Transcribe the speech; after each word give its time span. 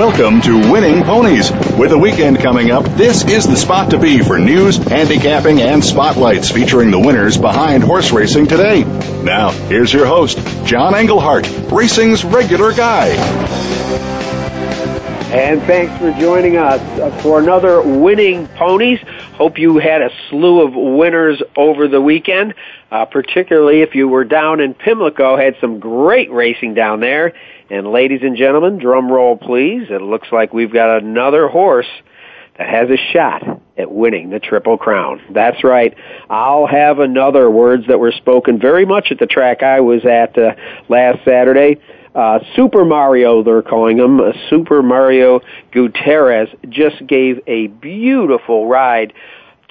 Welcome 0.00 0.40
to 0.40 0.72
Winning 0.72 1.02
Ponies. 1.02 1.50
With 1.76 1.90
the 1.90 1.98
weekend 1.98 2.38
coming 2.38 2.70
up, 2.70 2.84
this 2.96 3.22
is 3.26 3.46
the 3.46 3.54
spot 3.54 3.90
to 3.90 3.98
be 3.98 4.20
for 4.20 4.38
news, 4.38 4.78
handicapping, 4.78 5.60
and 5.60 5.84
spotlights 5.84 6.50
featuring 6.50 6.90
the 6.90 6.98
winners 6.98 7.36
behind 7.36 7.84
horse 7.84 8.10
racing 8.10 8.46
today. 8.46 8.84
Now, 9.22 9.50
here's 9.50 9.92
your 9.92 10.06
host, 10.06 10.38
John 10.64 10.94
Englehart, 10.94 11.46
racing's 11.70 12.24
regular 12.24 12.72
guy. 12.72 13.08
And 15.34 15.60
thanks 15.64 15.94
for 15.98 16.18
joining 16.18 16.56
us 16.56 17.22
for 17.22 17.38
another 17.38 17.82
Winning 17.82 18.48
Ponies. 18.48 19.00
Hope 19.34 19.58
you 19.58 19.76
had 19.76 20.00
a 20.00 20.08
slew 20.30 20.62
of 20.62 20.74
winners 20.74 21.42
over 21.54 21.88
the 21.88 22.00
weekend, 22.00 22.54
uh, 22.90 23.04
particularly 23.04 23.82
if 23.82 23.94
you 23.94 24.08
were 24.08 24.24
down 24.24 24.60
in 24.60 24.74
Pimlico, 24.74 25.36
had 25.36 25.56
some 25.60 25.78
great 25.78 26.30
racing 26.30 26.74
down 26.74 27.00
there. 27.00 27.32
And 27.70 27.86
ladies 27.86 28.20
and 28.22 28.36
gentlemen, 28.36 28.78
drum 28.78 29.10
roll 29.10 29.36
please. 29.36 29.86
It 29.90 30.02
looks 30.02 30.28
like 30.32 30.52
we've 30.52 30.72
got 30.72 30.98
another 30.98 31.48
horse 31.48 31.86
that 32.58 32.68
has 32.68 32.90
a 32.90 32.96
shot 33.12 33.42
at 33.78 33.90
winning 33.90 34.30
the 34.30 34.40
Triple 34.40 34.76
Crown. 34.76 35.22
That's 35.30 35.64
right. 35.64 35.96
I'll 36.28 36.66
have 36.66 36.98
another 36.98 37.48
words 37.50 37.86
that 37.86 37.98
were 37.98 38.12
spoken 38.12 38.58
very 38.58 38.84
much 38.84 39.10
at 39.10 39.18
the 39.18 39.26
track 39.26 39.62
I 39.62 39.80
was 39.80 40.04
at 40.04 40.36
uh, 40.36 40.54
last 40.88 41.24
Saturday. 41.24 41.80
Uh, 42.14 42.40
Super 42.56 42.84
Mario, 42.84 43.42
they're 43.44 43.62
calling 43.62 43.98
him, 43.98 44.20
uh, 44.20 44.32
Super 44.50 44.82
Mario 44.82 45.40
Gutierrez, 45.70 46.48
just 46.68 47.06
gave 47.06 47.40
a 47.46 47.68
beautiful 47.68 48.66
ride 48.66 49.12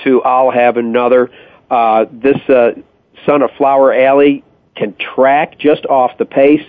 to 0.06 0.22
I'll 0.24 0.50
Have 0.50 0.78
Another. 0.78 1.30
Uh, 1.70 2.06
this 2.12 2.38
uh, 2.48 2.72
son 3.26 3.42
of 3.42 3.52
Flower 3.58 3.94
Alley 3.94 4.44
can 4.76 4.96
track 4.96 5.58
just 5.60 5.86
off 5.86 6.18
the 6.18 6.26
pace. 6.26 6.66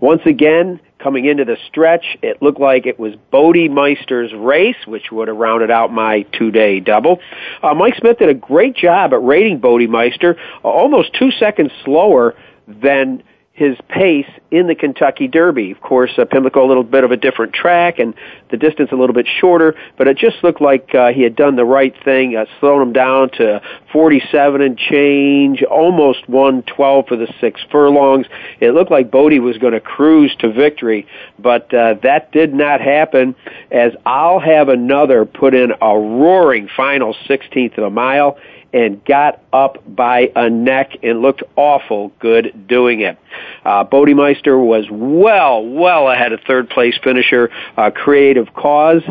Once 0.00 0.22
again, 0.24 0.80
coming 0.98 1.26
into 1.26 1.44
the 1.44 1.56
stretch, 1.66 2.04
it 2.22 2.40
looked 2.42 2.60
like 2.60 2.86
it 2.86 2.98
was 2.98 3.14
Bodemeister's 3.32 4.32
race, 4.34 4.76
which 4.86 5.10
would 5.10 5.28
have 5.28 5.36
rounded 5.36 5.70
out 5.70 5.92
my 5.92 6.22
two-day 6.32 6.80
double. 6.80 7.20
Uh, 7.62 7.74
Mike 7.74 7.94
Smith 7.96 8.18
did 8.18 8.28
a 8.28 8.34
great 8.34 8.76
job 8.76 9.12
at 9.12 9.22
rating 9.22 9.58
Bodie 9.58 9.86
Meister, 9.86 10.36
almost 10.62 11.14
two 11.14 11.30
seconds 11.32 11.72
slower 11.84 12.34
than 12.66 13.22
his 13.52 13.76
pace 13.88 14.28
in 14.50 14.68
the 14.68 14.74
Kentucky 14.74 15.28
Derby. 15.28 15.70
Of 15.70 15.80
course, 15.80 16.12
uh, 16.16 16.24
Pimlico 16.24 16.64
a 16.64 16.68
little 16.68 16.84
bit 16.84 17.04
of 17.04 17.10
a 17.10 17.16
different 17.16 17.52
track 17.52 17.98
and 17.98 18.14
the 18.50 18.56
distance 18.56 18.90
a 18.92 18.96
little 18.96 19.12
bit 19.12 19.26
shorter, 19.40 19.74
but 19.98 20.08
it 20.08 20.16
just 20.16 20.42
looked 20.42 20.60
like 20.60 20.94
uh, 20.94 21.12
he 21.12 21.22
had 21.22 21.36
done 21.36 21.56
the 21.56 21.64
right 21.64 21.94
thing, 22.04 22.36
uh, 22.36 22.46
slowing 22.58 22.80
him 22.80 22.92
down 22.92 23.28
to 23.32 23.60
47 23.92 24.62
and 24.62 24.78
change, 24.78 25.62
almost 25.62 26.28
112 26.28 27.06
for 27.06 27.16
the 27.16 27.32
six 27.40 27.60
furlongs. 27.70 28.26
It 28.60 28.70
looked 28.70 28.90
like 28.90 29.10
Bodie 29.10 29.40
was 29.40 29.58
going 29.58 29.74
to 29.74 29.80
cruise 29.80 30.34
to 30.38 30.52
victory, 30.52 31.06
but 31.38 31.72
uh, 31.74 31.94
that 32.02 32.32
did 32.32 32.54
not 32.54 32.80
happen 32.80 33.34
as 33.70 33.92
I'll 34.06 34.40
have 34.40 34.68
another 34.68 35.24
put 35.26 35.54
in 35.54 35.72
a 35.82 35.98
roaring 35.98 36.68
final 36.74 37.14
16th 37.28 37.76
of 37.78 37.84
a 37.84 37.90
mile 37.90 38.38
and 38.72 39.04
got 39.04 39.42
up 39.52 39.82
by 39.86 40.30
a 40.36 40.48
neck 40.48 40.98
and 41.02 41.20
looked 41.20 41.42
awful 41.56 42.12
good 42.20 42.66
doing 42.66 43.00
it. 43.00 43.18
Uh, 43.64 43.84
Bodemeister 43.84 44.62
was 44.62 44.86
well, 44.90 45.64
well 45.64 46.08
ahead 46.08 46.32
of 46.32 46.40
third 46.46 46.70
place 46.70 46.98
finisher, 47.02 47.50
uh, 47.76 47.90
Creative 47.90 48.52
Cause. 48.54 49.02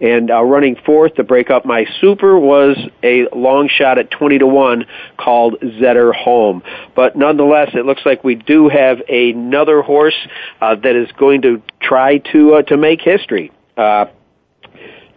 And 0.00 0.30
uh, 0.30 0.44
running 0.44 0.76
fourth 0.86 1.16
to 1.16 1.24
break 1.24 1.50
up 1.50 1.64
my 1.64 1.84
super 2.00 2.38
was 2.38 2.76
a 3.02 3.26
long 3.34 3.68
shot 3.68 3.98
at 3.98 4.12
20 4.12 4.38
to 4.38 4.46
1 4.46 4.86
called 5.16 5.56
Zetterholm. 5.60 6.62
But 6.94 7.16
nonetheless, 7.16 7.70
it 7.74 7.84
looks 7.84 8.02
like 8.06 8.22
we 8.22 8.36
do 8.36 8.68
have 8.68 9.00
another 9.08 9.82
horse 9.82 10.14
uh, 10.60 10.76
that 10.76 10.94
is 10.94 11.10
going 11.18 11.42
to 11.42 11.60
try 11.80 12.18
to 12.32 12.54
uh, 12.54 12.62
to 12.62 12.76
make 12.76 13.00
history. 13.00 13.50
Uh, 13.76 14.06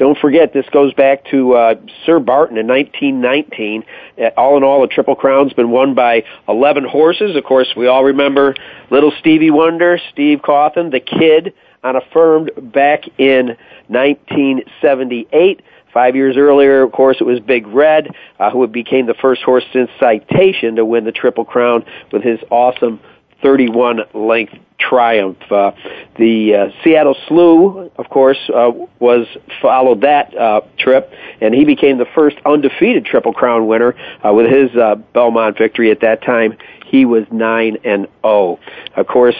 don't 0.01 0.17
forget, 0.17 0.51
this 0.51 0.65
goes 0.71 0.95
back 0.95 1.25
to 1.25 1.53
uh, 1.53 1.75
Sir 2.07 2.19
Barton 2.19 2.57
in 2.57 2.65
1919. 2.65 3.83
Uh, 4.17 4.29
all 4.35 4.57
in 4.57 4.63
all, 4.63 4.81
the 4.81 4.87
Triple 4.87 5.15
Crown's 5.15 5.53
been 5.53 5.69
won 5.69 5.93
by 5.93 6.23
11 6.49 6.85
horses. 6.85 7.35
Of 7.35 7.43
course, 7.43 7.67
we 7.77 7.85
all 7.85 8.03
remember 8.05 8.55
Little 8.89 9.13
Stevie 9.19 9.51
Wonder, 9.51 9.99
Steve 10.11 10.39
Cauthen, 10.39 10.89
the 10.89 11.01
kid 11.01 11.53
on 11.83 11.95
Affirmed 11.95 12.49
back 12.73 13.03
in 13.19 13.55
1978. 13.89 15.61
Five 15.93 16.15
years 16.15 16.35
earlier, 16.35 16.81
of 16.81 16.91
course, 16.91 17.17
it 17.19 17.25
was 17.25 17.39
Big 17.39 17.67
Red, 17.67 18.09
uh, 18.39 18.49
who 18.49 18.65
became 18.65 19.05
the 19.05 19.13
first 19.13 19.43
horse 19.43 19.65
since 19.71 19.91
Citation 19.99 20.77
to 20.77 20.85
win 20.85 21.03
the 21.03 21.11
Triple 21.11 21.45
Crown 21.45 21.85
with 22.11 22.23
his 22.23 22.39
awesome 22.49 22.99
31 23.41 24.01
length 24.13 24.53
triumph. 24.81 25.39
Uh, 25.49 25.71
the 26.17 26.55
uh, 26.55 26.83
Seattle 26.83 27.15
Slew, 27.27 27.91
of 27.97 28.09
course, 28.09 28.37
uh, 28.53 28.71
was 28.99 29.27
followed 29.61 30.01
that 30.01 30.35
uh, 30.35 30.61
trip, 30.77 31.11
and 31.39 31.53
he 31.53 31.65
became 31.65 31.97
the 31.97 32.07
first 32.15 32.37
undefeated 32.45 33.05
Triple 33.05 33.33
Crown 33.33 33.67
winner 33.67 33.95
uh, 34.25 34.33
with 34.33 34.49
his 34.51 34.75
uh, 34.75 34.95
Belmont 35.13 35.57
victory. 35.57 35.91
At 35.91 36.01
that 36.01 36.23
time, 36.23 36.57
he 36.87 37.05
was 37.05 37.25
nine 37.31 37.77
and 37.83 38.07
zero. 38.07 38.09
Oh. 38.23 38.59
Of 38.95 39.07
course. 39.07 39.35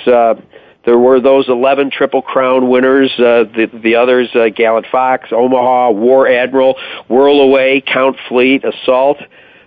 There 0.84 0.98
were 0.98 1.20
those 1.20 1.48
11 1.48 1.92
Triple 1.92 2.24
Crown 2.24 2.68
winners, 2.68 3.14
the, 3.16 3.70
the 3.72 3.98
others, 3.98 4.30
uh, 4.34 4.50
Gallant 4.50 4.88
Fox, 4.92 5.30
Omaha, 5.32 5.92
War 5.92 6.28
Admiral, 6.28 6.74
Whirlaway, 7.08 7.86
Count 7.86 8.18
Fleet, 8.28 8.64
Assault. 8.66 9.18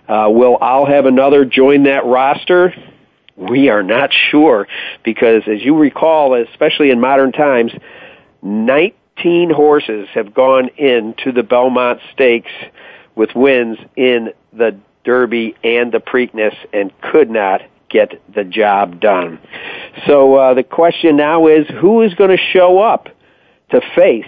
Will 0.09 0.57
I'll 0.59 0.85
have 0.85 1.05
another 1.05 1.45
join 1.45 1.83
that 1.83 2.05
roster? 2.05 2.73
We 3.35 3.69
are 3.69 3.83
not 3.83 4.11
sure 4.13 4.67
because, 5.03 5.43
as 5.47 5.61
you 5.61 5.77
recall, 5.77 6.35
especially 6.35 6.89
in 6.89 6.99
modern 6.99 7.31
times, 7.31 7.71
19 8.41 9.49
horses 9.49 10.07
have 10.13 10.33
gone 10.33 10.69
into 10.77 11.31
the 11.31 11.43
Belmont 11.43 11.99
Stakes 12.13 12.51
with 13.15 13.35
wins 13.35 13.77
in 13.95 14.29
the 14.53 14.77
Derby 15.03 15.55
and 15.63 15.91
the 15.91 15.99
Preakness 15.99 16.55
and 16.73 16.91
could 17.01 17.29
not 17.29 17.61
get 17.89 18.21
the 18.33 18.43
job 18.43 18.99
done. 18.99 19.39
So 20.07 20.35
uh, 20.35 20.53
the 20.53 20.63
question 20.63 21.17
now 21.17 21.47
is 21.47 21.67
who 21.67 22.01
is 22.01 22.13
going 22.15 22.31
to 22.31 22.43
show 22.51 22.79
up 22.79 23.09
to 23.71 23.81
face 23.95 24.25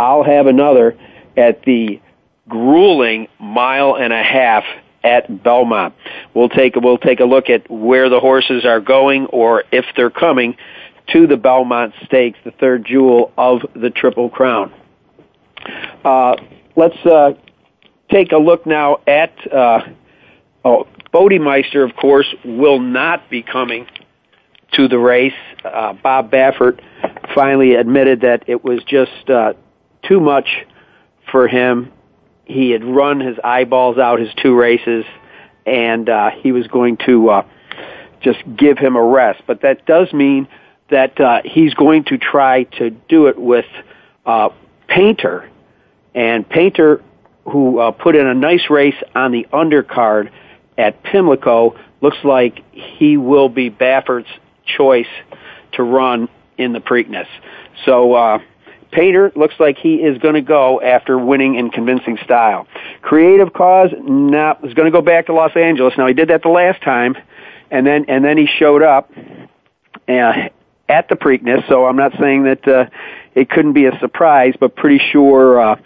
I'll 0.00 0.24
have 0.24 0.46
another 0.46 0.98
at 1.36 1.62
the 1.64 2.00
grueling 2.48 3.28
mile 3.38 3.96
and 3.96 4.14
a 4.14 4.22
half 4.22 4.64
at 5.02 5.42
Belmont. 5.42 5.94
We'll 6.34 6.48
take 6.48 6.76
we'll 6.76 6.98
take 6.98 7.20
a 7.20 7.24
look 7.24 7.48
at 7.48 7.70
where 7.70 8.08
the 8.08 8.20
horses 8.20 8.64
are 8.64 8.80
going 8.80 9.26
or 9.26 9.64
if 9.72 9.84
they're 9.96 10.10
coming 10.10 10.56
to 11.12 11.26
the 11.26 11.36
Belmont 11.36 11.94
Stakes, 12.04 12.38
the 12.44 12.52
third 12.52 12.84
jewel 12.84 13.32
of 13.36 13.62
the 13.74 13.90
Triple 13.90 14.30
Crown. 14.30 14.72
Uh, 16.04 16.36
let's 16.76 16.96
uh, 17.04 17.32
take 18.10 18.32
a 18.32 18.36
look 18.36 18.66
now 18.66 19.00
at 19.06 19.32
uh, 19.52 19.80
oh, 20.64 20.86
Bodemeister. 21.12 21.88
Of 21.88 21.96
course, 21.96 22.32
will 22.44 22.78
not 22.78 23.28
be 23.30 23.42
coming 23.42 23.86
to 24.72 24.88
the 24.88 24.98
race. 24.98 25.32
Uh, 25.64 25.94
Bob 25.94 26.30
Baffert 26.30 26.80
finally 27.34 27.74
admitted 27.74 28.20
that 28.20 28.44
it 28.46 28.64
was 28.64 28.82
just 28.84 29.28
uh, 29.28 29.54
too 30.02 30.20
much 30.20 30.48
for 31.30 31.48
him 31.48 31.92
he 32.50 32.70
had 32.70 32.84
run 32.84 33.20
his 33.20 33.36
eyeballs 33.42 33.96
out 33.98 34.18
his 34.18 34.30
two 34.42 34.56
races, 34.56 35.04
and 35.64 36.08
uh, 36.08 36.30
he 36.30 36.50
was 36.52 36.66
going 36.66 36.96
to 37.06 37.30
uh, 37.30 37.46
just 38.20 38.38
give 38.56 38.76
him 38.76 38.96
a 38.96 39.02
rest. 39.02 39.42
But 39.46 39.62
that 39.62 39.86
does 39.86 40.12
mean 40.12 40.48
that 40.90 41.20
uh, 41.20 41.42
he's 41.44 41.74
going 41.74 42.04
to 42.04 42.18
try 42.18 42.64
to 42.64 42.90
do 42.90 43.28
it 43.28 43.38
with 43.38 43.66
uh, 44.26 44.48
Paynter, 44.88 45.48
and 46.14 46.48
Paynter, 46.48 47.02
who 47.44 47.78
uh, 47.78 47.92
put 47.92 48.16
in 48.16 48.26
a 48.26 48.34
nice 48.34 48.68
race 48.68 49.00
on 49.14 49.30
the 49.30 49.46
undercard 49.52 50.30
at 50.76 51.02
Pimlico, 51.04 51.76
looks 52.00 52.18
like 52.24 52.64
he 52.72 53.16
will 53.16 53.48
be 53.48 53.70
Baffert's 53.70 54.28
choice 54.64 55.06
to 55.72 55.84
run 55.84 56.28
in 56.58 56.72
the 56.72 56.80
Preakness. 56.80 57.28
So 57.84 58.14
uh, 58.14 58.38
Paynter 58.92 59.32
looks 59.36 59.54
like 59.58 59.78
he 59.78 59.96
is 59.96 60.18
going 60.18 60.34
to 60.34 60.40
go 60.40 60.80
after 60.80 61.18
winning 61.18 61.54
in 61.54 61.70
convincing 61.70 62.18
style. 62.24 62.66
Creative 63.02 63.52
cause? 63.52 63.90
No, 63.98 64.56
he's 64.62 64.74
going 64.74 64.86
to 64.86 64.92
go 64.92 65.02
back 65.02 65.26
to 65.26 65.32
Los 65.32 65.56
Angeles. 65.56 65.94
Now 65.96 66.06
he 66.06 66.14
did 66.14 66.28
that 66.28 66.42
the 66.42 66.48
last 66.48 66.82
time, 66.82 67.16
and 67.70 67.86
then 67.86 68.06
and 68.08 68.24
then 68.24 68.36
he 68.36 68.46
showed 68.46 68.82
up 68.82 69.10
uh, 70.08 70.48
at 70.88 71.08
the 71.08 71.14
Preakness. 71.14 71.66
So 71.68 71.86
I'm 71.86 71.96
not 71.96 72.12
saying 72.18 72.44
that 72.44 72.66
uh, 72.66 72.86
it 73.34 73.48
couldn't 73.48 73.74
be 73.74 73.86
a 73.86 73.98
surprise, 74.00 74.54
but 74.58 74.74
pretty 74.74 75.00
sure. 75.12 75.60
Uh, 75.60 75.76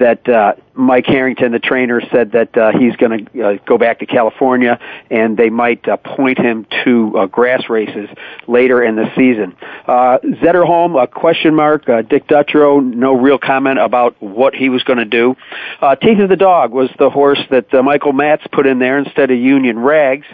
that 0.00 0.26
uh, 0.28 0.54
Mike 0.74 1.04
Harrington, 1.06 1.52
the 1.52 1.58
trainer, 1.58 2.00
said 2.10 2.32
that 2.32 2.56
uh, 2.56 2.72
he's 2.76 2.96
going 2.96 3.26
to 3.26 3.42
uh, 3.42 3.52
go 3.66 3.78
back 3.78 4.00
to 4.00 4.06
California, 4.06 4.80
and 5.10 5.36
they 5.36 5.50
might 5.50 5.86
uh, 5.86 5.98
point 5.98 6.38
him 6.38 6.66
to 6.84 7.16
uh, 7.16 7.26
grass 7.26 7.68
races 7.68 8.08
later 8.48 8.82
in 8.82 8.96
the 8.96 9.04
season. 9.14 9.54
Uh, 9.86 10.18
Zetterholm, 10.42 11.00
a 11.00 11.06
question 11.06 11.54
mark. 11.54 11.88
Uh, 11.88 12.02
Dick 12.02 12.26
Dutrow, 12.26 12.82
no 12.82 13.14
real 13.14 13.38
comment 13.38 13.78
about 13.78 14.20
what 14.20 14.54
he 14.54 14.70
was 14.70 14.82
going 14.82 14.98
to 14.98 15.04
do. 15.04 15.36
Uh, 15.80 15.94
Teeth 15.96 16.18
of 16.18 16.30
the 16.30 16.36
Dog 16.36 16.72
was 16.72 16.90
the 16.98 17.10
horse 17.10 17.40
that 17.50 17.72
uh, 17.72 17.82
Michael 17.82 18.14
Matz 18.14 18.42
put 18.50 18.66
in 18.66 18.78
there 18.78 18.98
instead 18.98 19.30
of 19.30 19.38
Union 19.38 19.78
Rags, 19.78 20.26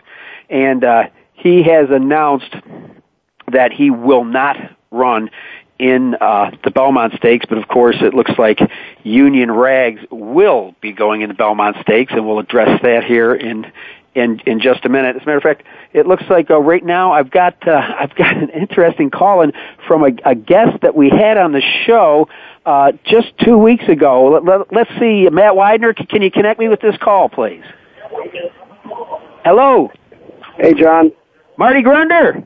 and 0.48 0.84
uh, 0.84 1.02
he 1.32 1.64
has 1.64 1.90
announced 1.90 2.54
that 3.52 3.72
he 3.72 3.90
will 3.90 4.24
not 4.24 4.56
run 4.92 5.28
in 5.78 6.14
uh, 6.20 6.50
the 6.64 6.70
Belmont 6.70 7.14
Stakes, 7.16 7.46
but 7.48 7.58
of 7.58 7.68
course 7.68 7.96
it 8.00 8.14
looks 8.14 8.32
like 8.38 8.58
Union 9.02 9.50
Rags 9.50 10.00
will 10.10 10.74
be 10.80 10.92
going 10.92 11.22
in 11.22 11.28
the 11.28 11.34
Belmont 11.34 11.76
Stakes, 11.82 12.12
and 12.12 12.26
we'll 12.26 12.38
address 12.38 12.80
that 12.82 13.04
here 13.04 13.34
in 13.34 13.70
in 14.14 14.40
in 14.46 14.60
just 14.60 14.84
a 14.84 14.88
minute. 14.88 15.16
As 15.16 15.22
a 15.22 15.26
matter 15.26 15.36
of 15.36 15.42
fact, 15.42 15.62
it 15.92 16.06
looks 16.06 16.24
like 16.30 16.50
uh, 16.50 16.58
right 16.58 16.84
now 16.84 17.12
I've 17.12 17.30
got 17.30 17.68
uh, 17.68 17.72
I've 18.00 18.14
got 18.14 18.36
an 18.36 18.50
interesting 18.50 19.10
call 19.10 19.42
in 19.42 19.52
from 19.86 20.02
a, 20.02 20.12
a 20.24 20.34
guest 20.34 20.80
that 20.82 20.96
we 20.96 21.10
had 21.10 21.36
on 21.36 21.52
the 21.52 21.62
show 21.84 22.28
uh, 22.64 22.92
just 23.04 23.36
two 23.38 23.58
weeks 23.58 23.84
ago. 23.88 24.40
Let, 24.42 24.72
let, 24.72 24.88
us 24.88 24.98
see, 24.98 25.28
Matt 25.30 25.54
Widener, 25.54 25.92
can 25.92 26.22
you 26.22 26.30
connect 26.30 26.58
me 26.58 26.68
with 26.68 26.80
this 26.80 26.96
call, 26.96 27.28
please? 27.28 27.62
Hello. 29.44 29.92
Hey, 30.58 30.74
John. 30.74 31.12
Marty 31.58 31.82
Grunder. 31.82 32.44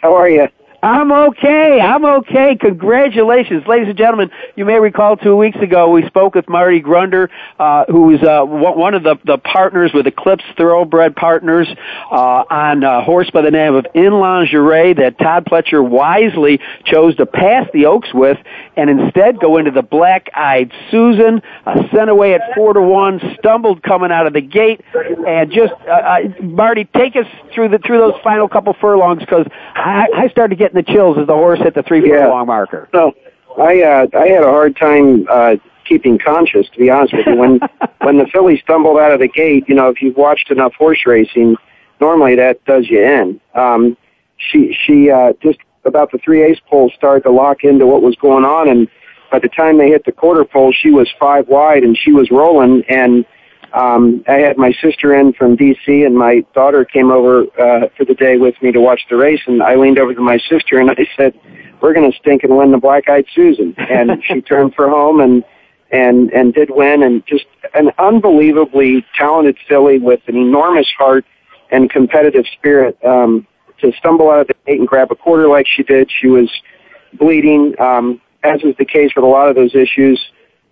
How 0.00 0.14
are 0.14 0.28
you? 0.28 0.48
I'm 0.86 1.10
okay. 1.10 1.80
I'm 1.80 2.04
okay. 2.04 2.54
Congratulations, 2.54 3.66
ladies 3.66 3.88
and 3.88 3.98
gentlemen. 3.98 4.30
You 4.54 4.64
may 4.64 4.78
recall 4.78 5.16
two 5.16 5.34
weeks 5.36 5.58
ago 5.60 5.90
we 5.90 6.06
spoke 6.06 6.36
with 6.36 6.48
Marty 6.48 6.80
Grunder, 6.80 7.28
uh, 7.58 7.86
who 7.88 8.14
is 8.14 8.22
uh, 8.22 8.44
one 8.44 8.94
of 8.94 9.02
the, 9.02 9.16
the 9.24 9.36
partners 9.38 9.90
with 9.92 10.06
Eclipse 10.06 10.44
Thoroughbred 10.56 11.16
Partners 11.16 11.66
uh, 12.12 12.44
on 12.48 12.84
a 12.84 13.02
horse 13.02 13.28
by 13.32 13.42
the 13.42 13.50
name 13.50 13.74
of 13.74 13.84
In 13.94 14.12
Lingerie 14.12 14.94
that 14.94 15.18
Todd 15.18 15.46
Pletcher 15.46 15.82
wisely 15.84 16.60
chose 16.84 17.16
to 17.16 17.26
pass 17.26 17.66
the 17.72 17.86
Oaks 17.86 18.14
with, 18.14 18.38
and 18.76 18.88
instead 18.88 19.40
go 19.40 19.58
into 19.58 19.72
the 19.72 19.82
Black 19.82 20.28
Eyed 20.36 20.70
Susan, 20.92 21.42
uh, 21.66 21.82
sent 21.92 22.10
away 22.10 22.34
at 22.34 22.42
four 22.54 22.74
to 22.74 22.80
one, 22.80 23.20
stumbled 23.40 23.82
coming 23.82 24.12
out 24.12 24.28
of 24.28 24.34
the 24.34 24.40
gate, 24.40 24.80
and 24.94 25.50
just 25.50 25.72
uh, 25.88 25.90
uh, 25.90 26.18
Marty, 26.42 26.84
take 26.96 27.16
us 27.16 27.26
through 27.52 27.70
the 27.70 27.78
through 27.78 27.98
those 27.98 28.20
final 28.22 28.48
couple 28.48 28.72
furlongs 28.80 29.18
because 29.18 29.46
I, 29.74 30.06
I 30.14 30.28
started 30.28 30.56
getting 30.60 30.75
the 30.76 30.82
chills 30.82 31.18
as 31.18 31.26
the 31.26 31.34
horse 31.34 31.58
hit 31.58 31.74
the 31.74 31.82
three 31.82 32.08
yeah. 32.08 32.26
furlong 32.26 32.46
marker. 32.46 32.88
No, 32.92 33.12
I 33.58 33.82
uh, 33.82 34.06
I 34.14 34.28
had 34.28 34.42
a 34.42 34.50
hard 34.50 34.76
time 34.76 35.26
uh, 35.28 35.56
keeping 35.88 36.18
conscious 36.18 36.68
to 36.70 36.78
be 36.78 36.90
honest 36.90 37.14
with 37.14 37.26
you 37.26 37.36
when 37.36 37.60
when 38.02 38.18
the 38.18 38.26
filly 38.32 38.60
stumbled 38.62 38.98
out 38.98 39.12
of 39.12 39.20
the 39.20 39.28
gate. 39.28 39.64
You 39.68 39.74
know, 39.74 39.88
if 39.88 40.00
you've 40.00 40.16
watched 40.16 40.50
enough 40.50 40.74
horse 40.74 41.06
racing, 41.06 41.56
normally 42.00 42.36
that 42.36 42.64
does 42.64 42.88
you 42.88 43.02
in. 43.02 43.40
Um, 43.54 43.96
she 44.36 44.76
she 44.86 45.10
uh, 45.10 45.32
just 45.42 45.58
about 45.84 46.12
the 46.12 46.18
three 46.18 46.42
ace 46.42 46.60
pole 46.68 46.90
started 46.96 47.22
to 47.22 47.30
lock 47.30 47.64
into 47.64 47.86
what 47.86 48.02
was 48.02 48.16
going 48.16 48.44
on, 48.44 48.68
and 48.68 48.88
by 49.30 49.38
the 49.38 49.48
time 49.48 49.78
they 49.78 49.88
hit 49.88 50.04
the 50.04 50.12
quarter 50.12 50.44
pole, 50.44 50.72
she 50.72 50.90
was 50.90 51.08
five 51.18 51.48
wide 51.48 51.82
and 51.82 51.96
she 51.96 52.12
was 52.12 52.30
rolling. 52.30 52.82
And 52.88 53.24
um, 53.72 54.24
I 54.28 54.34
had 54.34 54.56
my 54.56 54.72
sister 54.80 55.14
in 55.14 55.32
from 55.32 55.56
D.C. 55.56 56.04
and 56.04 56.16
my 56.16 56.44
daughter 56.54 56.84
came 56.84 57.10
over 57.10 57.42
uh, 57.60 57.88
for 57.96 58.04
the 58.04 58.14
day 58.14 58.36
with 58.36 58.54
me 58.62 58.72
to 58.72 58.80
watch 58.80 59.02
the 59.10 59.16
race. 59.16 59.40
And 59.46 59.62
I 59.62 59.76
leaned 59.76 59.98
over 59.98 60.14
to 60.14 60.20
my 60.20 60.38
sister 60.38 60.78
and 60.78 60.90
I 60.90 60.96
said, 61.16 61.38
"We're 61.80 61.94
going 61.94 62.10
to 62.10 62.18
stink 62.18 62.44
and 62.44 62.56
win 62.56 62.70
the 62.70 62.78
Black 62.78 63.08
Eyed 63.08 63.26
Susan." 63.34 63.74
And 63.78 64.22
she 64.26 64.40
turned 64.40 64.74
for 64.74 64.88
home 64.88 65.20
and 65.20 65.44
and 65.90 66.32
and 66.32 66.54
did 66.54 66.70
win. 66.70 67.02
And 67.02 67.26
just 67.26 67.46
an 67.74 67.90
unbelievably 67.98 69.04
talented 69.16 69.58
filly 69.68 69.98
with 69.98 70.20
an 70.26 70.36
enormous 70.36 70.90
heart 70.96 71.24
and 71.70 71.90
competitive 71.90 72.46
spirit. 72.58 72.96
Um, 73.04 73.46
to 73.80 73.92
stumble 73.98 74.30
out 74.30 74.40
of 74.40 74.46
the 74.46 74.54
gate 74.66 74.78
and 74.78 74.88
grab 74.88 75.10
a 75.10 75.14
quarter 75.14 75.48
like 75.48 75.66
she 75.66 75.82
did. 75.82 76.10
She 76.10 76.28
was 76.28 76.50
bleeding, 77.14 77.74
um, 77.80 78.20
as 78.42 78.62
is 78.62 78.74
the 78.78 78.84
case 78.84 79.10
with 79.14 79.24
a 79.24 79.28
lot 79.28 79.48
of 79.48 79.54
those 79.54 79.74
issues, 79.74 80.20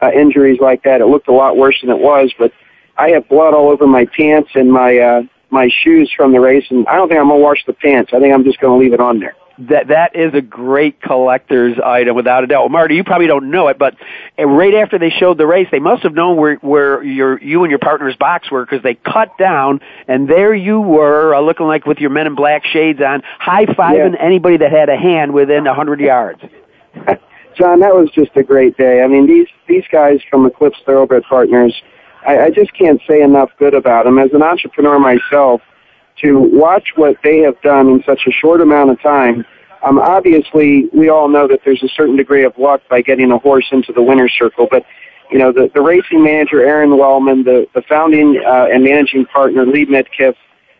uh, 0.02 0.10
injuries 0.12 0.58
like 0.60 0.82
that. 0.84 1.00
It 1.00 1.06
looked 1.06 1.28
a 1.28 1.32
lot 1.32 1.56
worse 1.56 1.80
than 1.80 1.90
it 1.90 1.98
was, 1.98 2.32
but 2.38 2.52
I 2.96 3.10
have 3.10 3.28
blood 3.28 3.54
all 3.54 3.70
over 3.70 3.86
my 3.86 4.06
pants 4.06 4.50
and 4.54 4.72
my 4.72 4.98
uh, 4.98 5.22
my 5.50 5.68
shoes 5.82 6.10
from 6.16 6.32
the 6.32 6.40
race, 6.40 6.64
and 6.70 6.86
I 6.86 6.96
don't 6.96 7.08
think 7.08 7.20
I'm 7.20 7.28
gonna 7.28 7.40
wash 7.40 7.64
the 7.66 7.72
pants. 7.72 8.12
I 8.14 8.20
think 8.20 8.34
I'm 8.34 8.44
just 8.44 8.60
gonna 8.60 8.76
leave 8.76 8.92
it 8.92 9.00
on 9.00 9.20
there 9.20 9.34
that 9.58 9.88
that 9.88 10.16
is 10.16 10.34
a 10.34 10.40
great 10.40 11.00
collector's 11.00 11.78
item 11.78 12.16
without 12.16 12.42
a 12.42 12.46
doubt. 12.46 12.62
Well, 12.62 12.68
Marty, 12.70 12.96
you 12.96 13.04
probably 13.04 13.26
don't 13.26 13.50
know 13.50 13.68
it, 13.68 13.78
but 13.78 13.94
right 14.36 14.74
after 14.74 14.98
they 14.98 15.10
showed 15.10 15.38
the 15.38 15.46
race, 15.46 15.68
they 15.70 15.78
must 15.78 16.02
have 16.02 16.14
known 16.14 16.36
where 16.36 16.56
where 16.56 17.02
your 17.02 17.40
you 17.40 17.62
and 17.62 17.70
your 17.70 17.78
partner's 17.78 18.16
box 18.16 18.50
were 18.50 18.64
because 18.64 18.82
they 18.82 18.94
cut 18.94 19.38
down, 19.38 19.80
and 20.08 20.28
there 20.28 20.54
you 20.54 20.80
were, 20.80 21.34
uh, 21.34 21.40
looking 21.40 21.66
like 21.66 21.86
with 21.86 21.98
your 21.98 22.10
Men 22.10 22.26
in 22.26 22.34
Black 22.34 22.64
shades 22.64 23.00
on, 23.00 23.22
high 23.38 23.66
fiving 23.66 24.14
yeah. 24.14 24.24
anybody 24.24 24.56
that 24.56 24.72
had 24.72 24.88
a 24.88 24.96
hand 24.96 25.32
within 25.32 25.66
a 25.66 25.74
hundred 25.74 26.00
yards. 26.00 26.40
John, 27.56 27.80
that 27.80 27.94
was 27.94 28.10
just 28.10 28.36
a 28.36 28.42
great 28.42 28.76
day. 28.76 29.02
I 29.02 29.06
mean, 29.06 29.26
these 29.26 29.46
these 29.68 29.84
guys 29.90 30.18
from 30.28 30.46
Eclipse 30.46 30.78
Thoroughbred 30.84 31.22
Partners, 31.24 31.74
I, 32.26 32.44
I 32.44 32.50
just 32.50 32.72
can't 32.74 33.00
say 33.08 33.22
enough 33.22 33.50
good 33.58 33.74
about 33.74 34.04
them. 34.04 34.18
As 34.18 34.32
an 34.32 34.42
entrepreneur 34.42 34.98
myself 34.98 35.60
to 36.22 36.38
watch 36.38 36.92
what 36.96 37.16
they 37.22 37.38
have 37.38 37.60
done 37.62 37.88
in 37.88 38.02
such 38.04 38.22
a 38.26 38.30
short 38.30 38.60
amount 38.60 38.90
of 38.90 39.00
time. 39.00 39.44
Um, 39.82 39.98
obviously, 39.98 40.88
we 40.92 41.08
all 41.08 41.28
know 41.28 41.46
that 41.48 41.60
there's 41.64 41.82
a 41.82 41.88
certain 41.88 42.16
degree 42.16 42.44
of 42.44 42.56
luck 42.56 42.82
by 42.88 43.02
getting 43.02 43.30
a 43.32 43.38
horse 43.38 43.66
into 43.72 43.92
the 43.92 44.02
winner's 44.02 44.32
circle, 44.38 44.66
but 44.70 44.84
you 45.30 45.38
know 45.38 45.52
the, 45.52 45.70
the 45.74 45.80
racing 45.80 46.22
manager 46.22 46.64
Aron 46.64 46.96
Wellman, 46.96 47.44
the, 47.44 47.66
the 47.74 47.82
founding 47.82 48.40
uh, 48.46 48.66
and 48.72 48.84
managing 48.84 49.26
partner 49.26 49.66
Lee 49.66 49.84
Mitkiff, 49.84 50.36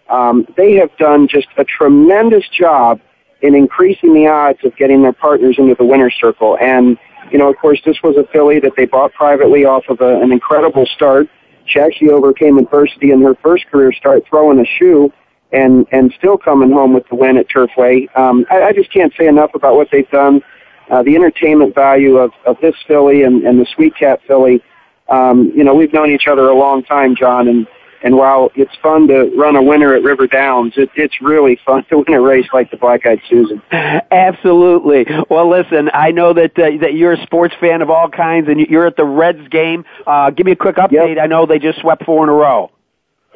um, 0.08 0.47
they 0.56 0.75
have 0.75 0.97
done 0.97 1.29
just 1.29 1.49
a 1.58 1.64
tremendous 1.64 2.49
job 2.49 3.00
in 3.43 3.55
increasing 3.55 4.14
the 4.14 4.26
odds 4.26 4.58
of 4.64 4.75
getting 4.76 5.02
their 5.02 5.12
partners 5.12 5.56
into 5.58 5.75
the 5.75 5.85
winner's 5.85 6.14
circle. 6.19 6.56
And 6.58 6.97
you 7.35 7.39
know, 7.39 7.51
of 7.51 7.57
course, 7.59 7.81
this 7.85 8.01
was 8.01 8.17
a 8.17 8.23
filly 8.33 8.61
that 8.61 8.77
they 8.77 8.85
bought 8.85 9.13
privately 9.13 9.65
off 9.65 9.83
of 9.89 10.01
a, 10.01 10.21
an 10.21 10.31
incredible 10.31 10.87
start. 10.87 11.29
She 11.67 11.81
actually 11.81 12.11
overcame 12.11 12.59
adversity 12.59 13.11
in 13.11 13.21
her 13.23 13.35
first 13.43 13.67
career 13.67 13.91
start 13.93 14.23
throwing 14.31 14.61
a 14.61 14.64
shoe 14.64 15.12
and 15.50 15.85
and 15.91 16.14
still 16.17 16.38
coming 16.38 16.71
home 16.71 16.95
with 16.95 17.09
the 17.09 17.17
win 17.17 17.37
at 17.37 17.49
Turfway. 17.49 18.07
Um, 18.17 18.47
I, 18.53 18.62
I 18.62 18.73
just 18.73 18.93
can't 18.93 19.12
say 19.19 19.26
enough 19.26 19.50
about 19.55 19.75
what 19.75 19.88
they've 19.91 20.09
done. 20.11 20.43
Uh, 20.88 21.03
the 21.03 21.17
entertainment 21.17 21.75
value 21.75 22.19
of, 22.19 22.31
of 22.47 22.57
this 22.62 22.76
filly 22.87 23.25
and, 23.25 23.43
and 23.43 23.61
the 23.61 23.67
Sweet 23.75 23.97
Cat 23.97 24.21
filly. 24.29 24.62
Um, 25.09 25.50
you 25.57 25.64
know, 25.64 25.75
we've 25.75 25.93
known 25.93 26.12
each 26.12 26.29
other 26.29 26.49
a 26.49 26.55
long 26.55 26.85
time, 26.85 27.17
John, 27.17 27.49
and 27.49 27.67
and 28.04 28.16
while 28.16 28.50
it's 28.54 28.75
fun 28.80 29.08
to 29.08 29.32
run 29.37 29.56
a 29.56 29.62
winner 29.62 29.94
at 29.94 30.04
River 30.04 30.28
Downs, 30.28 30.75
it, 30.76 30.90
it's 30.94 31.20
really 31.20 31.58
fun 31.66 31.84
to 31.90 31.99
win 31.99 32.14
a 32.14 32.20
race 32.20 32.46
like 32.52 32.70
the 32.70 32.76
Black 32.76 33.04
Eyed 33.04 33.20
Susan. 33.28 33.61
Absolutely. 33.73 35.06
Well, 35.28 35.50
listen, 35.50 35.90
I 35.92 36.12
know 36.12 36.32
that 36.34 36.56
uh, 36.56 36.78
that 36.82 36.94
you're 36.94 37.14
a 37.14 37.23
sports 37.23 37.54
fan 37.61 37.82
of 37.82 37.90
all 37.90 38.08
kinds, 38.08 38.49
and 38.49 38.61
you're 38.61 38.87
at 38.87 38.96
the 38.96 39.04
Reds 39.04 39.49
game. 39.49 39.84
Uh, 40.06 40.30
give 40.30 40.46
me 40.46 40.52
a 40.52 40.56
quick 40.56 40.76
update. 40.76 41.16
Yep. 41.16 41.25
I 41.25 41.26
know 41.26 41.46
they 41.46 41.58
just 41.58 41.80
swept 41.80 42.04
four 42.04 42.23
in 42.23 42.28
a 42.28 42.32
row 42.32 42.70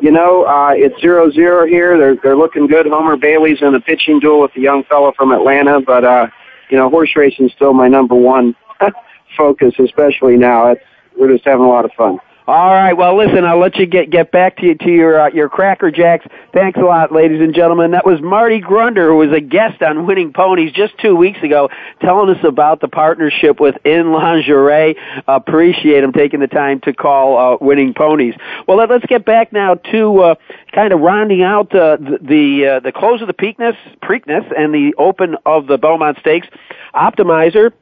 you 0.00 0.12
know, 0.12 0.44
uh, 0.44 0.70
it's 0.74 1.00
zero 1.00 1.30
zero 1.30 1.66
here. 1.66 1.98
They're 1.98 2.16
they're 2.22 2.36
looking 2.36 2.66
good. 2.66 2.86
Homer 2.86 3.16
Bailey's 3.16 3.60
in 3.60 3.74
a 3.74 3.80
pitching 3.80 4.20
duel 4.20 4.42
with 4.42 4.54
the 4.54 4.60
young 4.60 4.84
fellow 4.84 5.12
from 5.16 5.32
Atlanta, 5.32 5.80
but 5.80 6.04
uh, 6.04 6.28
you 6.70 6.76
know, 6.76 6.88
horse 6.88 7.10
racing 7.16 7.46
is 7.46 7.52
still 7.52 7.72
my 7.72 7.88
number 7.88 8.14
one 8.14 8.54
focus, 9.36 9.74
especially 9.78 10.36
now. 10.36 10.68
It's, 10.68 10.82
we're 11.18 11.32
just 11.32 11.44
having 11.44 11.64
a 11.64 11.68
lot 11.68 11.84
of 11.84 11.90
fun. 11.96 12.18
All 12.48 12.72
right. 12.72 12.94
Well, 12.94 13.14
listen, 13.14 13.44
I'll 13.44 13.58
let 13.58 13.76
you 13.76 13.84
get 13.84 14.08
get 14.08 14.32
back 14.32 14.56
to 14.56 14.66
you, 14.68 14.74
to 14.74 14.90
your 14.90 15.20
uh, 15.20 15.28
your 15.28 15.50
Cracker 15.50 15.90
Jacks. 15.90 16.24
Thanks 16.54 16.78
a 16.78 16.82
lot, 16.82 17.12
ladies 17.12 17.42
and 17.42 17.54
gentlemen. 17.54 17.90
That 17.90 18.06
was 18.06 18.22
Marty 18.22 18.58
Grunder, 18.58 19.08
who 19.08 19.16
was 19.16 19.36
a 19.36 19.40
guest 19.40 19.82
on 19.82 20.06
Winning 20.06 20.32
Ponies 20.32 20.72
just 20.72 20.96
two 20.96 21.14
weeks 21.14 21.42
ago, 21.42 21.68
telling 22.00 22.34
us 22.34 22.42
about 22.42 22.80
the 22.80 22.88
partnership 22.88 23.60
with 23.60 23.76
In 23.84 24.12
Lingerie. 24.12 24.96
Appreciate 25.26 26.02
him 26.02 26.14
taking 26.14 26.40
the 26.40 26.46
time 26.46 26.80
to 26.84 26.94
call 26.94 27.36
uh, 27.36 27.58
Winning 27.60 27.92
Ponies. 27.92 28.34
Well, 28.66 28.78
let, 28.78 28.90
us 28.90 29.02
get 29.06 29.26
back 29.26 29.52
now 29.52 29.74
to 29.74 30.18
uh, 30.20 30.34
kind 30.72 30.94
of 30.94 31.00
rounding 31.00 31.42
out 31.42 31.74
uh, 31.74 31.98
the 31.98 32.18
the, 32.22 32.66
uh, 32.66 32.80
the 32.80 32.92
close 32.92 33.20
of 33.20 33.26
the 33.26 33.34
Preakness, 33.34 33.76
Preakness, 34.02 34.50
and 34.58 34.72
the 34.72 34.94
Open 34.96 35.36
of 35.44 35.66
the 35.66 35.76
Belmont 35.76 36.16
Stakes. 36.20 36.46
Optimizer 36.94 37.72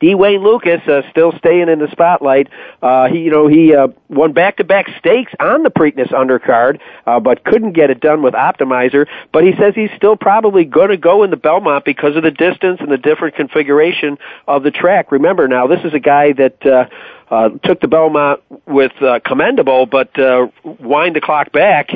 D. 0.00 0.14
Lukas 0.14 0.86
uh, 0.88 1.02
still 1.10 1.32
staying 1.38 1.68
in 1.68 1.78
the 1.78 1.88
spotlight. 1.90 2.48
Uh, 2.82 3.08
he, 3.08 3.20
you 3.20 3.30
know, 3.30 3.46
he 3.46 3.74
uh, 3.74 3.88
won 4.08 4.32
back-to-back 4.32 4.86
stakes 4.98 5.32
on 5.40 5.62
the 5.62 5.70
Preakness 5.70 6.12
undercard, 6.12 6.80
uh, 7.06 7.20
but 7.20 7.44
couldn't 7.44 7.72
get 7.72 7.90
it 7.90 8.00
done 8.00 8.22
with 8.22 8.34
Optimizer. 8.34 9.06
But 9.32 9.44
he 9.44 9.52
says 9.58 9.74
he's 9.74 9.90
still 9.96 10.16
probably 10.16 10.64
going 10.64 10.90
to 10.90 10.96
go 10.96 11.22
in 11.22 11.30
the 11.30 11.36
Belmont 11.36 11.84
because 11.84 12.16
of 12.16 12.22
the 12.22 12.30
distance 12.30 12.80
and 12.80 12.90
the 12.90 12.98
different 12.98 13.36
configuration 13.36 14.18
of 14.46 14.62
the 14.62 14.70
track. 14.70 15.12
Remember, 15.12 15.48
now 15.48 15.66
this 15.66 15.80
is 15.84 15.94
a 15.94 16.00
guy 16.00 16.32
that. 16.32 16.66
Uh, 16.66 16.86
uh, 17.30 17.48
took 17.64 17.80
the 17.80 17.88
Belmont 17.88 18.40
with 18.66 18.92
uh, 19.02 19.18
commendable, 19.24 19.86
but 19.86 20.16
uh, 20.18 20.46
wind 20.62 21.16
the 21.16 21.22
clock 21.22 21.50
back 21.52 21.88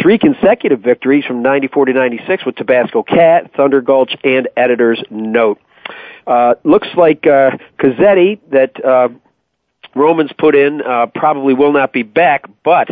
three 0.00 0.18
consecutive 0.18 0.80
victories 0.80 1.24
from 1.24 1.42
94 1.42 1.86
to 1.86 1.92
96 1.92 2.46
with 2.46 2.56
Tabasco 2.56 3.02
Cat, 3.02 3.52
Thunder 3.54 3.80
Gulch, 3.80 4.16
and 4.24 4.48
Editor's 4.56 5.02
Note. 5.10 5.60
Uh, 6.26 6.54
looks 6.64 6.88
like 6.96 7.26
uh, 7.26 7.52
Cozzetti 7.78 8.40
that 8.50 8.84
uh, 8.84 9.08
Romans 9.94 10.30
put 10.38 10.54
in 10.54 10.82
uh, 10.82 11.06
probably 11.14 11.54
will 11.54 11.72
not 11.72 11.92
be 11.92 12.02
back, 12.02 12.44
but 12.64 12.88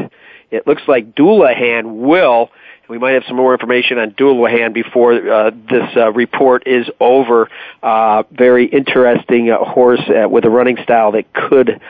it 0.50 0.66
looks 0.66 0.82
like 0.88 1.14
Dullahan 1.14 1.96
will. 1.96 2.50
We 2.88 2.98
might 2.98 3.12
have 3.12 3.24
some 3.28 3.36
more 3.36 3.52
information 3.52 3.98
on 3.98 4.12
Dullahan 4.12 4.72
before 4.72 5.12
uh, 5.12 5.50
this 5.50 5.94
uh, 5.94 6.10
report 6.12 6.66
is 6.66 6.88
over. 6.98 7.50
Uh, 7.82 8.22
very 8.32 8.64
interesting 8.64 9.50
uh, 9.50 9.58
horse 9.58 10.00
uh, 10.08 10.26
with 10.28 10.46
a 10.46 10.50
running 10.50 10.78
style 10.82 11.12
that 11.12 11.32
could 11.34 11.80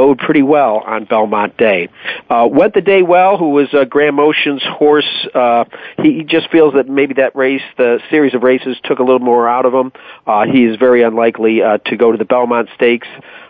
bode 0.00 0.18
pretty 0.18 0.40
well 0.40 0.78
on 0.78 1.04
Belmont 1.04 1.58
Day. 1.58 1.90
Uh, 2.30 2.48
went 2.50 2.72
the 2.72 2.80
day 2.80 3.02
well, 3.02 3.36
who 3.36 3.50
was 3.50 3.68
uh, 3.74 3.84
Graham 3.84 4.14
Motion's 4.14 4.62
horse. 4.64 5.28
Uh, 5.34 5.66
he, 6.02 6.14
he 6.14 6.24
just 6.24 6.50
feels 6.50 6.72
that 6.72 6.88
maybe 6.88 7.12
that 7.14 7.36
race, 7.36 7.60
the 7.76 8.00
series 8.08 8.32
of 8.32 8.42
races, 8.42 8.78
took 8.82 8.98
a 8.98 9.02
little 9.02 9.18
more 9.20 9.46
out 9.46 9.66
of 9.66 9.74
him. 9.74 9.92
Uh, 10.26 10.46
he 10.50 10.64
is 10.64 10.78
very 10.78 11.02
unlikely 11.02 11.60
uh, 11.62 11.76
to 11.84 11.98
go 11.98 12.12
to 12.12 12.16
the 12.16 12.24
Belmont 12.24 12.70
Stakes, 12.76 13.08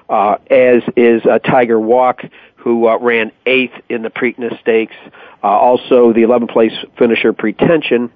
uh, 0.09 0.39
as 0.51 0.83
is 0.97 1.23
uh, 1.25 1.39
Tiger 1.39 1.79
Walk, 1.79 2.23
who 2.57 2.89
uh, 2.89 2.99
ran 2.99 3.31
eighth 3.47 3.75
in 3.89 4.03
the 4.03 4.11
Preakness 4.11 4.61
Stakes. 4.61 4.97
Uh, 5.45 5.47
also, 5.47 6.13
the 6.13 6.23
11th 6.23 6.51
place 6.51 6.73
finisher 6.99 7.33
Pretension 7.33 8.11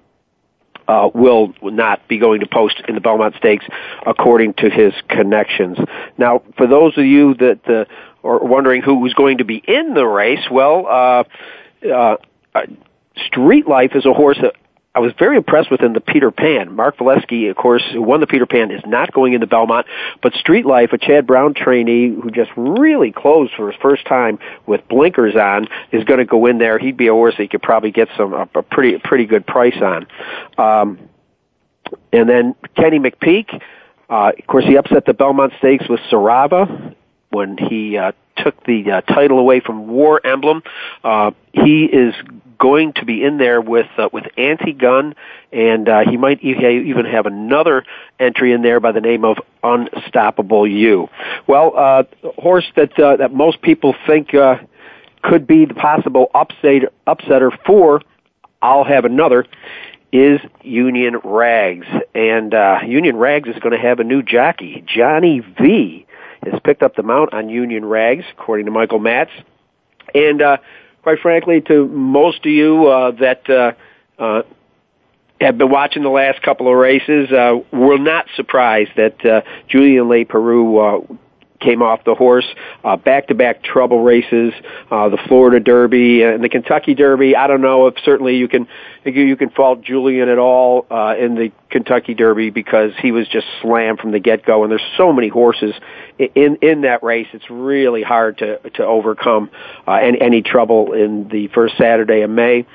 uh, 0.89 1.09
will 1.15 1.55
not 1.63 2.07
be 2.09 2.19
going 2.19 2.41
to 2.41 2.47
post 2.47 2.83
in 2.89 2.95
the 2.95 3.01
Belmont 3.01 3.35
Stakes, 3.37 3.65
according 4.07 4.55
to 4.55 4.69
his 4.69 4.93
connections. 5.09 5.79
Now, 6.19 6.43
for 6.57 6.67
those 6.67 6.97
of 6.99 7.05
you 7.05 7.35
that 7.35 7.87
uh, 8.25 8.29
are 8.29 8.45
wondering 8.45 8.83
who 8.83 9.01
was 9.01 9.15
going 9.15 9.39
to 9.39 9.45
be 9.45 9.57
in 9.57 9.95
the 9.95 10.07
race, 10.07 10.47
well, 10.51 10.87
uh, 10.87 11.25
uh, 11.87 12.17
Street 13.27 13.67
Life 13.69 13.93
is 13.95 14.07
a 14.07 14.13
horse 14.13 14.39
that 14.41 14.55
I 14.97 15.01
was 15.01 15.13
very 15.19 15.37
impressed 15.37 15.73
with 15.73 15.83
in 15.83 15.93
the 15.93 16.01
Peter 16.01 16.31
Pan. 16.31 16.75
Mark 16.77 16.99
Valeski, 16.99 17.51
of 17.51 17.57
course, 17.57 17.83
who 17.93 18.01
won 18.01 18.21
the 18.21 18.29
Peter 18.29 18.47
Pan, 18.47 18.71
is 18.71 18.83
not 18.87 19.13
going 19.13 19.33
into 19.33 19.47
Belmont, 19.47 19.87
but 20.23 20.35
Street 20.35 20.65
Life, 20.65 20.93
a 20.93 20.99
Chad 20.99 21.27
Brown 21.27 21.53
trainee 21.53 22.15
who 22.15 22.31
just 22.31 22.51
really 22.57 23.11
closed 23.11 23.53
for 23.57 23.73
his 23.73 23.81
first 23.83 24.07
time 24.07 24.39
with 24.67 24.87
blinkers 24.89 25.35
on, 25.35 25.67
is 25.91 26.05
going 26.05 26.21
to 26.21 26.25
go 26.25 26.47
in 26.47 26.59
there. 26.59 26.79
He'd 26.79 26.97
be 26.97 27.09
a 27.09 27.13
horse 27.13 27.35
that 27.37 27.43
you 27.43 27.49
could 27.49 27.63
probably 27.63 27.91
get 27.91 28.09
some 28.17 28.33
a, 28.33 28.49
a 28.55 28.63
pretty 28.63 28.99
pretty 28.99 29.27
good 29.27 29.45
price 29.45 29.77
on. 29.83 30.07
Um, 30.59 31.09
and 32.13 32.29
then 32.29 32.55
Kenny 32.77 33.01
McPeek, 33.01 33.53
uh, 34.09 34.33
of 34.39 34.47
course, 34.47 34.65
he 34.65 34.77
upset 34.77 35.07
the 35.07 35.15
Belmont 35.15 35.55
Stakes 35.59 35.89
with 35.89 36.01
Sarava 36.11 36.95
when 37.35 37.57
he 37.59 37.99
uh, 37.99 38.13
took 38.37 38.63
the 38.65 38.91
uh, 38.91 39.01
title 39.03 39.39
away 39.39 39.61
from 39.61 39.89
War 39.89 40.25
Emblem. 40.25 40.63
Uh, 41.03 41.33
he 41.53 41.85
is 41.85 42.15
going 42.59 42.93
to 42.95 43.05
be 43.05 43.23
in 43.23 43.39
there 43.39 43.61
with 43.61 43.87
uh, 43.99 44.09
with 44.13 44.25
Atigun, 44.39 45.15
and 45.53 45.89
uh, 45.89 46.01
he 46.09 46.17
might 46.17 46.43
even 46.43 47.05
have 47.05 47.27
another 47.27 47.85
entry 48.19 48.53
in 48.53 48.63
there 48.63 48.81
by 48.81 48.93
the 48.93 49.01
name 49.01 49.25
of 49.25 49.39
Unstoppable 49.63 50.67
You. 50.67 51.09
Well, 51.47 51.73
uh, 51.77 52.05
horse 52.39 52.67
that 52.77 52.99
uh, 52.99 53.17
that 53.17 53.35
most 53.35 53.61
people 53.63 53.95
think 54.07 54.35
uh, 54.35 54.57
could 55.23 55.47
be 55.47 55.65
the 55.65 55.75
possible 55.75 56.31
upset 56.35 56.83
upsetter 57.07 57.51
for. 57.67 58.01
I'll 58.63 58.85
have 58.85 59.05
another 59.05 59.45
is 60.15 60.41
Union 60.63 61.17
Rags, 61.25 61.89
and 62.15 62.55
uh, 62.55 62.79
Union 62.87 63.17
Rags 63.17 63.49
is 63.49 63.57
going 63.59 63.73
to 63.73 63.85
have 63.85 63.99
a 63.99 64.05
new 64.05 64.23
jockey, 64.23 64.85
Johnny 64.87 65.41
V. 65.41 66.07
Has 66.51 66.61
picked 66.65 66.83
up 66.83 66.97
the 66.97 67.03
mount 67.03 67.33
on 67.33 67.49
Union 67.49 67.85
Rags, 67.85 68.25
according 68.33 68.67
to 68.67 68.73
Michael 68.73 68.99
Matz. 68.99 69.31
And 70.15 70.43
uh, 70.43 70.59
quite 71.03 71.21
frankly, 71.21 71.61
to 71.63 71.87
most 71.87 72.45
of 72.45 72.53
you 72.53 72.87
uh, 72.87 73.11
that 73.13 73.49
uh, 73.49 73.73
uh, 74.23 74.43
have 75.41 75.59
been 75.59 75.71
watching 75.71 76.03
the 76.03 76.09
last 76.09 76.43
couple 76.43 76.69
of 76.69 76.77
races, 76.77 77.31
uh, 77.31 77.57
we're 77.73 77.99
not 77.99 78.27
surprised 78.37 78.93
that 78.97 79.25
uh, 79.25 79.43
Julien 79.69 80.05
Leparoux 80.05 81.03
uh, 81.11 81.15
came 81.61 81.83
off 81.83 82.05
the 82.05 82.15
horse, 82.15 82.47
uh, 82.83 82.97
back-to-back 82.97 83.63
trouble 83.63 84.03
races, 84.03 84.53
uh, 84.91 85.09
the 85.09 85.19
Florida 85.29 85.61
Derby 85.61 86.23
and 86.23 86.43
the 86.43 86.49
Kentucky 86.49 86.95
Derby. 86.95 87.37
I 87.37 87.47
don't 87.47 87.63
know 87.63 87.87
if 87.87 87.95
certainly 88.05 88.37
you 88.37 88.49
can 88.49 88.67
you 89.05 89.37
can 89.37 89.51
fault 89.51 89.83
Julien 89.83 90.29
at 90.29 90.39
all 90.39 90.87
uh, 90.91 91.15
in 91.19 91.35
the 91.35 91.53
Kentucky 91.71 92.15
Derby 92.15 92.51
because 92.51 92.93
he 93.01 93.13
was 93.13 93.29
just 93.29 93.47
slammed 93.61 94.01
from 94.01 94.13
the 94.13 94.19
get-go, 94.19 94.63
and 94.63 94.71
there's 94.71 94.83
so 94.97 95.13
many 95.13 95.29
horses 95.29 95.75
in 96.19 96.57
in 96.57 96.83
that 96.83 97.03
race. 97.03 97.29
It's 97.33 97.49
really 97.51 98.03
hard 98.03 98.39
to 98.39 98.59
to 98.71 98.85
overcome 98.85 99.51
uh, 99.87 99.93
any, 99.95 100.21
any 100.21 100.43
trouble 100.43 100.93
in 100.93 101.29
the 101.29 101.49
first 101.49 101.77
Saturday 101.79 102.23
of 102.23 102.31
May. 102.31 102.67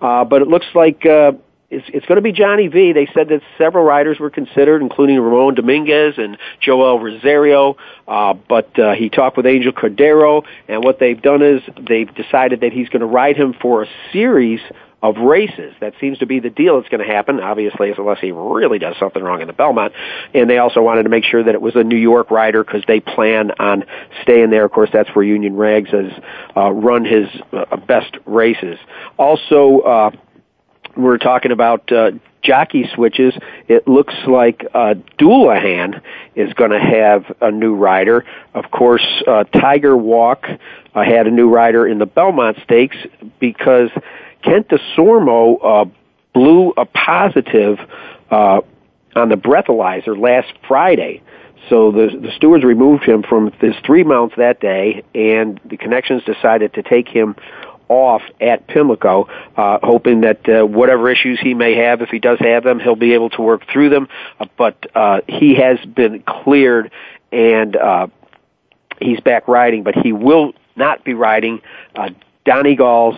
Uh, 0.00 0.24
but 0.24 0.42
it 0.42 0.48
looks 0.48 0.66
like. 0.74 1.04
Uh, 1.04 1.32
it's, 1.70 1.86
it's 1.92 2.06
going 2.06 2.16
to 2.16 2.22
be 2.22 2.32
Johnny 2.32 2.68
V. 2.68 2.92
They 2.92 3.06
said 3.12 3.28
that 3.28 3.42
several 3.58 3.84
riders 3.84 4.18
were 4.18 4.30
considered, 4.30 4.80
including 4.80 5.20
Ramon 5.20 5.54
Dominguez 5.54 6.14
and 6.16 6.38
Joel 6.60 6.98
Rosario. 6.98 7.76
Uh, 8.06 8.34
but 8.34 8.78
uh, 8.78 8.92
he 8.94 9.10
talked 9.10 9.36
with 9.36 9.46
Angel 9.46 9.72
Cordero, 9.72 10.44
and 10.66 10.82
what 10.82 10.98
they've 10.98 11.20
done 11.20 11.42
is 11.42 11.60
they've 11.86 12.12
decided 12.14 12.62
that 12.62 12.72
he's 12.72 12.88
going 12.88 13.00
to 13.00 13.06
ride 13.06 13.36
him 13.36 13.54
for 13.60 13.82
a 13.82 13.86
series 14.12 14.60
of 15.02 15.16
races. 15.18 15.74
That 15.80 15.94
seems 16.00 16.18
to 16.18 16.26
be 16.26 16.40
the 16.40 16.50
deal 16.50 16.80
that's 16.80 16.88
going 16.88 17.06
to 17.06 17.12
happen, 17.12 17.38
obviously, 17.38 17.92
unless 17.96 18.18
he 18.18 18.32
really 18.32 18.78
does 18.78 18.96
something 18.98 19.22
wrong 19.22 19.40
in 19.40 19.46
the 19.46 19.52
Belmont. 19.52 19.92
And 20.34 20.50
they 20.50 20.58
also 20.58 20.82
wanted 20.82 21.04
to 21.04 21.08
make 21.08 21.24
sure 21.24 21.44
that 21.44 21.54
it 21.54 21.60
was 21.60 21.76
a 21.76 21.84
New 21.84 21.96
York 21.96 22.30
rider 22.30 22.64
because 22.64 22.82
they 22.88 22.98
plan 22.98 23.52
on 23.60 23.84
staying 24.22 24.50
there. 24.50 24.64
Of 24.64 24.72
course, 24.72 24.90
that's 24.92 25.08
where 25.14 25.24
Union 25.24 25.56
Rags 25.56 25.90
has 25.90 26.10
uh, 26.56 26.70
run 26.70 27.04
his 27.04 27.28
uh, 27.52 27.76
best 27.76 28.16
races. 28.26 28.78
Also, 29.18 29.80
uh, 29.80 30.10
we're 30.98 31.18
talking 31.18 31.52
about 31.52 31.90
uh, 31.92 32.10
jockey 32.42 32.88
switches. 32.94 33.34
It 33.68 33.86
looks 33.86 34.14
like 34.26 34.66
uh, 34.74 34.94
Dullahan 35.18 36.00
is 36.34 36.52
going 36.54 36.70
to 36.70 36.80
have 36.80 37.24
a 37.40 37.50
new 37.50 37.74
rider. 37.74 38.24
Of 38.54 38.70
course, 38.70 39.06
uh, 39.26 39.44
Tiger 39.44 39.96
Walk 39.96 40.46
uh, 40.46 41.02
had 41.02 41.26
a 41.26 41.30
new 41.30 41.48
rider 41.48 41.86
in 41.86 41.98
the 41.98 42.06
Belmont 42.06 42.58
Stakes 42.64 42.96
because 43.38 43.90
Kent 44.42 44.68
Desormeaux 44.68 45.58
uh, 45.62 45.84
blew 46.34 46.72
a 46.76 46.84
positive 46.84 47.78
uh, 48.30 48.60
on 49.14 49.28
the 49.28 49.36
breathalyzer 49.36 50.18
last 50.18 50.52
Friday. 50.66 51.22
So 51.68 51.92
the 51.92 52.08
the 52.18 52.30
stewards 52.36 52.64
removed 52.64 53.04
him 53.04 53.22
from 53.22 53.52
his 53.60 53.74
three 53.84 54.04
mounts 54.04 54.36
that 54.36 54.60
day, 54.60 55.02
and 55.14 55.60
the 55.64 55.76
connections 55.76 56.22
decided 56.24 56.74
to 56.74 56.82
take 56.82 57.08
him 57.08 57.36
off 57.88 58.22
at 58.40 58.66
Pimlico, 58.66 59.28
uh, 59.56 59.78
hoping 59.82 60.22
that 60.22 60.48
uh, 60.48 60.66
whatever 60.66 61.10
issues 61.10 61.38
he 61.40 61.54
may 61.54 61.74
have, 61.76 62.02
if 62.02 62.10
he 62.10 62.18
does 62.18 62.38
have 62.40 62.64
them, 62.64 62.80
he'll 62.80 62.96
be 62.96 63.14
able 63.14 63.30
to 63.30 63.42
work 63.42 63.62
through 63.72 63.90
them. 63.90 64.08
Uh, 64.38 64.46
but 64.56 64.86
uh, 64.94 65.20
he 65.28 65.54
has 65.54 65.78
been 65.84 66.22
cleared, 66.22 66.90
and 67.32 67.76
uh, 67.76 68.06
he's 69.00 69.20
back 69.20 69.48
riding. 69.48 69.82
But 69.82 69.94
he 69.96 70.12
will 70.12 70.52
not 70.76 71.04
be 71.04 71.14
riding 71.14 71.60
uh, 71.94 72.10
Donegal's 72.44 73.16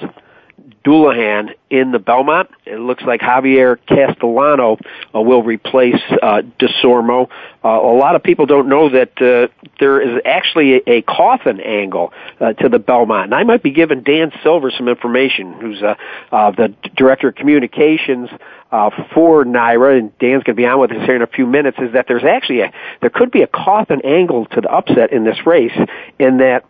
Dullahan 0.85 1.55
in 1.71 1.93
the 1.93 1.99
Belmont. 1.99 2.51
It 2.67 2.79
looks 2.79 3.03
like 3.05 3.21
Javier 3.21 3.79
Castellano 3.87 4.79
uh, 5.15 5.21
will 5.21 5.43
replace 5.43 6.01
uh, 6.23 6.43
Desormeaux. 6.59 7.29
Uh, 7.63 7.69
a 7.69 7.95
lot 7.97 8.17
of 8.17 8.23
people 8.23 8.47
don't 8.47 8.69
know 8.69 8.89
that 8.89 9.21
uh, 9.21 9.49
there 9.79 10.01
is 10.01 10.23
actually 10.25 10.75
a, 10.75 10.83
a 10.87 11.03
Cauthen 11.03 11.65
angle 11.65 12.13
uh, 12.41 12.53
to 12.55 12.69
the 12.69 12.79
Belmont, 12.79 13.27
and 13.27 13.35
I 13.35 13.45
might 13.45 13.63
be 13.63 13.71
giving 13.71 14.03
Dan 14.03 14.33
Silver 14.43 14.71
some 14.71 14.89
information, 14.89 15.53
who's 15.53 15.83
uh, 15.83 15.95
uh, 16.33 16.51
the 16.53 16.75
director 16.97 17.29
of 17.29 17.35
communications 17.35 18.31
uh, 18.73 18.91
for 19.15 19.45
NYRA, 19.45 19.99
and 19.99 20.19
Dan's 20.19 20.45
going 20.45 20.55
to 20.57 20.63
be 20.63 20.67
on 20.67 20.81
with 20.81 20.93
us 20.93 21.05
here 21.05 21.17
in 21.17 21.23
a 21.23 21.27
few 21.27 21.47
minutes. 21.47 21.77
Is 21.81 21.93
that 21.93 22.07
there's 22.09 22.25
actually 22.25 22.61
a 22.61 22.73
there 23.01 23.11
could 23.11 23.31
be 23.31 23.43
a 23.43 23.47
Cauthen 23.47 24.05
angle 24.05 24.47
to 24.47 24.61
the 24.61 24.71
upset 24.71 25.13
in 25.13 25.25
this 25.25 25.47
race, 25.47 25.77
in 26.19 26.39
that 26.39 26.65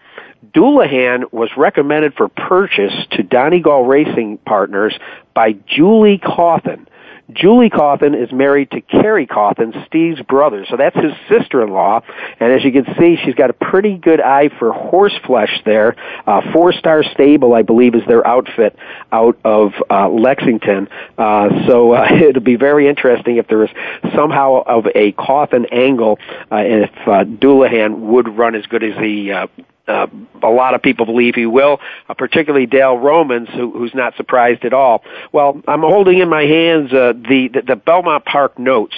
Doulahan 0.47 1.33
was 1.33 1.51
recommended 1.57 2.15
for 2.15 2.29
purchase 2.29 2.95
to 3.13 3.23
Donegal 3.23 3.85
Racing 3.85 4.39
Partners 4.39 4.99
by 5.35 5.53
Julie 5.53 6.19
Cauthen. 6.19 6.87
Julie 7.33 7.71
Cauthen 7.71 8.21
is 8.21 8.33
married 8.33 8.71
to 8.73 8.81
Kerry 8.81 9.27
Cauthen, 9.27 9.87
Steve's 9.87 10.21
brother, 10.23 10.67
so 10.69 10.77
that's 10.77 10.97
his 10.97 11.13
sister-in-law. 11.29 12.01
And 12.41 12.53
as 12.53 12.65
you 12.65 12.73
can 12.73 12.87
see, 12.99 13.19
she's 13.25 13.35
got 13.35 13.51
a 13.51 13.53
pretty 13.53 13.97
good 13.97 14.21
eye 14.21 14.49
for 14.59 14.73
horse 14.73 15.17
flesh 15.25 15.61
there. 15.65 15.97
Uh, 16.27 16.53
Four 16.53 16.73
Star 16.73 17.05
Stable, 17.05 17.55
I 17.55 17.63
believe, 17.63 17.95
is 17.95 18.03
their 18.07 18.27
outfit 18.27 18.77
out 19.13 19.39
of 19.45 19.73
uh, 19.89 20.09
Lexington. 20.09 20.89
Uh, 21.17 21.67
so 21.67 21.93
uh, 21.93 22.09
it'll 22.11 22.43
be 22.43 22.57
very 22.57 22.89
interesting 22.89 23.37
if 23.37 23.47
there 23.47 23.65
is 23.65 23.71
somehow 24.15 24.63
of 24.67 24.87
a 24.95 25.13
Cauthen 25.13 25.67
angle, 25.73 26.19
uh, 26.51 26.57
and 26.57 26.85
if 26.85 27.09
uh, 27.09 27.25
Dullahan 27.25 27.99
would 28.01 28.29
run 28.37 28.55
as 28.55 28.67
good 28.67 28.83
as 28.83 28.97
he 28.97 29.31
uh, 29.31 29.47
uh, 29.91 30.07
a 30.43 30.49
lot 30.49 30.75
of 30.75 30.83
people 30.83 31.07
believe 31.07 31.35
he 31.35 31.47
will, 31.47 31.81
uh, 32.09 32.15
particularly 32.15 32.67
Dale 32.67 32.97
Romans, 32.97 33.49
who, 33.53 33.71
who's 33.73 33.95
not 33.95 34.17
surprised 34.17 34.65
at 34.65 34.73
all. 34.73 35.03
Well, 35.33 35.61
I'm 35.67 35.81
holding 35.81 36.19
in 36.19 36.29
my 36.29 36.43
hands 36.43 36.93
uh, 36.93 37.13
the, 37.13 37.49
the 37.53 37.63
the 37.63 37.77
Belmont 37.77 38.25
Park 38.25 38.59
notes. 38.59 38.97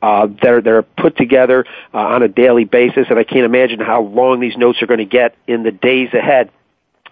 Uh, 0.00 0.28
they're 0.42 0.60
they're 0.60 0.82
put 0.82 1.16
together 1.16 1.64
uh, 1.92 1.98
on 1.98 2.22
a 2.22 2.28
daily 2.28 2.64
basis, 2.64 3.06
and 3.08 3.18
I 3.18 3.24
can't 3.24 3.46
imagine 3.46 3.80
how 3.80 4.02
long 4.02 4.40
these 4.40 4.56
notes 4.56 4.82
are 4.82 4.86
going 4.86 4.98
to 4.98 5.04
get 5.06 5.34
in 5.46 5.62
the 5.62 5.72
days 5.72 6.12
ahead. 6.12 6.50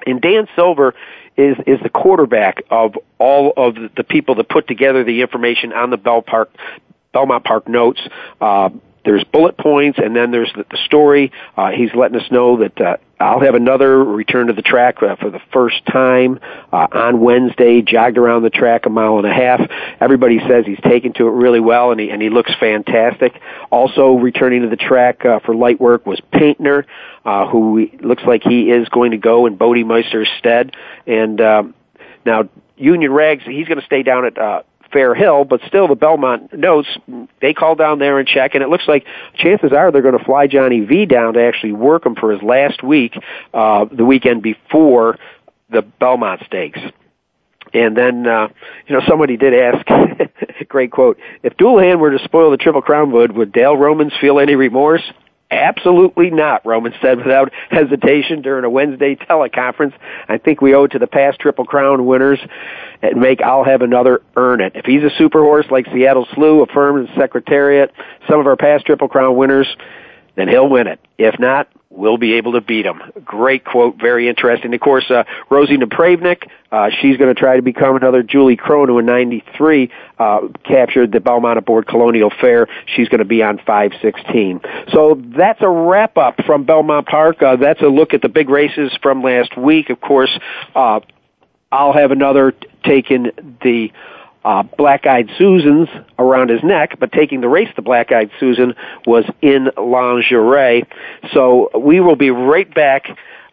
And 0.06 0.20
Dan 0.20 0.46
Silver 0.54 0.94
is 1.36 1.56
is 1.66 1.80
the 1.82 1.88
quarterback 1.88 2.62
of 2.70 2.96
all 3.18 3.52
of 3.56 3.76
the 3.96 4.04
people 4.04 4.34
that 4.36 4.48
put 4.48 4.68
together 4.68 5.04
the 5.04 5.22
information 5.22 5.72
on 5.72 5.90
the 5.90 5.96
Bell 5.96 6.22
Park 6.22 6.50
Belmont 7.12 7.44
Park 7.44 7.68
notes. 7.68 8.00
Uh, 8.40 8.70
there's 9.04 9.24
bullet 9.24 9.56
points, 9.58 9.98
and 9.98 10.14
then 10.14 10.30
there's 10.30 10.52
the, 10.54 10.64
the 10.70 10.78
story. 10.84 11.32
Uh, 11.56 11.70
he's 11.70 11.90
letting 11.94 12.20
us 12.20 12.30
know 12.30 12.58
that 12.58 12.80
uh, 12.80 12.96
I'll 13.22 13.40
have 13.40 13.54
another 13.54 14.02
return 14.02 14.48
to 14.48 14.52
the 14.52 14.62
track 14.62 15.02
uh, 15.02 15.16
for 15.16 15.30
the 15.30 15.40
first 15.52 15.84
time 15.86 16.40
uh, 16.72 16.88
on 16.92 17.20
Wednesday. 17.20 17.80
Jogged 17.82 18.18
around 18.18 18.42
the 18.42 18.50
track 18.50 18.86
a 18.86 18.90
mile 18.90 19.18
and 19.18 19.26
a 19.26 19.32
half. 19.32 19.60
Everybody 20.00 20.40
says 20.48 20.66
he's 20.66 20.80
taken 20.80 21.12
to 21.14 21.28
it 21.28 21.30
really 21.30 21.60
well, 21.60 21.92
and 21.92 22.00
he 22.00 22.10
and 22.10 22.20
he 22.20 22.30
looks 22.30 22.52
fantastic. 22.58 23.40
Also 23.70 24.14
returning 24.14 24.62
to 24.62 24.68
the 24.68 24.76
track 24.76 25.24
uh, 25.24 25.40
for 25.40 25.54
light 25.54 25.80
work 25.80 26.04
was 26.04 26.20
Paynter, 26.32 26.86
uh, 27.24 27.48
who 27.48 27.88
looks 28.00 28.22
like 28.24 28.42
he 28.42 28.70
is 28.70 28.88
going 28.88 29.12
to 29.12 29.18
go 29.18 29.46
in 29.46 29.56
Bodemeister's 29.56 30.28
stead. 30.38 30.74
And 31.06 31.40
um, 31.40 31.74
now 32.26 32.48
Union 32.76 33.12
Rags, 33.12 33.44
he's 33.44 33.68
going 33.68 33.80
to 33.80 33.86
stay 33.86 34.02
down 34.02 34.26
at. 34.26 34.38
Uh, 34.38 34.62
Fair 34.92 35.14
Hill, 35.14 35.44
but 35.44 35.60
still 35.66 35.88
the 35.88 35.94
Belmont 35.94 36.52
notes 36.52 36.88
they 37.40 37.54
call 37.54 37.74
down 37.74 37.98
there 37.98 38.18
and 38.18 38.28
check, 38.28 38.54
and 38.54 38.62
it 38.62 38.68
looks 38.68 38.86
like 38.86 39.04
chances 39.34 39.72
are 39.72 39.90
they're 39.90 40.02
going 40.02 40.18
to 40.18 40.24
fly 40.24 40.46
Johnny 40.46 40.80
V 40.80 41.06
down 41.06 41.34
to 41.34 41.42
actually 41.42 41.72
work 41.72 42.04
him 42.04 42.14
for 42.14 42.32
his 42.32 42.42
last 42.42 42.82
week, 42.82 43.14
uh, 43.54 43.86
the 43.90 44.04
weekend 44.04 44.42
before 44.42 45.18
the 45.70 45.82
Belmont 45.82 46.42
Stakes. 46.46 46.80
And 47.74 47.96
then, 47.96 48.26
uh, 48.26 48.48
you 48.86 48.94
know, 48.94 49.02
somebody 49.08 49.36
did 49.36 49.54
ask, 49.54 49.86
great 50.68 50.90
quote, 50.90 51.18
if 51.42 51.56
Dullahan 51.56 51.98
were 51.98 52.10
to 52.10 52.22
spoil 52.24 52.50
the 52.50 52.58
Triple 52.58 52.82
Crown 52.82 53.12
would, 53.12 53.32
would 53.32 53.52
Dale 53.52 53.76
Romans 53.76 54.12
feel 54.20 54.38
any 54.38 54.54
remorse? 54.54 55.02
Absolutely 55.52 56.30
not, 56.30 56.64
Roman 56.64 56.94
said 57.02 57.18
without 57.18 57.52
hesitation 57.70 58.40
during 58.40 58.64
a 58.64 58.70
Wednesday 58.70 59.16
teleconference. 59.16 59.92
I 60.26 60.38
think 60.38 60.62
we 60.62 60.74
owe 60.74 60.84
it 60.84 60.92
to 60.92 60.98
the 60.98 61.06
past 61.06 61.40
Triple 61.40 61.66
Crown 61.66 62.06
winners 62.06 62.40
and 63.02 63.20
make 63.20 63.42
I'll 63.42 63.62
have 63.62 63.82
another 63.82 64.22
earn 64.34 64.62
it. 64.62 64.72
If 64.74 64.86
he's 64.86 65.02
a 65.02 65.10
super 65.18 65.42
horse 65.42 65.66
like 65.70 65.86
Seattle 65.92 66.26
Slew, 66.34 66.62
Affirmed 66.62 67.10
Secretariat, 67.18 67.92
some 68.30 68.40
of 68.40 68.46
our 68.46 68.56
past 68.56 68.86
Triple 68.86 69.08
Crown 69.08 69.36
winners, 69.36 69.68
then 70.34 70.48
he'll 70.48 70.68
win 70.68 70.86
it. 70.86 71.00
If 71.18 71.38
not, 71.38 71.68
we'll 71.90 72.16
be 72.16 72.34
able 72.34 72.52
to 72.52 72.60
beat 72.60 72.86
him. 72.86 73.02
Great 73.24 73.64
quote, 73.64 73.96
very 74.00 74.28
interesting. 74.28 74.72
Of 74.74 74.80
course, 74.80 75.10
uh, 75.10 75.24
Rosie 75.50 75.76
Napravnik, 75.76 76.48
uh, 76.70 76.90
she's 77.00 77.16
going 77.16 77.32
to 77.32 77.38
try 77.38 77.56
to 77.56 77.62
become 77.62 77.96
another 77.96 78.22
Julie 78.22 78.56
Krone, 78.56 78.88
who 78.88 78.98
in 78.98 79.06
93 79.06 79.90
uh, 80.18 80.40
captured 80.64 81.12
the 81.12 81.20
Belmont 81.20 81.58
aboard 81.58 81.86
Colonial 81.86 82.30
Affair. 82.30 82.66
She's 82.86 83.08
going 83.08 83.18
to 83.18 83.24
be 83.24 83.42
on 83.42 83.58
516. 83.58 84.60
So 84.92 85.20
that's 85.36 85.60
a 85.60 85.68
wrap 85.68 86.16
up 86.16 86.42
from 86.46 86.64
Belmont 86.64 87.06
Park. 87.06 87.42
Uh, 87.42 87.56
that's 87.56 87.82
a 87.82 87.88
look 87.88 88.14
at 88.14 88.22
the 88.22 88.28
big 88.28 88.48
races 88.48 88.96
from 89.02 89.22
last 89.22 89.56
week. 89.56 89.90
Of 89.90 90.00
course, 90.00 90.36
uh, 90.74 91.00
I'll 91.70 91.92
have 91.92 92.10
another 92.10 92.54
taking 92.84 93.30
the 93.62 93.92
uh, 94.44 94.62
Black 94.76 95.06
Eyed 95.06 95.30
Susan's 95.38 95.88
around 96.18 96.50
his 96.50 96.62
neck, 96.62 96.98
but 96.98 97.12
taking 97.12 97.40
the 97.40 97.48
race 97.48 97.68
to 97.76 97.82
Black 97.82 98.12
Eyed 98.12 98.30
Susan 98.40 98.74
was 99.06 99.24
in 99.40 99.70
lingerie. 99.76 100.84
So 101.32 101.70
we 101.78 102.00
will 102.00 102.16
be 102.16 102.30
right 102.30 102.72
back 102.72 103.06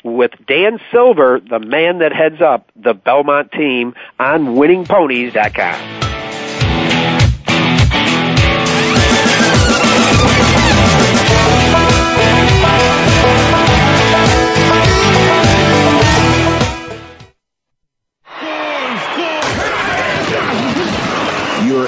with 0.04 0.32
Dan 0.48 0.80
Silver, 0.92 1.40
the 1.40 1.60
man 1.60 2.00
that 2.00 2.14
heads 2.14 2.42
up 2.42 2.72
the 2.76 2.94
Belmont 2.94 3.52
team 3.52 3.94
on 4.20 4.56
winningponies.com. 4.56 6.09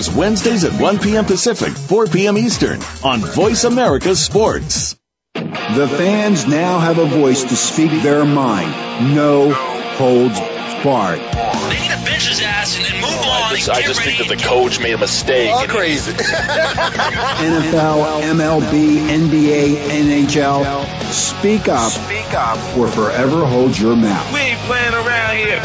airs 0.00 0.14
Wednesdays 0.14 0.64
at 0.64 0.80
1 0.80 0.98
p.m. 0.98 1.24
Pacific, 1.24 1.72
4 1.72 2.06
p.m. 2.06 2.36
Eastern 2.38 2.80
on 3.04 3.20
Voice 3.20 3.64
America 3.64 4.16
Sports. 4.16 4.96
The 5.34 5.88
fans 5.88 6.46
now 6.46 6.78
have 6.78 6.98
a 6.98 7.04
voice 7.04 7.44
to 7.44 7.56
speak 7.56 7.90
their 8.02 8.24
mind. 8.24 9.14
No 9.14 9.52
holds 9.52 10.40
barred. 10.82 11.20
They 11.20 11.78
need 11.78 11.90
to 11.90 12.04
bench 12.04 12.26
his 12.28 12.40
ass 12.40 12.78
and, 12.78 12.86
and 12.86 12.94
move 13.02 13.10
oh, 13.12 13.30
on. 13.30 13.52
I 13.52 13.56
just, 13.56 13.70
I 13.70 13.82
just 13.82 14.02
think 14.02 14.18
that 14.18 14.28
the 14.28 14.36
coach 14.42 14.80
made 14.80 14.94
a 14.94 14.98
mistake. 14.98 15.52
All 15.52 15.66
crazy. 15.66 16.12
NFL, 16.12 18.22
MLB, 18.22 19.06
NBA, 19.06 20.24
NHL. 20.24 21.12
Speak 21.12 21.68
up. 21.68 21.92
Speak 21.92 22.32
up. 22.34 22.78
Or 22.78 22.88
forever 22.88 23.44
hold 23.44 23.78
your 23.78 23.96
mouth. 23.96 24.32
We 24.32 24.40
ain't 24.40 24.60
playing 24.60 24.94
around 24.94 25.36
here. 25.36 25.60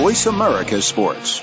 Voice 0.00 0.24
America 0.26 0.80
Sports. 0.80 1.42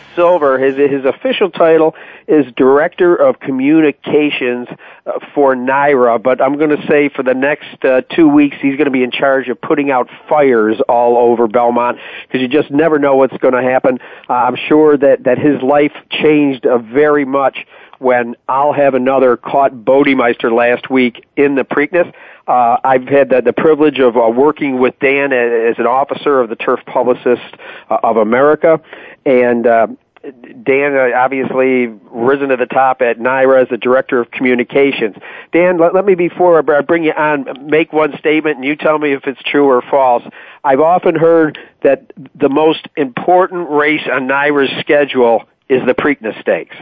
Silver. 0.15 0.59
His 0.59 0.75
his 0.75 1.05
official 1.05 1.49
title 1.49 1.95
is 2.27 2.45
Director 2.55 3.15
of 3.15 3.39
Communications 3.39 4.67
uh, 5.05 5.11
for 5.33 5.55
NYRA, 5.55 6.21
but 6.21 6.41
I'm 6.41 6.57
going 6.57 6.69
to 6.69 6.87
say 6.87 7.09
for 7.09 7.23
the 7.23 7.33
next 7.33 7.83
uh, 7.83 8.01
two 8.01 8.27
weeks 8.27 8.57
he's 8.61 8.75
going 8.75 8.85
to 8.85 8.91
be 8.91 9.03
in 9.03 9.11
charge 9.11 9.49
of 9.49 9.59
putting 9.59 9.91
out 9.91 10.09
fires 10.27 10.79
all 10.87 11.17
over 11.17 11.47
Belmont 11.47 11.97
because 12.27 12.41
you 12.41 12.47
just 12.47 12.71
never 12.71 12.99
know 12.99 13.15
what's 13.15 13.37
going 13.37 13.53
to 13.53 13.63
happen. 13.63 13.99
Uh, 14.29 14.33
I'm 14.33 14.57
sure 14.67 14.97
that 14.97 15.23
that 15.23 15.37
his 15.37 15.61
life 15.61 15.93
changed 16.09 16.65
uh, 16.65 16.77
very 16.77 17.25
much 17.25 17.65
when 18.01 18.35
I'll 18.49 18.73
have 18.73 18.95
another 18.95 19.37
caught 19.37 19.71
Bodemeister 19.73 20.51
last 20.51 20.89
week 20.89 21.23
in 21.37 21.53
the 21.53 21.63
Preakness. 21.63 22.11
Uh, 22.47 22.77
I've 22.83 23.07
had 23.07 23.29
the, 23.29 23.41
the 23.41 23.53
privilege 23.53 23.99
of 23.99 24.17
uh, 24.17 24.27
working 24.27 24.79
with 24.79 24.97
Dan 24.99 25.31
as 25.31 25.77
an 25.77 25.85
officer 25.85 26.39
of 26.41 26.49
the 26.49 26.55
Turf 26.55 26.79
Publicist 26.87 27.55
uh, 27.91 27.99
of 28.01 28.17
America, 28.17 28.81
and 29.23 29.67
uh, 29.67 29.87
Dan 30.23 30.95
uh, 30.95 31.17
obviously 31.17 31.87
risen 32.11 32.49
to 32.49 32.57
the 32.57 32.67
top 32.67 33.01
at 33.01 33.17
NYRA 33.17 33.63
as 33.63 33.69
the 33.69 33.77
director 33.77 34.19
of 34.19 34.29
communications. 34.29 35.15
Dan, 35.51 35.79
let, 35.79 35.95
let 35.95 36.05
me 36.05 36.13
before 36.13 36.59
I 36.59 36.81
bring 36.81 37.03
you 37.03 37.11
on 37.11 37.67
make 37.67 37.91
one 37.91 38.15
statement, 38.19 38.57
and 38.57 38.65
you 38.65 38.75
tell 38.75 38.99
me 38.99 39.13
if 39.13 39.25
it's 39.25 39.41
true 39.43 39.65
or 39.65 39.81
false. 39.81 40.23
I've 40.63 40.79
often 40.79 41.15
heard 41.15 41.57
that 41.81 42.13
the 42.35 42.49
most 42.49 42.87
important 42.95 43.69
race 43.71 44.07
on 44.11 44.27
NYRA's 44.27 44.79
schedule 44.79 45.43
is 45.67 45.81
the 45.87 45.95
Preakness 45.95 46.39
Stakes. 46.41 46.75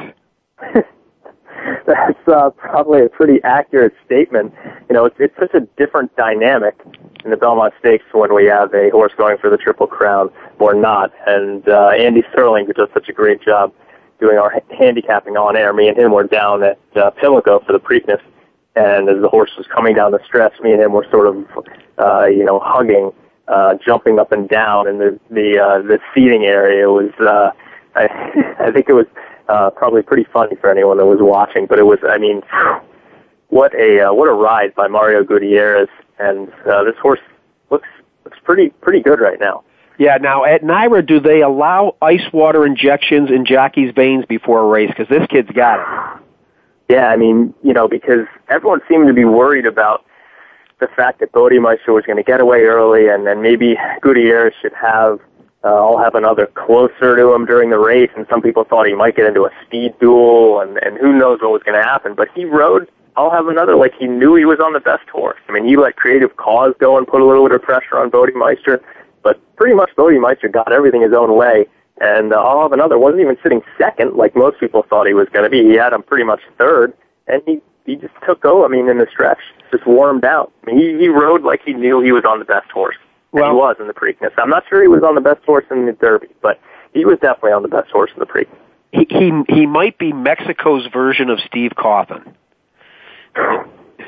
That's 1.88 2.28
uh, 2.28 2.50
probably 2.52 3.04
a 3.04 3.10
pretty 3.10 3.42
accurate 3.44 3.94
statement. 4.06 4.54
You 4.90 4.96
know, 4.96 5.06
it's, 5.06 5.16
it's 5.20 5.36
such 5.40 5.54
a 5.54 5.62
different 5.78 6.16
dynamic 6.16 6.76
in 7.24 7.32
the 7.32 7.38
Belmont 7.38 7.74
Stakes 7.80 8.06
when 8.12 8.34
we 8.34 8.46
have 8.46 8.74
a 8.74 8.90
horse 8.90 9.14
going 9.18 9.38
for 9.38 9.50
the 9.50 9.58
Triple 9.58 9.88
Crown 9.88 10.30
or 10.60 10.74
not. 10.74 11.12
And 11.28 11.68
uh, 11.68 11.90
Andy 11.90 12.24
Serling, 12.34 12.66
who 12.68 12.74
does 12.74 12.90
such 12.94 13.10
a 13.10 13.14
great 13.14 13.42
job 13.42 13.74
doing 14.20 14.38
our 14.38 14.62
handicapping 14.78 15.38
on 15.38 15.56
air, 15.56 15.74
me 15.74 15.88
and 15.88 15.98
him 15.98 16.12
were 16.12 16.26
down 16.26 16.64
at 16.64 16.80
uh, 16.96 17.10
Pimlico 17.12 17.60
for 17.66 17.74
the 17.74 17.80
Preakness. 17.80 18.22
And 18.76 19.10
as 19.10 19.22
the 19.22 19.30
horse 19.30 19.52
was 19.58 19.68
coming 19.68 19.96
down 19.96 20.12
the 20.12 20.24
stretch, 20.26 20.54
me 20.62 20.72
and 20.72 20.82
him 20.82 20.94
were 20.94 21.06
sort 21.12 21.28
of, 21.28 21.46
uh, 21.98 22.26
you 22.28 22.46
know, 22.46 22.60
hugging, 22.64 23.12
uh, 23.48 23.76
jumping 23.84 24.20
up 24.20 24.32
and 24.32 24.48
down 24.48 24.88
in 24.88 25.00
the 25.00 25.20
the 25.32 25.60
uh, 25.60 25.82
the 25.82 26.00
seating 26.14 26.46
area. 26.46 26.88
Was, 26.88 27.12
uh, 27.20 27.52
I, 27.96 28.08
I 28.60 28.72
think 28.72 28.88
it 28.88 28.94
was 28.94 29.08
uh, 29.50 29.70
probably 29.72 30.02
pretty 30.02 30.26
funny 30.32 30.56
for 30.56 30.70
anyone 30.70 30.98
that 30.98 31.06
was 31.06 31.20
watching. 31.20 31.66
But 31.66 31.80
it 31.80 31.84
was, 31.84 32.00
I 32.08 32.18
mean, 32.18 32.42
what 33.50 33.74
a 33.76 34.08
uh, 34.08 34.14
what 34.14 34.30
a 34.30 34.34
ride 34.34 34.76
by 34.76 34.88
Mario 34.88 35.24
Gutierrez, 35.24 35.90
and 36.20 36.50
uh, 36.70 36.84
this 36.84 36.96
horse 37.02 37.20
looks 37.70 37.88
looks 38.24 38.38
pretty 38.44 38.70
pretty 38.82 39.02
good 39.02 39.20
right 39.20 39.40
now. 39.40 39.64
Yeah. 39.98 40.18
Now 40.18 40.46
at 40.46 40.62
NYRA, 40.62 41.06
do 41.06 41.20
they 41.20 41.42
allow 41.42 41.96
ice 42.02 42.32
water 42.32 42.66
injections 42.66 43.30
in 43.30 43.46
jockeys' 43.46 43.94
veins 43.94 44.26
before 44.26 44.62
a 44.62 44.68
race? 44.68 44.90
Because 44.90 45.10
this 45.10 45.28
kid's 45.28 45.52
got 45.52 45.80
it. 45.80 46.24
Yeah, 46.90 47.08
I 47.08 47.18
mean, 47.18 47.54
you 47.64 47.74
know, 47.74 47.88
because 47.88 48.26
everyone 48.48 48.82
seemed 48.90 49.08
to 49.08 49.14
be 49.14 49.26
worried 49.26 49.68
about 49.68 50.06
the 50.80 50.88
fact 50.88 51.20
that 51.20 51.32
Bodemeister 51.32 51.90
was 51.90 52.04
going 52.06 52.18
to 52.18 52.24
get 52.24 52.40
away 52.40 52.62
early, 52.62 53.10
and 53.10 53.28
then 53.28 53.42
maybe 53.42 53.78
Gutierrez 54.02 54.54
should 54.62 54.74
have 54.74 55.20
uh, 55.64 55.68
I'll 55.68 55.98
have 55.98 56.16
another 56.16 56.48
closer 56.48 57.16
to 57.16 57.34
him 57.34 57.46
during 57.46 57.70
the 57.70 57.80
race, 57.80 58.12
and 58.16 58.26
some 58.30 58.42
people 58.42 58.64
thought 58.64 58.88
he 58.88 58.96
might 58.96 59.16
get 59.16 59.26
into 59.26 59.46
a 59.46 59.52
speed 59.66 59.94
duel, 60.00 60.62
and, 60.62 60.78
and 60.78 60.98
who 60.98 61.12
knows 61.12 61.42
what 61.42 61.52
was 61.52 61.64
going 61.64 61.80
to 61.80 61.86
happen. 61.86 62.16
But 62.16 62.30
he 62.34 62.46
rode 62.46 62.90
I'll 63.20 63.32
have 63.32 63.48
another 63.48 63.76
like 63.76 63.94
he 64.00 64.08
knew 64.08 64.36
he 64.36 64.46
was 64.46 64.60
on 64.62 64.72
the 64.72 64.80
best 64.80 65.08
horse. 65.10 65.40
I 65.50 65.52
mean, 65.52 65.66
he 65.66 65.76
let 65.76 65.98
Creative 65.98 66.34
Cause 66.38 66.74
go 66.80 66.98
and 66.98 67.06
put 67.06 67.20
a 67.20 67.26
little 67.26 67.46
bit 67.46 67.54
of 67.54 67.62
pressure 67.62 67.98
on 67.98 68.10
Bodemeister, 68.10 68.82
but 69.24 69.42
pretty 69.58 69.76
much 69.76 69.90
Bodemeister 69.98 70.50
got 70.50 70.72
everything 70.72 71.02
his 71.02 71.12
own 71.12 71.36
way. 71.36 71.66
And 72.00 72.32
uh, 72.32 72.38
I'll 72.38 72.62
have 72.62 72.72
another 72.72 72.98
wasn't 72.98 73.20
even 73.20 73.36
sitting 73.44 73.62
second 73.78 74.16
like 74.16 74.38
most 74.38 74.58
people 74.62 74.84
thought 74.90 75.06
he 75.06 75.14
was 75.14 75.28
going 75.34 75.44
to 75.44 75.50
be. 75.50 75.70
He 75.70 75.76
had 75.76 75.92
him 75.92 76.02
pretty 76.02 76.24
much 76.24 76.40
third, 76.58 76.94
and 77.28 77.42
he 77.46 77.62
he 77.86 77.98
just 77.98 78.14
took 78.26 78.46
over. 78.46 78.64
I 78.64 78.70
mean, 78.70 78.88
in 78.88 79.00
the 79.00 79.08
stretch, 79.12 79.40
just 79.70 79.86
warmed 79.86 80.24
out. 80.24 80.54
I 80.64 80.68
mean, 80.68 80.80
he 80.80 80.98
he 80.98 81.10
rode 81.10 81.44
like 81.44 81.62
he 81.66 81.74
knew 81.74 82.00
he 82.00 82.14
was 82.14 82.24
on 82.24 82.40
the 82.40 82.46
best 82.46 82.72
horse. 82.72 82.96
Well, 83.32 83.50
he 83.50 83.56
was 83.56 83.76
in 83.80 83.88
the 83.88 83.94
Preakness. 83.94 84.32
I'm 84.38 84.50
not 84.50 84.64
sure 84.70 84.82
he 84.82 84.88
was 84.88 85.04
on 85.04 85.16
the 85.16 85.22
best 85.22 85.44
horse 85.46 85.66
in 85.70 85.86
the 85.86 85.94
Derby, 85.94 86.30
but 86.42 86.60
he 86.94 87.06
was 87.06 87.20
definitely 87.20 87.52
on 87.52 87.62
the 87.62 87.70
best 87.70 87.92
horse 87.92 88.12
in 88.14 88.20
the 88.20 88.26
Preakness. 88.26 88.58
He 88.92 89.06
he, 89.10 89.32
he 89.48 89.66
might 89.66 89.98
be 90.00 90.14
Mexico's 90.14 90.88
version 90.92 91.30
of 91.30 91.40
Steve 91.46 91.72
Cauthen. 91.78 92.34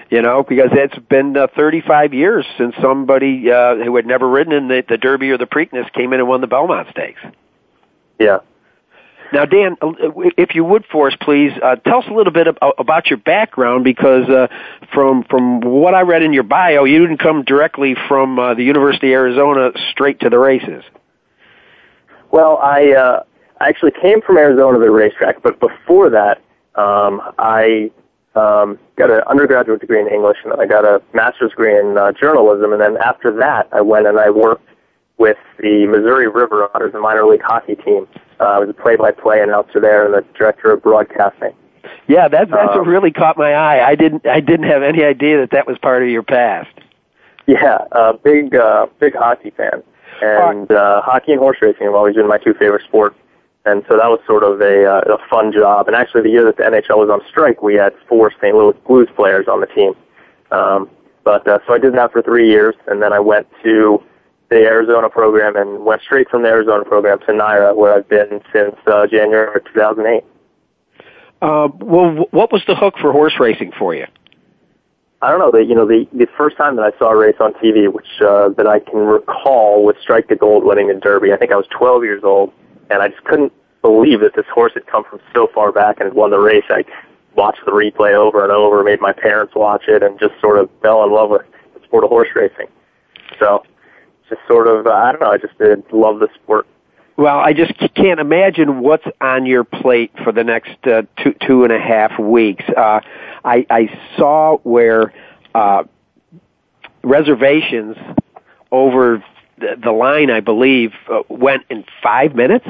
You 0.10 0.21
know, 0.21 0.43
because 0.43 0.71
it's 0.73 0.97
been 1.07 1.38
uh, 1.38 1.47
35 1.55 2.13
years 2.13 2.45
since 2.57 2.75
somebody 2.81 3.49
uh, 3.49 3.75
who 3.75 3.95
had 3.95 4.05
never 4.05 4.27
ridden 4.27 4.51
in 4.51 4.67
the, 4.67 4.84
the 4.88 4.97
Derby 4.97 5.29
or 5.29 5.38
the 5.38 5.45
Preakness 5.45 5.91
came 5.93 6.12
in 6.12 6.19
and 6.19 6.27
won 6.27 6.41
the 6.41 6.47
Belmont 6.47 6.89
Stakes. 6.91 7.21
Yeah. 8.19 8.39
Now, 9.33 9.45
Dan, 9.45 9.77
uh, 9.81 9.93
if 10.37 10.55
you 10.55 10.65
would 10.65 10.85
for 10.91 11.07
us, 11.07 11.15
please 11.21 11.51
uh, 11.63 11.77
tell 11.77 11.99
us 11.99 12.05
a 12.09 12.13
little 12.13 12.33
bit 12.33 12.47
about 12.77 13.07
your 13.07 13.17
background, 13.17 13.83
because 13.83 14.27
uh, 14.27 14.47
from 14.93 15.23
from 15.23 15.61
what 15.61 15.93
I 15.93 16.01
read 16.01 16.21
in 16.21 16.33
your 16.33 16.43
bio, 16.43 16.83
you 16.83 16.99
didn't 16.99 17.19
come 17.19 17.43
directly 17.43 17.95
from 18.07 18.37
uh, 18.37 18.53
the 18.55 18.63
University 18.63 19.13
of 19.13 19.19
Arizona 19.19 19.71
straight 19.91 20.19
to 20.21 20.29
the 20.29 20.37
races. 20.37 20.83
Well, 22.31 22.57
I 22.57 22.91
uh, 22.91 23.23
I 23.61 23.69
actually 23.69 23.91
came 24.01 24.21
from 24.21 24.37
Arizona 24.37 24.79
to 24.79 24.83
the 24.83 24.91
racetrack, 24.91 25.41
but 25.41 25.59
before 25.59 26.09
that, 26.09 26.41
um, 26.75 27.21
I 27.37 27.91
um, 28.35 28.79
got 28.97 29.11
an 29.11 29.21
undergraduate 29.27 29.79
degree 29.79 30.01
in 30.01 30.07
English, 30.07 30.37
and 30.43 30.53
I 30.59 30.65
got 30.65 30.83
a 30.83 31.01
master's 31.13 31.51
degree 31.51 31.77
in 31.77 31.97
uh, 31.97 32.11
journalism, 32.11 32.73
and 32.73 32.81
then 32.81 32.97
after 32.97 33.31
that, 33.37 33.69
I 33.71 33.81
went 33.81 34.07
and 34.07 34.19
I 34.19 34.29
worked 34.29 34.67
with 35.17 35.37
the 35.59 35.85
Missouri 35.85 36.27
River 36.27 36.69
Otters, 36.73 36.93
a 36.95 36.99
minor 36.99 37.25
league 37.25 37.43
hockey 37.43 37.75
team. 37.75 38.07
Uh, 38.41 38.45
I 38.45 38.60
was 38.60 38.69
a 38.69 38.73
play-by-play 38.73 39.39
announcer 39.41 39.80
there 39.80 40.06
and 40.06 40.13
the 40.15 40.25
director 40.36 40.71
of 40.71 40.82
broadcasting. 40.82 41.54
Yeah, 42.08 42.27
that 42.27 42.49
that's 42.49 42.71
um, 42.71 42.80
what 42.80 42.88
really 42.88 43.12
caught 43.12 43.38
my 43.38 43.54
eye. 43.54 43.88
I 43.88 43.95
didn't 43.95 44.25
I 44.25 44.39
didn't 44.39 44.65
have 44.65 44.82
any 44.82 45.04
idea 45.04 45.39
that 45.39 45.51
that 45.51 45.67
was 45.67 45.77
part 45.77 46.01
of 46.04 46.10
your 46.10 46.23
past. 46.23 46.73
Yeah, 47.45 47.86
uh, 47.91 48.13
big 48.13 48.56
uh, 48.56 48.88
big 48.99 49.15
hockey 49.15 49.51
fan, 49.51 49.84
and 50.21 50.71
uh, 50.71 51.01
hockey 51.01 51.34
and 51.34 51.39
horse 51.39 51.58
racing 51.62 51.86
have 51.86 51.95
always 51.95 52.15
been 52.15 52.27
my 52.27 52.38
two 52.38 52.54
favorite 52.54 52.84
sports. 52.84 53.15
And 53.63 53.84
so 53.88 53.95
that 53.95 54.08
was 54.08 54.19
sort 54.25 54.43
of 54.43 54.60
a, 54.60 54.86
uh, 54.88 55.15
a 55.15 55.30
fun 55.30 55.51
job. 55.54 55.86
And 55.86 55.95
actually, 55.95 56.23
the 56.23 56.32
year 56.32 56.43
that 56.45 56.58
the 56.58 56.63
NHL 56.63 56.97
was 56.97 57.12
on 57.12 57.21
strike, 57.30 57.62
we 57.62 57.75
had 57.75 57.93
four 58.10 58.32
St. 58.41 58.56
Louis 58.56 58.75
Blues 58.88 59.08
players 59.15 59.47
on 59.47 59.62
the 59.62 59.67
team. 59.67 59.93
Um, 60.49 60.89
but 61.23 61.47
uh, 61.47 61.60
so 61.67 61.73
I 61.75 61.77
did 61.77 61.93
that 61.93 62.12
for 62.12 62.23
three 62.23 62.49
years, 62.49 62.73
and 62.88 63.04
then 63.04 63.13
I 63.13 63.19
went 63.19 63.47
to 63.63 64.01
the 64.51 64.57
Arizona 64.57 65.09
program 65.09 65.55
and 65.55 65.85
went 65.85 66.01
straight 66.01 66.29
from 66.29 66.43
the 66.43 66.49
Arizona 66.49 66.83
program 66.83 67.19
to 67.19 67.27
NYRA, 67.27 67.73
where 67.73 67.95
I've 67.95 68.09
been 68.09 68.41
since 68.51 68.75
uh, 68.85 69.07
January 69.07 69.55
of 69.55 69.63
2008. 69.73 70.25
Uh, 71.41 71.69
well, 71.79 72.27
what 72.31 72.51
was 72.51 72.61
the 72.67 72.75
hook 72.75 72.95
for 73.01 73.13
horse 73.13 73.33
racing 73.39 73.71
for 73.79 73.95
you? 73.95 74.05
I 75.23 75.29
don't 75.29 75.39
know. 75.39 75.51
The 75.51 75.63
you 75.63 75.73
know 75.73 75.87
the 75.87 76.05
the 76.11 76.27
first 76.37 76.57
time 76.57 76.75
that 76.75 76.83
I 76.83 76.97
saw 76.99 77.11
a 77.11 77.15
race 77.15 77.37
on 77.39 77.53
TV, 77.53 77.91
which 77.91 78.07
uh, 78.21 78.49
that 78.57 78.67
I 78.67 78.79
can 78.79 78.99
recall, 78.99 79.85
was 79.85 79.95
Strike 80.01 80.27
the 80.27 80.35
Gold 80.35 80.65
winning 80.65 80.87
the 80.87 80.95
Derby. 80.95 81.31
I 81.31 81.37
think 81.37 81.51
I 81.51 81.55
was 81.55 81.67
12 81.69 82.03
years 82.03 82.23
old, 82.23 82.51
and 82.89 83.01
I 83.01 83.07
just 83.07 83.23
couldn't 83.23 83.53
believe 83.81 84.19
that 84.19 84.35
this 84.35 84.45
horse 84.53 84.73
had 84.73 84.85
come 84.87 85.03
from 85.09 85.19
so 85.33 85.47
far 85.53 85.71
back 85.71 85.99
and 85.99 86.07
had 86.07 86.13
won 86.15 86.31
the 86.31 86.39
race. 86.39 86.65
I 86.69 86.83
watched 87.35 87.63
the 87.65 87.71
replay 87.71 88.13
over 88.13 88.43
and 88.43 88.51
over, 88.51 88.83
made 88.83 88.99
my 88.99 89.13
parents 89.13 89.53
watch 89.55 89.83
it, 89.87 90.03
and 90.03 90.19
just 90.19 90.33
sort 90.41 90.59
of 90.59 90.69
fell 90.81 91.03
in 91.03 91.11
love 91.13 91.29
with 91.29 91.43
the 91.73 91.83
sport 91.85 92.03
of 92.03 92.09
horse 92.09 92.29
racing. 92.35 92.67
So 93.39 93.63
just 94.31 94.47
sort 94.47 94.67
of, 94.67 94.87
uh, 94.87 94.91
I 94.91 95.11
don't 95.11 95.21
know, 95.21 95.31
I 95.31 95.37
just 95.37 95.57
did 95.57 95.83
love 95.91 96.19
the 96.19 96.29
sport. 96.35 96.65
Well, 97.17 97.37
I 97.37 97.53
just 97.53 97.73
can't 97.93 98.19
imagine 98.19 98.79
what's 98.79 99.05
on 99.19 99.45
your 99.45 99.63
plate 99.63 100.11
for 100.23 100.31
the 100.31 100.43
next 100.43 100.87
uh, 100.87 101.03
two 101.17 101.35
two 101.45 101.63
and 101.63 101.71
a 101.71 101.79
half 101.79 102.17
weeks. 102.17 102.63
Uh, 102.69 103.01
I, 103.43 103.65
I 103.69 103.99
saw 104.17 104.57
where 104.59 105.13
uh, 105.53 105.83
reservations 107.03 107.97
over 108.71 109.23
the, 109.59 109.75
the 109.83 109.91
line, 109.91 110.31
I 110.31 110.39
believe, 110.39 110.93
uh, 111.11 111.21
went 111.27 111.63
in 111.69 111.83
five 112.01 112.33
minutes. 112.33 112.65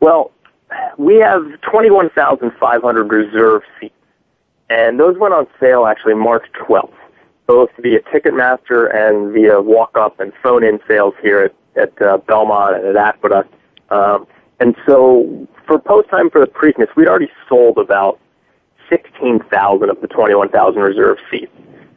Well, 0.00 0.32
we 0.98 1.16
have 1.20 1.60
21,500 1.62 3.04
reserve 3.04 3.62
seats, 3.80 3.94
and 4.68 4.98
those 4.98 5.16
went 5.16 5.32
on 5.32 5.46
sale 5.60 5.86
actually 5.86 6.14
March 6.14 6.44
12th 6.54 6.92
both 7.52 7.68
via 7.80 8.00
Ticketmaster 8.00 8.88
and 8.94 9.30
via 9.30 9.60
walk-up 9.60 10.18
and 10.20 10.32
phone-in 10.42 10.80
sales 10.88 11.12
here 11.20 11.50
at, 11.76 11.82
at 11.82 12.02
uh, 12.02 12.16
Belmont 12.16 12.76
and 12.76 12.86
at 12.86 12.96
Aqueduct. 12.96 13.52
Um, 13.90 14.26
and 14.58 14.74
so 14.86 15.46
for 15.66 15.78
post 15.78 16.08
time 16.08 16.30
for 16.30 16.40
the 16.40 16.46
Preakness, 16.46 16.88
we'd 16.96 17.08
already 17.08 17.30
sold 17.46 17.76
about 17.76 18.18
16,000 18.88 19.90
of 19.90 20.00
the 20.00 20.06
21,000 20.08 20.80
reserve 20.80 21.18
seats. 21.30 21.52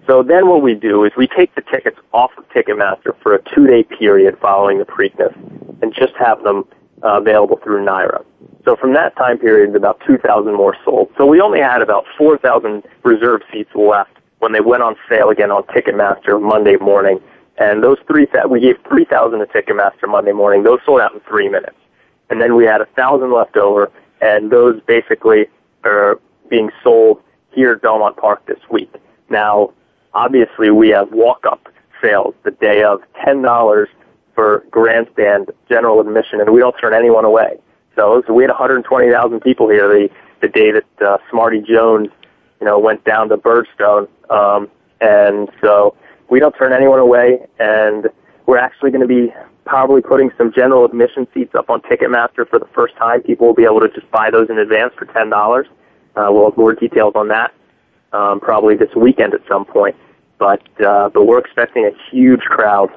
So 0.05 0.23
then 0.23 0.49
what 0.49 0.61
we 0.61 0.75
do 0.75 1.05
is 1.05 1.13
we 1.15 1.25
take 1.25 1.55
the 1.55 1.61
tickets 1.61 1.97
off 2.11 2.31
of 2.37 2.43
Ticketmaster 2.49 3.15
for 3.23 3.33
a 3.33 3.41
two-day 3.55 3.83
period 3.83 4.37
following 4.41 4.79
the 4.79 4.85
Preakness 4.85 5.33
and 5.81 5.93
just 5.93 6.15
have 6.19 6.43
them 6.43 6.65
uh, 7.01 7.21
available 7.21 7.61
through 7.63 7.85
NYRA. 7.85 8.25
So 8.65 8.75
from 8.75 8.93
that 8.95 9.15
time 9.15 9.37
period, 9.37 9.73
about 9.73 10.01
2,000 10.05 10.53
more 10.53 10.75
sold. 10.83 11.13
So 11.17 11.25
we 11.25 11.39
only 11.39 11.61
had 11.61 11.81
about 11.81 12.03
4,000 12.17 12.83
reserve 13.03 13.41
seats 13.53 13.69
left 13.73 14.11
when 14.45 14.51
they 14.51 14.61
went 14.61 14.83
on 14.83 14.95
sale 15.09 15.31
again 15.31 15.49
on 15.49 15.63
Ticketmaster 15.63 16.39
Monday 16.39 16.75
morning. 16.75 17.19
And 17.57 17.83
those 17.83 17.97
three, 18.05 18.27
we 18.47 18.59
gave 18.59 18.75
3,000 18.87 19.39
to 19.39 19.45
Ticketmaster 19.47 20.07
Monday 20.07 20.33
morning. 20.33 20.61
Those 20.61 20.77
sold 20.85 21.01
out 21.01 21.15
in 21.15 21.19
three 21.21 21.49
minutes. 21.49 21.75
And 22.29 22.39
then 22.39 22.55
we 22.55 22.63
had 22.63 22.79
a 22.79 22.85
thousand 22.95 23.33
left 23.33 23.57
over, 23.57 23.91
and 24.21 24.51
those 24.51 24.79
basically 24.81 25.47
are 25.83 26.19
being 26.47 26.69
sold 26.83 27.23
here 27.53 27.71
at 27.71 27.81
Belmont 27.81 28.17
Park 28.17 28.45
this 28.45 28.59
week. 28.69 28.93
Now, 29.31 29.73
obviously, 30.13 30.69
we 30.69 30.89
have 30.89 31.11
walk-up 31.11 31.67
sales 31.99 32.35
the 32.43 32.51
day 32.51 32.83
of 32.83 33.01
$10 33.25 33.87
for 34.35 34.63
grandstand 34.69 35.49
general 35.67 35.99
admission, 36.01 36.39
and 36.39 36.53
we 36.53 36.59
don't 36.59 36.77
turn 36.77 36.93
anyone 36.93 37.25
away. 37.25 37.57
So, 37.95 38.21
so 38.27 38.33
we 38.33 38.43
had 38.43 38.51
120,000 38.51 39.39
people 39.39 39.69
here 39.69 39.87
the, 39.87 40.07
the 40.41 40.49
day 40.49 40.69
that 40.71 41.01
uh, 41.03 41.17
Smarty 41.31 41.61
Jones 41.61 42.09
you 42.59 42.65
know, 42.65 42.79
went 42.79 43.03
down 43.03 43.29
to 43.29 43.37
Birdstone. 43.37 44.07
Um, 44.29 44.69
And 45.01 45.49
so 45.61 45.95
we 46.29 46.39
don't 46.39 46.55
turn 46.57 46.73
anyone 46.73 46.99
away, 46.99 47.45
and 47.59 48.09
we're 48.45 48.57
actually 48.57 48.91
going 48.91 49.01
to 49.01 49.07
be 49.07 49.33
probably 49.65 50.01
putting 50.01 50.31
some 50.37 50.53
general 50.53 50.85
admission 50.85 51.27
seats 51.33 51.53
up 51.55 51.69
on 51.69 51.81
Ticketmaster 51.81 52.47
for 52.47 52.59
the 52.59 52.67
first 52.73 52.95
time. 52.95 53.21
People 53.21 53.47
will 53.47 53.53
be 53.53 53.65
able 53.65 53.81
to 53.81 53.89
just 53.89 54.09
buy 54.11 54.29
those 54.31 54.49
in 54.49 54.57
advance 54.57 54.93
for 54.97 55.05
ten 55.05 55.29
dollars. 55.29 55.67
Uh, 56.15 56.27
we'll 56.29 56.49
have 56.49 56.57
more 56.57 56.73
details 56.73 57.13
on 57.15 57.27
that 57.27 57.53
um, 58.13 58.39
probably 58.39 58.75
this 58.75 58.93
weekend 58.95 59.33
at 59.33 59.41
some 59.47 59.65
point. 59.65 59.95
But 60.37 60.61
uh, 60.81 61.09
but 61.09 61.25
we're 61.25 61.39
expecting 61.39 61.85
a 61.85 61.91
huge 62.09 62.41
crowd. 62.41 62.89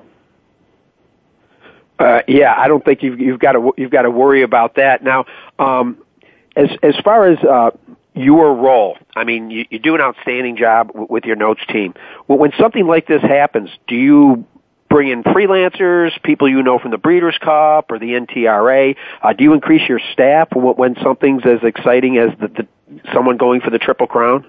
Uh, 1.98 2.22
yeah, 2.28 2.54
I 2.56 2.68
don't 2.68 2.84
think 2.84 3.02
you've 3.02 3.18
you've 3.18 3.40
got 3.40 3.52
to 3.52 3.72
you've 3.76 3.90
got 3.90 4.02
to 4.02 4.10
worry 4.10 4.42
about 4.42 4.76
that 4.76 5.02
now. 5.02 5.24
Um, 5.58 5.98
as 6.56 6.68
as 6.82 6.94
far 7.04 7.26
as 7.26 7.38
uh, 7.44 7.70
your 8.18 8.54
role, 8.54 8.98
I 9.16 9.24
mean, 9.24 9.50
you, 9.50 9.64
you 9.70 9.78
do 9.78 9.94
an 9.94 10.00
outstanding 10.00 10.56
job 10.56 10.88
w- 10.88 11.06
with 11.08 11.24
your 11.24 11.36
notes 11.36 11.60
team. 11.68 11.94
When 12.26 12.52
something 12.58 12.86
like 12.86 13.06
this 13.06 13.22
happens, 13.22 13.70
do 13.86 13.94
you 13.94 14.44
bring 14.88 15.08
in 15.08 15.22
freelancers, 15.22 16.10
people 16.22 16.48
you 16.48 16.62
know 16.62 16.78
from 16.78 16.90
the 16.90 16.98
Breeders' 16.98 17.38
Cup 17.38 17.90
or 17.90 17.98
the 17.98 18.12
NTRA? 18.12 18.96
Uh, 19.22 19.32
do 19.32 19.44
you 19.44 19.52
increase 19.52 19.88
your 19.88 20.00
staff 20.12 20.48
when 20.54 20.96
something's 21.02 21.42
as 21.44 21.62
exciting 21.62 22.18
as 22.18 22.30
the, 22.38 22.48
the 22.48 22.68
someone 23.12 23.36
going 23.36 23.60
for 23.60 23.70
the 23.70 23.78
Triple 23.78 24.06
Crown? 24.06 24.46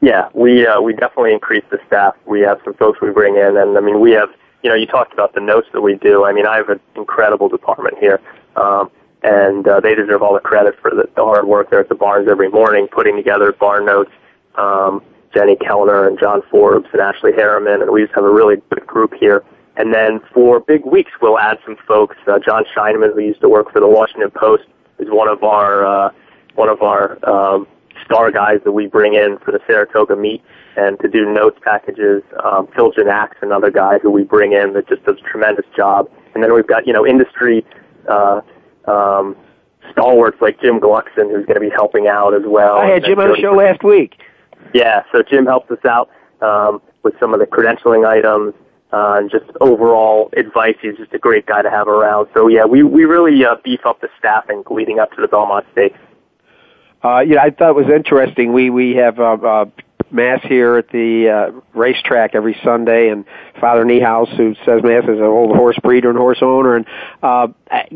Yeah, 0.00 0.28
we 0.34 0.66
uh, 0.66 0.80
we 0.80 0.94
definitely 0.94 1.34
increase 1.34 1.64
the 1.70 1.78
staff. 1.86 2.14
We 2.24 2.40
have 2.40 2.58
some 2.64 2.74
folks 2.74 3.00
we 3.02 3.10
bring 3.10 3.36
in, 3.36 3.56
and 3.56 3.76
I 3.76 3.80
mean, 3.80 4.00
we 4.00 4.12
have 4.12 4.30
you 4.62 4.68
know, 4.68 4.76
you 4.76 4.86
talked 4.86 5.12
about 5.12 5.34
the 5.34 5.40
notes 5.40 5.68
that 5.72 5.80
we 5.80 5.94
do. 5.96 6.24
I 6.24 6.32
mean, 6.32 6.46
I 6.46 6.56
have 6.56 6.68
an 6.68 6.80
incredible 6.96 7.48
department 7.48 7.98
here, 7.98 8.20
um, 8.56 8.90
and 9.22 9.66
uh, 9.68 9.80
they 9.80 9.94
deserve 9.94 10.22
all 10.22 10.34
the 10.34 10.40
credit 10.40 10.74
for 10.80 10.90
the, 10.90 11.08
the 11.14 11.24
hard 11.24 11.46
work 11.46 11.70
there 11.70 11.80
at 11.80 11.88
the 11.88 11.94
barns 11.94 12.28
every 12.28 12.48
morning, 12.48 12.88
putting 12.90 13.16
together 13.16 13.52
barn 13.52 13.84
notes. 13.84 14.10
Um, 14.56 15.02
Jenny 15.34 15.56
Kellner 15.56 16.08
and 16.08 16.18
John 16.18 16.42
Forbes 16.50 16.88
and 16.92 17.00
Ashley 17.00 17.32
Harriman, 17.32 17.82
and 17.82 17.90
we 17.90 18.02
just 18.02 18.14
have 18.14 18.24
a 18.24 18.30
really 18.30 18.56
good 18.70 18.86
group 18.86 19.14
here. 19.14 19.44
And 19.76 19.94
then 19.94 20.20
for 20.34 20.60
big 20.60 20.84
weeks, 20.84 21.12
we'll 21.22 21.38
add 21.38 21.58
some 21.64 21.76
folks. 21.86 22.16
Uh, 22.26 22.38
John 22.38 22.64
Scheineman, 22.74 23.14
who 23.14 23.20
used 23.20 23.40
to 23.40 23.48
work 23.48 23.72
for 23.72 23.80
the 23.80 23.88
Washington 23.88 24.30
Post, 24.30 24.64
is 24.98 25.08
one 25.08 25.28
of 25.28 25.42
our 25.44 25.86
uh, 25.86 26.10
one 26.56 26.68
of 26.68 26.82
our 26.82 27.18
um, 27.28 27.66
star 28.04 28.30
guys 28.30 28.60
that 28.64 28.72
we 28.72 28.86
bring 28.86 29.14
in 29.14 29.38
for 29.38 29.52
the 29.52 29.60
Saratoga 29.66 30.16
meet 30.16 30.42
and 30.76 30.98
to 31.00 31.08
do 31.08 31.32
notes 31.32 31.58
packages. 31.62 32.22
Um, 32.44 32.68
Phil 32.74 32.92
Janack, 32.92 33.30
another 33.40 33.70
guy 33.70 33.98
who 33.98 34.10
we 34.10 34.24
bring 34.24 34.52
in 34.52 34.72
that 34.74 34.88
just 34.88 35.04
does 35.04 35.16
a 35.18 35.28
tremendous 35.28 35.66
job. 35.76 36.10
And 36.34 36.42
then 36.42 36.52
we've 36.52 36.66
got 36.66 36.86
you 36.86 36.92
know 36.92 37.06
industry 37.06 37.64
uh, 38.08 38.40
um, 38.86 39.36
stalwarts 39.92 40.40
like 40.40 40.60
Jim 40.60 40.80
Gluckson, 40.80 41.30
who's 41.30 41.46
going 41.46 41.54
to 41.54 41.60
be 41.60 41.70
helping 41.70 42.06
out 42.06 42.34
as 42.34 42.42
well. 42.44 42.76
I 42.76 42.86
had 42.86 43.04
Jim 43.04 43.18
on 43.18 43.30
the 43.30 43.36
show 43.36 43.52
last 43.52 43.82
week. 43.82 44.14
Yeah, 44.74 45.02
so 45.12 45.22
Jim 45.22 45.46
helps 45.46 45.70
us 45.70 45.84
out 45.84 46.10
um, 46.40 46.80
with 47.02 47.14
some 47.18 47.34
of 47.34 47.40
the 47.40 47.46
credentialing 47.46 48.06
items 48.06 48.54
uh, 48.92 49.14
and 49.18 49.30
just 49.30 49.44
overall 49.60 50.30
advice. 50.36 50.76
He's 50.80 50.96
just 50.96 51.12
a 51.12 51.18
great 51.18 51.46
guy 51.46 51.62
to 51.62 51.70
have 51.70 51.88
around. 51.88 52.28
So 52.34 52.48
yeah, 52.48 52.64
we 52.64 52.82
we 52.82 53.04
really 53.04 53.44
uh, 53.44 53.56
beef 53.64 53.80
up 53.84 54.00
the 54.00 54.08
staffing 54.18 54.62
leading 54.70 54.98
up 54.98 55.10
to 55.12 55.20
the 55.20 55.28
Belmont 55.28 55.66
Stakes. 55.72 55.98
Uh, 57.02 57.20
you 57.20 57.34
know, 57.34 57.40
I 57.40 57.50
thought 57.50 57.70
it 57.70 57.76
was 57.76 57.88
interesting. 57.88 58.52
We 58.52 58.70
we 58.70 58.94
have 58.96 59.18
uh, 59.18 59.36
uh, 59.42 59.64
mass 60.12 60.40
here 60.42 60.76
at 60.76 60.88
the 60.90 61.28
uh, 61.28 61.60
racetrack 61.72 62.34
every 62.34 62.58
Sunday, 62.64 63.08
and 63.08 63.24
Father 63.60 63.84
Niehaus, 63.84 64.28
who 64.36 64.54
says 64.64 64.82
mass, 64.82 65.04
is 65.04 65.18
an 65.18 65.22
old 65.22 65.56
horse 65.56 65.78
breeder 65.82 66.10
and 66.10 66.18
horse 66.18 66.38
owner, 66.42 66.76
and 66.76 66.86
uh, 67.22 67.48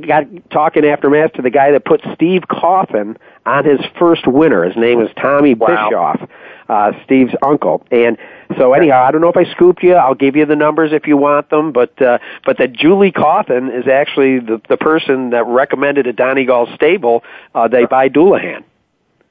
got 0.07 0.25
talking 0.51 0.85
after 0.85 1.11
mass 1.11 1.31
to 1.35 1.43
the 1.43 1.51
guy 1.51 1.73
that 1.73 1.85
put 1.85 2.01
Steve 2.15 2.43
Cauthen 2.43 3.17
on 3.47 3.65
his 3.65 3.81
first 3.99 4.27
winner. 4.27 4.65
His 4.65 4.77
name 4.77 5.01
is 5.01 5.11
Tommy 5.21 5.55
wow. 5.55 5.67
Bischoff, 5.67 6.31
uh, 6.69 6.93
Steve's 7.05 7.35
uncle, 7.43 7.87
and 7.91 8.17
so 8.59 8.73
anyhow, 8.73 9.03
I 9.05 9.11
don't 9.11 9.21
know 9.21 9.31
if 9.31 9.37
I 9.37 9.51
scooped 9.53 9.83
you. 9.83 9.95
I'll 9.95 10.15
give 10.15 10.37
you 10.37 10.47
the 10.47 10.57
numbers 10.57 10.93
if 10.93 11.07
you 11.07 11.17
want 11.17 11.51
them, 11.51 11.73
but 11.73 12.01
uh, 12.01 12.19
but 12.45 12.59
that 12.59 12.73
Julie 12.73 13.13
Cauthen 13.13 13.77
is 13.77 13.89
actually 13.89 14.39
the 14.39 14.61
the 14.69 14.77
person 14.77 15.31
that 15.31 15.47
recommended 15.47 16.07
at 16.07 16.17
Donegal 16.17 16.69
Stable 16.75 17.25
uh, 17.55 17.69
they 17.69 17.87
buy 17.87 18.09
Dullahan. 18.09 18.65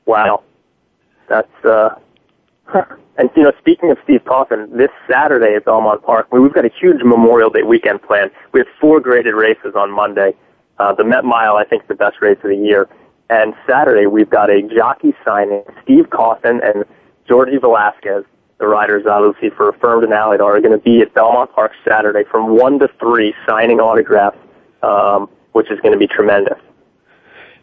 Wow. 0.05 0.43
That's, 1.27 1.65
uh, 1.65 1.95
and 3.17 3.29
you 3.35 3.43
know, 3.43 3.51
speaking 3.59 3.91
of 3.91 3.97
Steve 4.03 4.21
Cauthen, 4.25 4.77
this 4.77 4.89
Saturday 5.09 5.55
at 5.55 5.65
Belmont 5.65 6.03
Park, 6.03 6.31
we've 6.31 6.53
got 6.53 6.65
a 6.65 6.71
huge 6.79 7.03
Memorial 7.03 7.49
Day 7.49 7.63
weekend 7.63 8.01
planned. 8.01 8.31
We 8.51 8.61
have 8.61 8.67
four 8.79 8.99
graded 8.99 9.35
races 9.35 9.73
on 9.75 9.91
Monday. 9.91 10.33
Uh, 10.79 10.93
the 10.93 11.03
Met 11.03 11.23
Mile, 11.23 11.55
I 11.55 11.65
think, 11.65 11.83
is 11.83 11.87
the 11.87 11.95
best 11.95 12.17
race 12.21 12.37
of 12.43 12.49
the 12.49 12.55
year. 12.55 12.87
And 13.29 13.53
Saturday, 13.67 14.05
we've 14.07 14.29
got 14.29 14.49
a 14.49 14.61
jockey 14.75 15.13
signing. 15.25 15.63
Steve 15.83 16.09
Cauthen 16.09 16.59
and 16.63 16.83
Georgie 17.27 17.57
Velasquez, 17.57 18.23
the 18.59 18.67
riders 18.67 19.05
obviously 19.09 19.49
for 19.49 19.69
Affirmed 19.69 20.03
and 20.03 20.13
Alydar, 20.13 20.57
are 20.57 20.61
going 20.61 20.77
to 20.77 20.83
be 20.83 21.01
at 21.01 21.13
Belmont 21.13 21.51
Park 21.53 21.71
Saturday 21.87 22.23
from 22.29 22.55
1 22.55 22.79
to 22.79 22.89
3 22.99 23.33
signing 23.47 23.79
autographs, 23.79 24.37
um, 24.81 25.29
which 25.53 25.71
is 25.71 25.79
going 25.81 25.93
to 25.93 25.99
be 25.99 26.07
tremendous. 26.07 26.59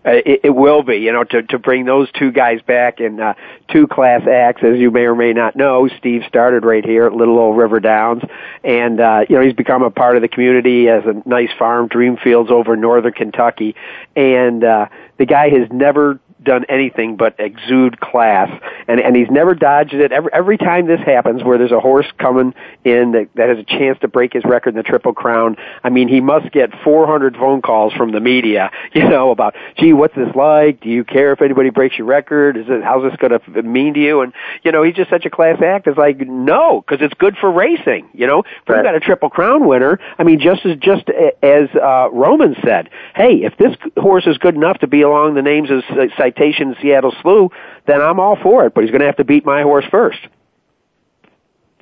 Uh, 0.05 0.13
it, 0.25 0.41
it 0.45 0.51
will 0.51 0.83
be, 0.83 0.97
you 0.97 1.13
know, 1.13 1.25
to 1.25 1.43
to 1.43 1.59
bring 1.59 1.85
those 1.85 2.11
two 2.13 2.33
guys 2.33 2.63
back 2.63 3.01
in 3.01 3.21
uh, 3.21 3.35
two 3.69 3.87
class 3.87 4.23
acts, 4.27 4.63
as 4.65 4.79
you 4.79 4.91
may 4.91 5.03
or 5.03 5.15
may 5.15 5.35
not 5.35 5.57
know. 5.57 5.89
Steve 5.99 6.23
started 6.27 6.65
right 6.65 6.85
here 6.85 7.05
at 7.07 7.13
Little 7.13 7.39
Old 7.39 7.59
River 7.59 7.81
Downs, 7.81 8.23
and 8.65 8.99
uh, 8.99 9.25
you 9.29 9.37
know 9.37 9.43
he's 9.43 9.53
become 9.53 9.83
a 9.83 9.91
part 9.91 10.17
of 10.17 10.23
the 10.23 10.29
community 10.29 10.89
as 10.89 11.05
a 11.05 11.29
nice 11.29 11.51
farm, 11.59 11.89
Dreamfields 11.91 12.51
over 12.51 12.75
in 12.75 12.81
northern 12.81 13.13
Kentucky, 13.13 13.77
and 14.17 14.65
uh, 14.65 14.87
the 15.19 15.27
guy 15.27 15.51
has 15.51 15.69
never 15.71 16.19
done 16.43 16.65
anything 16.69 17.17
but 17.17 17.35
exude 17.39 18.01
class, 18.01 18.51
and 18.89 19.01
and 19.01 19.17
he's 19.17 19.31
never 19.31 19.55
dodged 19.55 19.95
it. 19.95 20.13
Every 20.13 20.31
every 20.33 20.59
time 20.59 20.87
this 20.87 21.01
happens, 21.01 21.43
where 21.45 21.59
there's 21.59 21.73
a 21.73 21.81
horse 21.81 22.07
coming 22.19 22.55
in 22.85 23.13
that, 23.13 23.29
that 23.35 23.49
has 23.49 23.59
a 23.59 23.65
chance 23.65 23.99
to 24.01 24.09
break 24.09 24.33
his 24.33 24.45
record 24.45 24.71
in 24.71 24.77
the 24.77 24.83
Triple 24.83 25.13
Crown, 25.13 25.57
I 25.85 25.91
mean, 25.91 26.09
he 26.09 26.21
must 26.21 26.51
get 26.53 26.71
400 26.83 27.37
phone 27.37 27.63
calls 27.63 27.93
from 27.93 28.13
the 28.13 28.21
media, 28.21 28.71
you 28.95 29.09
know, 29.09 29.31
about, 29.31 29.55
gee, 29.79 29.93
what's 29.93 30.15
this 30.15 30.35
like? 30.35 30.81
Do 30.81 30.89
you 30.89 31.05
care 31.05 31.33
if 31.33 31.43
anybody 31.43 31.71
breaks 31.71 31.99
your 31.99 32.07
record? 32.07 32.57
Is 32.57 32.67
it 32.69 32.83
how's 32.83 33.03
this 33.03 33.17
going 33.17 33.39
to 33.39 33.63
mean 33.63 33.95
to 33.95 34.01
you? 34.01 34.23
And 34.23 34.33
you 34.63 34.73
know, 34.73 34.83
he's 34.83 34.95
just 34.95 35.11
such 35.11 35.27
a 35.27 35.31
class 35.31 35.61
act. 35.63 35.87
It's 35.87 35.99
like 35.99 36.21
no, 36.21 36.81
because 36.81 37.05
it's 37.05 37.15
good 37.15 37.37
for 37.41 37.51
racing. 37.51 38.09
You 38.13 38.27
know, 38.27 38.41
if 38.41 38.47
right. 38.69 38.77
we've 38.77 38.85
got 38.85 38.95
a 38.95 39.01
Triple 39.01 39.31
Crown 39.31 39.67
winner, 39.67 39.99
I 40.19 40.25
mean, 40.25 40.41
just 40.41 40.65
as 40.65 40.77
just 40.79 41.09
as 41.43 41.69
uh, 41.75 42.09
Roman 42.13 42.57
said, 42.65 42.91
hey, 43.15 43.43
if 43.43 43.57
this 43.57 43.77
horse 43.97 44.27
is 44.27 44.39
good 44.39 44.55
enough 44.55 44.79
to 44.79 44.87
be 44.87 45.03
along 45.03 45.35
the 45.35 45.43
names 45.43 45.71
of 45.71 45.83
citation 46.31 46.77
Seattle 46.81 47.15
Slew, 47.23 47.51
then 47.87 48.01
I'm 48.01 48.21
all 48.21 48.37
for 48.43 48.67
it. 48.67 48.75
But 48.75 48.85
he's 48.85 48.91
going 48.91 49.01
to 49.01 49.07
have 49.07 49.17
to 49.17 49.25
beat 49.25 49.45
my 49.45 49.63
horse 49.63 49.85
first. 49.91 50.21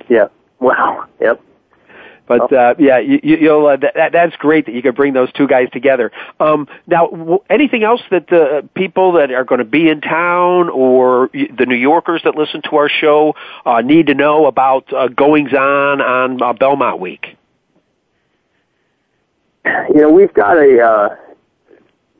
Yeah. 0.09 0.27
Wow. 0.59 1.05
Yep. 1.19 1.41
But 2.29 2.53
uh, 2.53 2.75
yeah, 2.77 2.99
you, 2.99 3.19
you'll 3.23 3.65
uh, 3.65 3.77
that, 3.77 4.11
that's 4.13 4.35
great 4.35 4.67
that 4.67 4.75
you 4.75 4.83
could 4.83 4.95
bring 4.95 5.13
those 5.13 5.31
two 5.31 5.47
guys 5.47 5.67
together. 5.73 6.11
Um, 6.39 6.67
now, 6.85 7.07
w- 7.07 7.39
anything 7.49 7.83
else 7.83 8.01
that 8.11 8.31
uh, 8.31 8.61
people 8.75 9.13
that 9.13 9.31
are 9.31 9.43
going 9.43 9.57
to 9.57 9.65
be 9.65 9.89
in 9.89 9.99
town 9.99 10.69
or 10.69 11.31
the 11.33 11.65
New 11.65 11.75
Yorkers 11.75 12.21
that 12.25 12.35
listen 12.35 12.61
to 12.69 12.75
our 12.75 12.87
show 12.87 13.33
uh, 13.65 13.81
need 13.81 14.07
to 14.07 14.13
know 14.13 14.45
about 14.45 14.93
uh, 14.93 15.07
goings 15.07 15.53
on 15.53 16.01
on 16.01 16.39
uh, 16.39 16.53
Belmont 16.53 16.99
Week? 16.99 17.35
You 19.65 20.01
know, 20.01 20.11
we've 20.11 20.33
got 20.33 20.55
a 20.55 20.83
uh, 20.83 21.15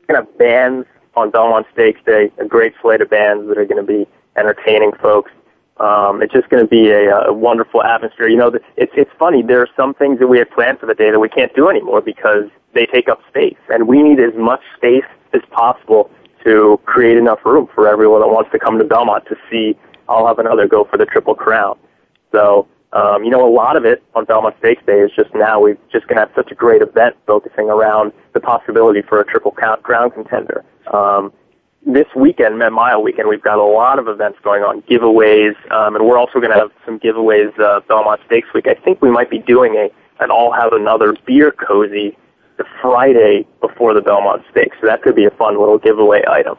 kind 0.08 0.18
of 0.18 0.38
bands 0.38 0.88
on 1.16 1.30
Belmont 1.30 1.66
Stakes 1.72 2.00
Day, 2.04 2.30
a 2.38 2.44
great 2.44 2.74
slate 2.80 3.00
of 3.00 3.10
bands 3.10 3.48
that 3.48 3.58
are 3.58 3.64
going 3.64 3.84
to 3.84 3.86
be 3.86 4.06
entertaining 4.36 4.92
folks. 5.00 5.30
Um, 5.78 6.22
it's 6.22 6.32
just 6.32 6.48
going 6.50 6.62
to 6.62 6.68
be 6.68 6.90
a, 6.90 7.10
a 7.28 7.32
wonderful 7.32 7.82
atmosphere. 7.82 8.28
You 8.28 8.36
know, 8.36 8.48
it's 8.76 8.92
it's 8.94 9.10
funny. 9.18 9.42
There 9.42 9.62
are 9.62 9.68
some 9.76 9.94
things 9.94 10.18
that 10.18 10.26
we 10.28 10.38
had 10.38 10.50
planned 10.50 10.78
for 10.78 10.86
the 10.86 10.94
day 10.94 11.10
that 11.10 11.18
we 11.18 11.28
can't 11.28 11.54
do 11.54 11.68
anymore 11.68 12.02
because 12.02 12.44
they 12.74 12.86
take 12.86 13.08
up 13.08 13.20
space, 13.28 13.56
and 13.70 13.88
we 13.88 14.02
need 14.02 14.20
as 14.20 14.34
much 14.36 14.60
space 14.76 15.08
as 15.32 15.40
possible 15.50 16.10
to 16.44 16.80
create 16.84 17.16
enough 17.16 17.44
room 17.44 17.68
for 17.74 17.88
everyone 17.88 18.20
that 18.20 18.28
wants 18.28 18.50
to 18.52 18.58
come 18.58 18.78
to 18.78 18.84
Belmont 18.84 19.24
to 19.26 19.36
see. 19.50 19.76
I'll 20.08 20.26
have 20.26 20.38
another 20.38 20.66
go 20.66 20.84
for 20.84 20.96
the 20.96 21.06
Triple 21.06 21.34
Crown. 21.34 21.78
So, 22.32 22.66
um, 22.92 23.24
you 23.24 23.30
know, 23.30 23.46
a 23.46 23.52
lot 23.52 23.76
of 23.76 23.84
it 23.84 24.02
on 24.14 24.24
Belmont 24.24 24.56
Stakes 24.58 24.82
Day 24.84 25.00
is 25.00 25.10
just 25.14 25.34
now 25.34 25.60
we're 25.60 25.78
just 25.92 26.08
going 26.08 26.16
to 26.16 26.26
have 26.26 26.32
such 26.34 26.50
a 26.50 26.54
great 26.54 26.82
event 26.82 27.16
focusing 27.26 27.70
around 27.70 28.12
the 28.34 28.40
possibility 28.40 29.02
for 29.02 29.20
a 29.20 29.24
Triple 29.24 29.52
Crown 29.52 30.10
contender. 30.10 30.64
Um, 30.90 31.32
this 31.86 32.06
weekend, 32.14 32.58
Met 32.58 32.72
Mile 32.72 33.02
weekend, 33.02 33.28
we've 33.28 33.42
got 33.42 33.58
a 33.58 33.64
lot 33.64 33.98
of 33.98 34.06
events 34.06 34.38
going 34.42 34.62
on, 34.62 34.82
giveaways, 34.82 35.54
um, 35.72 35.96
and 35.96 36.04
we're 36.04 36.18
also 36.18 36.38
going 36.38 36.50
to 36.50 36.58
have 36.58 36.70
some 36.84 37.00
giveaways 37.00 37.58
uh, 37.58 37.80
Belmont 37.88 38.20
Stakes 38.26 38.48
week. 38.54 38.66
I 38.68 38.74
think 38.74 39.00
we 39.00 39.10
might 39.10 39.30
be 39.30 39.38
doing 39.38 39.74
a 39.76 39.88
an 40.22 40.30
all 40.30 40.52
have 40.52 40.74
another 40.74 41.16
beer 41.26 41.50
cozy 41.50 42.16
the 42.58 42.64
Friday 42.82 43.46
before 43.62 43.94
the 43.94 44.02
Belmont 44.02 44.42
Stakes, 44.50 44.76
so 44.80 44.86
that 44.86 45.02
could 45.02 45.14
be 45.14 45.24
a 45.24 45.30
fun 45.30 45.58
little 45.58 45.78
giveaway 45.78 46.22
item. 46.28 46.58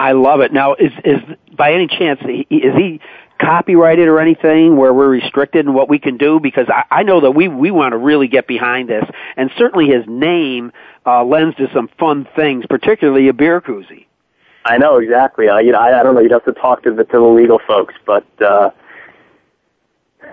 I 0.00 0.12
love 0.12 0.40
it. 0.40 0.52
Now, 0.52 0.74
is 0.74 0.90
is 1.04 1.20
by 1.56 1.72
any 1.72 1.86
chance 1.86 2.18
is 2.22 2.74
he 2.76 3.00
copyrighted 3.40 4.08
or 4.08 4.20
anything 4.20 4.76
where 4.76 4.92
we're 4.92 5.08
restricted 5.08 5.66
in 5.66 5.74
what 5.74 5.88
we 5.88 5.98
can 5.98 6.16
do? 6.16 6.40
Because 6.40 6.66
I, 6.68 6.84
I 6.90 7.02
know 7.02 7.20
that 7.22 7.32
we 7.32 7.48
we 7.48 7.70
want 7.70 7.92
to 7.92 7.98
really 7.98 8.28
get 8.28 8.46
behind 8.46 8.88
this, 8.88 9.04
and 9.36 9.50
certainly 9.56 9.86
his 9.86 10.04
name 10.06 10.72
uh, 11.06 11.24
lends 11.24 11.56
to 11.56 11.68
some 11.72 11.88
fun 11.98 12.28
things, 12.36 12.64
particularly 12.68 13.28
a 13.28 13.32
beer 13.32 13.60
koozie. 13.60 14.06
I 14.64 14.76
know 14.76 14.98
exactly. 14.98 15.48
I, 15.48 15.60
you 15.60 15.72
know, 15.72 15.78
I, 15.78 16.00
I 16.00 16.02
don't 16.02 16.14
know. 16.14 16.20
You'd 16.20 16.32
have 16.32 16.44
to 16.44 16.52
talk 16.52 16.82
to 16.82 16.94
the 16.94 17.04
to 17.04 17.12
the 17.12 17.20
legal 17.20 17.60
folks, 17.66 17.94
but 18.06 18.26
uh, 18.42 18.70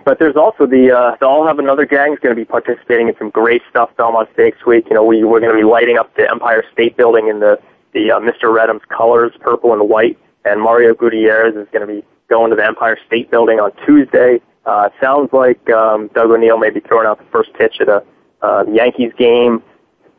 but 0.03 0.19
there's 0.19 0.35
also 0.35 0.65
the 0.65 0.91
uh, 0.91 1.15
they'll 1.19 1.45
have 1.45 1.59
another 1.59 1.85
gang 1.85 2.13
is 2.13 2.19
going 2.19 2.35
to 2.35 2.39
be 2.39 2.45
participating 2.45 3.07
in 3.07 3.15
some 3.17 3.29
great 3.29 3.61
stuff 3.69 3.89
Belmont 3.97 4.29
Stakes 4.33 4.65
Week. 4.65 4.85
You 4.89 4.95
know, 4.95 5.03
we 5.03 5.23
we're 5.23 5.39
going 5.39 5.53
to 5.53 5.57
be 5.57 5.63
lighting 5.63 5.97
up 5.97 6.13
the 6.15 6.29
Empire 6.29 6.63
State 6.73 6.97
Building 6.97 7.29
in 7.29 7.39
the 7.39 7.59
the 7.93 8.11
uh, 8.11 8.19
Mr. 8.19 8.53
Reddam's 8.53 8.83
colors, 8.89 9.31
purple 9.39 9.73
and 9.73 9.89
white, 9.89 10.17
and 10.45 10.61
Mario 10.61 10.93
Gutierrez 10.93 11.55
is 11.55 11.67
going 11.71 11.87
to 11.87 12.01
be 12.01 12.05
going 12.29 12.49
to 12.49 12.55
the 12.55 12.65
Empire 12.65 12.97
State 13.05 13.31
Building 13.31 13.59
on 13.59 13.71
Tuesday. 13.85 14.41
Uh, 14.65 14.89
sounds 15.01 15.31
like 15.31 15.69
um, 15.69 16.09
Doug 16.13 16.29
O'Neill 16.29 16.57
may 16.57 16.69
be 16.69 16.81
throwing 16.81 17.07
out 17.07 17.19
the 17.19 17.25
first 17.31 17.53
pitch 17.53 17.77
at 17.79 17.87
a 17.87 18.03
uh, 18.41 18.65
Yankees 18.71 19.13
game, 19.17 19.63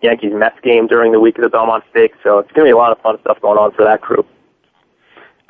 Yankees 0.03 0.33
Mets 0.35 0.59
game 0.62 0.87
during 0.87 1.12
the 1.12 1.21
week 1.21 1.37
of 1.37 1.44
the 1.44 1.51
Belmont 1.51 1.85
Stakes. 1.90 2.16
So 2.23 2.38
it's 2.38 2.51
going 2.53 2.66
to 2.66 2.68
be 2.68 2.73
a 2.73 2.77
lot 2.77 2.92
of 2.92 3.01
fun 3.03 3.18
stuff 3.21 3.40
going 3.40 3.59
on 3.59 3.73
for 3.73 3.85
that 3.85 4.01
crew. 4.01 4.25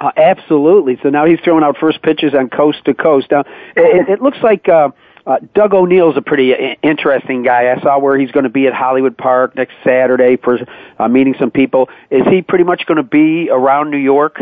Uh, 0.00 0.10
absolutely. 0.16 0.98
So 1.02 1.10
now 1.10 1.26
he's 1.26 1.40
throwing 1.40 1.64
out 1.64 1.76
first 1.78 2.02
pitches 2.02 2.34
on 2.34 2.48
coast 2.50 2.84
to 2.84 2.94
coast. 2.94 3.28
Now 3.30 3.40
it, 3.76 4.08
it 4.08 4.22
looks 4.22 4.38
like 4.42 4.68
uh, 4.68 4.90
uh, 5.26 5.38
Doug 5.54 5.74
O'Neill's 5.74 6.16
a 6.16 6.22
pretty 6.22 6.54
uh, 6.54 6.74
interesting 6.82 7.42
guy. 7.42 7.72
I 7.72 7.80
saw 7.82 7.98
where 7.98 8.16
he's 8.16 8.30
going 8.30 8.44
to 8.44 8.50
be 8.50 8.66
at 8.66 8.74
Hollywood 8.74 9.16
Park 9.18 9.56
next 9.56 9.74
Saturday 9.84 10.36
for 10.36 10.58
uh, 10.98 11.08
meeting 11.08 11.34
some 11.38 11.50
people. 11.50 11.88
Is 12.10 12.26
he 12.26 12.42
pretty 12.42 12.64
much 12.64 12.86
going 12.86 12.96
to 12.96 13.02
be 13.02 13.50
around 13.50 13.90
New 13.90 13.98
York? 13.98 14.40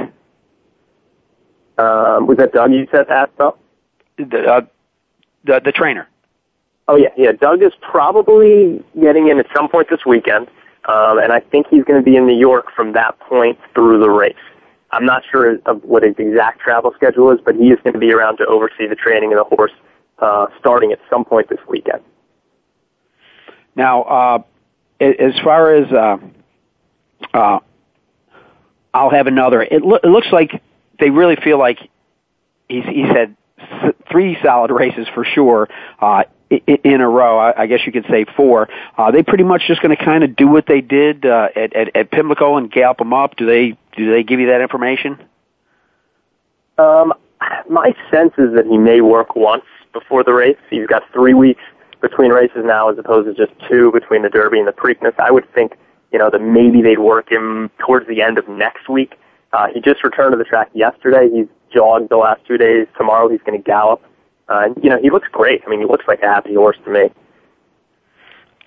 Um, 1.79 2.27
was 2.27 2.39
that 2.39 2.53
Doug 2.53 2.73
you 2.73 2.87
said 2.91 3.07
that 3.09 3.31
though? 3.39 3.57
The, 4.19 4.45
uh, 4.47 4.61
the 5.45 5.61
the 5.65 5.73
trainer. 5.73 6.09
Oh 6.89 6.97
yeah, 6.97 7.09
yeah. 7.17 7.33
Doug 7.33 7.63
is 7.63 7.73
probably 7.83 8.83
getting 9.01 9.29
in 9.29 9.39
at 9.39 9.47
some 9.55 9.69
point 9.69 9.89
this 9.91 10.07
weekend, 10.07 10.49
um, 10.89 11.19
and 11.19 11.33
I 11.33 11.41
think 11.41 11.67
he's 11.69 11.85
going 11.85 12.03
to 12.03 12.05
be 12.05 12.17
in 12.17 12.27
New 12.27 12.39
York 12.39 12.67
from 12.75 12.93
that 12.93 13.19
point 13.21 13.59
through 13.75 14.01
the 14.01 14.09
race. 14.11 14.35
I'm 14.93 15.05
not 15.05 15.23
sure 15.31 15.59
of 15.67 15.83
what 15.83 16.05
his 16.05 16.15
exact 16.17 16.61
travel 16.61 16.93
schedule 16.95 17.31
is, 17.33 17.41
but 17.45 17.57
he 17.57 17.69
is 17.69 17.79
going 17.83 17.95
to 17.95 17.99
be 17.99 18.13
around 18.13 18.39
to 18.39 18.47
oversee 18.47 18.87
the 18.89 18.95
training 18.95 19.33
of 19.33 19.39
the 19.39 19.57
horse 19.57 19.73
uh, 20.21 20.47
starting 20.59 20.93
at 20.93 21.01
some 21.11 21.25
point 21.25 21.49
this 21.49 21.59
weekend. 21.69 22.03
Now, 23.75 24.03
uh, 24.05 24.43
as 25.01 25.39
far 25.45 25.75
as 25.75 25.93
uh, 25.93 26.17
uh, 27.35 27.59
I'll 28.95 29.11
have 29.11 29.27
another. 29.27 29.63
It, 29.63 29.83
lo- 29.83 29.99
it 30.03 30.07
looks 30.07 30.29
like 30.33 30.63
they 30.99 31.11
really 31.11 31.37
feel 31.37 31.59
like 31.59 31.79
he's 32.69 32.85
he's 32.85 33.09
had 33.09 33.37
three 34.11 34.37
solid 34.43 34.71
races 34.71 35.07
for 35.15 35.25
sure. 35.25 35.69
Uh, 36.01 36.25
in 36.49 37.01
a 37.01 37.09
row. 37.09 37.39
I 37.57 37.67
guess 37.67 37.81
you 37.87 37.93
could 37.93 38.07
say 38.09 38.25
four. 38.37 38.69
Uh, 38.97 39.11
they 39.11 39.23
pretty 39.23 39.43
much 39.43 39.63
just 39.67 39.83
going 39.83 39.97
to 39.97 40.05
kind 40.05 40.23
of 40.23 40.37
do 40.37 40.47
what 40.47 40.67
they 40.67 40.81
did 40.81 41.27
uh, 41.27 41.49
at, 41.57 41.75
at, 41.75 41.97
at 41.97 42.11
Pimlico 42.13 42.57
and 42.57 42.71
gallop 42.71 42.99
them 42.99 43.13
up. 43.13 43.37
Do 43.37 43.47
they 43.47 43.77
do 43.97 44.13
they 44.13 44.23
give 44.23 44.39
you 44.39 44.47
that 44.49 44.61
information? 44.61 45.19
Um, 46.79 47.15
my 47.69 47.95
sense 48.11 48.33
is 48.39 48.55
that 48.55 48.67
he 48.67 48.79
may 48.79 49.01
work 49.01 49.35
once 49.35 49.65
before 49.93 50.23
the 50.23 50.33
race. 50.33 50.59
He's 50.71 50.87
got 50.87 51.03
three 51.13 51.35
weeks 51.35 51.63
between 52.01 52.31
races 52.31 52.63
now, 52.65 52.91
as 52.91 52.99
opposed 52.99 53.27
to 53.27 53.47
just 53.47 53.59
two 53.69 53.91
between 53.93 54.23
the 54.23 54.29
Derby 54.29 54.59
and 54.59 54.69
the 54.69 54.73
Preakness. 54.73 55.19
I 55.19 55.31
would 55.31 55.53
think, 55.53 55.77
you 56.13 56.19
know, 56.19 56.31
that 56.31 56.41
maybe 56.41 56.83
they'd 56.83 56.99
work 56.99 57.31
him 57.31 57.71
towards 57.79 58.07
the 58.07 58.23
end 58.23 58.39
of 58.39 58.49
next 58.49 58.89
week. 58.89 59.15
Uh, 59.53 59.69
he 59.73 59.81
just 59.81 60.03
returned 60.05 60.33
to 60.33 60.39
the 60.39 60.45
track 60.45 60.71
yesterday. 60.75 61.29
He's 61.33 61.47
jogged 61.73 62.11
the 62.11 62.17
last 62.17 62.41
two 62.47 62.59
days. 62.59 62.87
Tomorrow 62.97 63.29
he's 63.29 63.41
going 63.41 63.59
to 63.59 63.65
gallop. 63.65 64.03
Uh, 64.49 64.69
you 64.83 64.91
know, 64.91 64.99
he 65.01 65.11
looks 65.11 65.29
great. 65.31 65.63
I 65.67 65.71
mean, 65.71 65.81
he 65.81 65.87
looks 65.87 66.05
like 66.07 66.23
a 66.23 66.27
happy 66.27 66.55
horse 66.55 66.77
to 66.85 66.91
me. 66.91 67.11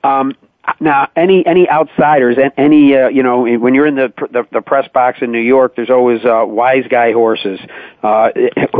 Um, 0.03 0.35
now, 0.79 1.09
any 1.15 1.45
any 1.45 1.69
outsiders, 1.69 2.37
any 2.57 2.95
uh, 2.95 3.09
you 3.09 3.23
know, 3.23 3.41
when 3.41 3.73
you're 3.73 3.87
in 3.87 3.95
the, 3.95 4.13
the 4.31 4.45
the 4.51 4.61
press 4.61 4.87
box 4.93 5.19
in 5.21 5.31
New 5.31 5.39
York, 5.39 5.75
there's 5.75 5.89
always 5.89 6.23
uh, 6.23 6.43
wise 6.45 6.85
guy 6.89 7.11
horses. 7.11 7.59
Uh, 8.03 8.29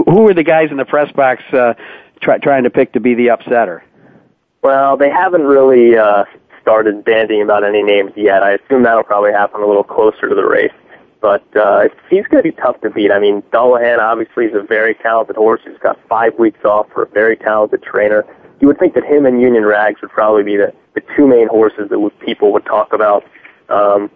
who 0.05 0.27
are 0.29 0.33
the 0.33 0.43
guys 0.43 0.71
in 0.71 0.77
the 0.77 0.85
press 0.85 1.11
box 1.13 1.41
uh, 1.53 1.73
try, 2.21 2.37
trying 2.37 2.63
to 2.63 2.69
pick 2.69 2.93
to 2.93 2.99
be 2.99 3.15
the 3.15 3.27
upsetter? 3.27 3.81
Well, 4.61 4.97
they 4.97 5.09
haven't 5.09 5.43
really 5.43 5.97
uh, 5.97 6.25
started 6.61 7.03
bandying 7.03 7.43
about 7.43 7.63
any 7.63 7.81
names 7.81 8.11
yet. 8.15 8.43
I 8.43 8.51
assume 8.51 8.83
that'll 8.83 9.03
probably 9.03 9.31
happen 9.31 9.61
a 9.61 9.65
little 9.65 9.83
closer 9.83 10.27
to 10.29 10.35
the 10.35 10.45
race. 10.45 10.71
But 11.21 11.43
uh, 11.55 11.89
he's 12.09 12.25
going 12.27 12.41
to 12.43 12.49
be 12.49 12.55
tough 12.55 12.79
to 12.81 12.89
beat. 12.89 13.11
I 13.11 13.19
mean, 13.19 13.41
Dullahan 13.53 13.99
obviously 13.99 14.45
is 14.45 14.55
a 14.55 14.61
very 14.61 14.95
talented 14.95 15.35
horse. 15.35 15.61
He's 15.65 15.77
got 15.79 15.99
five 16.07 16.37
weeks 16.39 16.63
off 16.63 16.87
for 16.93 17.03
a 17.03 17.09
very 17.09 17.35
talented 17.35 17.83
trainer. 17.83 18.25
You 18.61 18.67
would 18.67 18.79
think 18.79 18.93
that 18.93 19.03
him 19.03 19.25
and 19.25 19.41
Union 19.41 19.65
Rags 19.65 20.01
would 20.01 20.11
probably 20.11 20.43
be 20.43 20.55
the, 20.55 20.73
the 20.95 21.01
two 21.15 21.27
main 21.27 21.47
horses 21.47 21.89
that 21.89 21.99
would, 21.99 22.17
people 22.19 22.53
would 22.53 22.65
talk 22.65 22.93
about. 22.93 23.25
Um, 23.67 24.09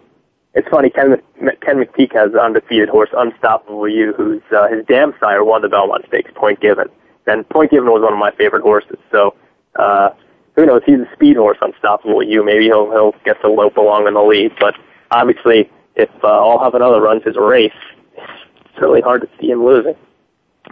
it's 0.54 0.68
funny, 0.68 0.88
Ken, 0.88 1.20
Ken 1.60 1.76
McPeek 1.76 2.14
has 2.14 2.32
an 2.32 2.38
undefeated 2.38 2.88
horse, 2.88 3.10
Unstoppable 3.16 3.88
U, 3.88 4.14
who's 4.16 4.42
uh, 4.56 4.68
his 4.68 4.86
dam 4.86 5.12
sire 5.18 5.44
won 5.44 5.62
the 5.62 5.68
Belmont 5.68 6.04
Stakes, 6.08 6.30
Point 6.34 6.60
Given. 6.60 6.86
And 7.26 7.48
Point 7.48 7.70
Given 7.70 7.90
was 7.90 8.02
one 8.02 8.12
of 8.12 8.18
my 8.18 8.30
favorite 8.32 8.62
horses. 8.62 8.98
So 9.10 9.34
uh, 9.76 10.10
who 10.54 10.64
knows? 10.66 10.82
He's 10.86 11.00
a 11.00 11.08
speed 11.12 11.36
horse, 11.36 11.58
Unstoppable 11.60 12.22
U. 12.22 12.44
Maybe 12.44 12.66
he'll 12.66 12.90
he'll 12.92 13.14
get 13.24 13.40
to 13.40 13.50
lope 13.50 13.76
along 13.76 14.06
in 14.06 14.14
the 14.14 14.22
lead. 14.22 14.52
But 14.60 14.74
obviously, 15.10 15.70
if 15.96 16.10
uh, 16.22 16.28
I'll 16.28 16.58
Have 16.62 16.74
Another 16.74 17.00
runs 17.00 17.22
his 17.24 17.36
race, 17.36 17.72
it's 18.16 18.80
really 18.80 19.00
hard 19.00 19.22
to 19.22 19.28
see 19.40 19.50
him 19.50 19.64
losing. 19.64 19.94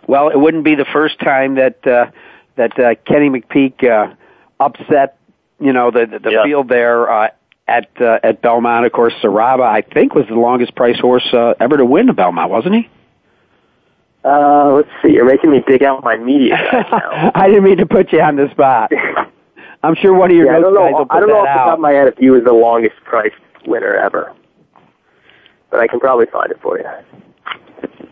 Well, 0.06 0.28
it 0.28 0.38
wouldn't 0.38 0.64
be 0.64 0.74
the 0.74 0.86
first 0.92 1.18
time 1.20 1.56
that 1.56 1.86
uh, 1.86 2.10
that 2.56 2.78
uh, 2.78 2.94
Kenny 3.06 3.28
McPeek 3.28 3.84
uh, 3.84 4.14
upset, 4.58 5.18
you 5.60 5.72
know, 5.72 5.90
the 5.90 6.06
the, 6.06 6.18
the 6.18 6.30
yeah. 6.30 6.44
field 6.44 6.68
there 6.68 7.10
uh, 7.10 7.28
at 7.68 7.90
uh, 8.00 8.18
at 8.22 8.42
Belmont. 8.42 8.86
Of 8.86 8.92
course, 8.92 9.14
Sarava, 9.22 9.64
I 9.64 9.82
think, 9.82 10.14
was 10.14 10.26
the 10.28 10.34
longest 10.34 10.74
price 10.74 10.98
horse 10.98 11.28
uh, 11.32 11.54
ever 11.60 11.76
to 11.76 11.84
win 11.84 12.08
a 12.08 12.14
Belmont, 12.14 12.50
wasn't 12.50 12.74
he? 12.74 12.90
Uh, 14.24 14.74
let's 14.74 14.88
see. 15.02 15.12
You're 15.12 15.24
making 15.24 15.50
me 15.50 15.62
dig 15.66 15.82
out 15.82 16.04
my 16.04 16.16
media. 16.16 16.54
I 17.34 17.48
didn't 17.48 17.64
mean 17.64 17.78
to 17.78 17.86
put 17.86 18.12
you 18.12 18.20
on 18.20 18.36
the 18.36 18.48
spot. 18.52 18.92
I'm 19.82 19.96
sure 19.96 20.14
one 20.14 20.30
of 20.30 20.36
your 20.36 20.46
yeah, 20.46 20.58
I 20.58 20.60
don't 20.60 20.74
guys 20.74 20.92
know. 20.92 20.98
will 20.98 21.06
put 21.06 21.16
I 21.16 21.20
don't 21.20 21.28
know 21.28 21.38
off 21.38 21.46
the 21.46 21.58
top 21.58 21.74
of 21.74 21.80
my 21.80 21.90
head 21.90 22.06
if 22.06 22.16
he 22.16 22.30
was 22.30 22.44
the 22.44 22.52
longest 22.52 22.94
priced 23.04 23.34
winner 23.66 23.96
ever, 23.96 24.32
but 25.72 25.80
I 25.80 25.88
can 25.88 25.98
probably 25.98 26.26
find 26.26 26.52
it 26.52 26.60
for 26.62 26.78
you. 26.78 26.84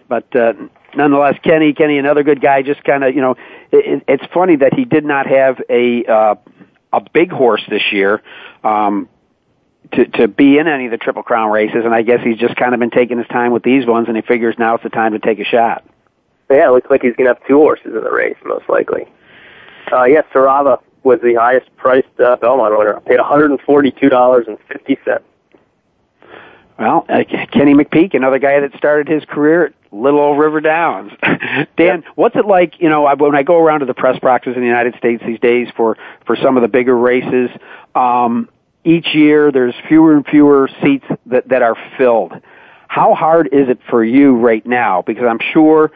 But 0.08 0.34
uh, 0.34 0.54
nonetheless, 0.96 1.36
Kenny, 1.44 1.72
Kenny, 1.72 1.98
another 1.98 2.24
good 2.24 2.40
guy. 2.40 2.62
Just 2.62 2.82
kind 2.82 3.04
of, 3.04 3.14
you 3.14 3.20
know, 3.20 3.36
it, 3.70 4.02
it's 4.08 4.24
funny 4.34 4.56
that 4.56 4.74
he 4.74 4.84
did 4.84 5.04
not 5.04 5.28
have 5.28 5.60
a 5.68 6.04
uh, 6.04 6.34
a 6.92 7.00
big 7.12 7.30
horse 7.30 7.62
this 7.70 7.92
year. 7.92 8.20
Um, 8.64 9.08
to 9.92 10.06
to 10.06 10.28
be 10.28 10.58
in 10.58 10.66
any 10.66 10.86
of 10.86 10.90
the 10.90 10.96
Triple 10.96 11.22
Crown 11.22 11.50
races, 11.50 11.82
and 11.84 11.94
I 11.94 12.02
guess 12.02 12.20
he's 12.24 12.38
just 12.38 12.56
kind 12.56 12.74
of 12.74 12.80
been 12.80 12.90
taking 12.90 13.18
his 13.18 13.26
time 13.28 13.52
with 13.52 13.62
these 13.62 13.86
ones, 13.86 14.08
and 14.08 14.16
he 14.16 14.22
figures 14.22 14.56
now 14.58 14.74
it's 14.74 14.82
the 14.82 14.90
time 14.90 15.12
to 15.12 15.18
take 15.18 15.38
a 15.38 15.44
shot. 15.44 15.84
Yeah, 16.50 16.68
it 16.68 16.72
looks 16.72 16.90
like 16.90 17.02
he's 17.02 17.14
going 17.14 17.28
to 17.28 17.34
have 17.34 17.46
two 17.46 17.56
horses 17.56 17.86
in 17.86 18.02
the 18.02 18.10
race, 18.10 18.36
most 18.44 18.68
likely. 18.68 19.06
Uh, 19.92 20.04
yes, 20.04 20.24
Sarava 20.32 20.80
was 21.04 21.20
the 21.22 21.34
highest 21.34 21.74
priced 21.76 22.08
uh, 22.18 22.36
Belmont 22.36 22.76
winner. 22.76 23.00
Paid 23.00 23.20
$142.50. 23.20 25.20
Well, 26.80 27.04
uh, 27.10 27.24
Kenny 27.52 27.74
McPeek, 27.74 28.14
another 28.14 28.38
guy 28.38 28.58
that 28.60 28.74
started 28.74 29.06
his 29.06 29.22
career 29.26 29.66
at 29.66 29.74
Little 29.92 30.18
Old 30.18 30.38
River 30.38 30.62
Downs. 30.62 31.12
Dan, 31.76 32.04
what's 32.14 32.36
it 32.36 32.46
like? 32.46 32.80
You 32.80 32.88
know, 32.88 33.04
I, 33.04 33.12
when 33.12 33.34
I 33.34 33.42
go 33.42 33.58
around 33.58 33.80
to 33.80 33.86
the 33.86 33.92
press 33.92 34.18
boxes 34.18 34.56
in 34.56 34.62
the 34.62 34.66
United 34.66 34.94
States 34.96 35.22
these 35.26 35.38
days 35.40 35.68
for 35.76 35.98
for 36.24 36.36
some 36.36 36.56
of 36.56 36.62
the 36.62 36.68
bigger 36.68 36.96
races, 36.96 37.50
um, 37.94 38.48
each 38.82 39.14
year 39.14 39.52
there's 39.52 39.74
fewer 39.88 40.14
and 40.14 40.26
fewer 40.26 40.70
seats 40.82 41.04
that 41.26 41.48
that 41.48 41.60
are 41.60 41.76
filled. 41.98 42.32
How 42.88 43.14
hard 43.14 43.50
is 43.52 43.68
it 43.68 43.78
for 43.90 44.02
you 44.02 44.36
right 44.36 44.64
now? 44.64 45.02
Because 45.02 45.24
I'm 45.28 45.40
sure 45.52 45.92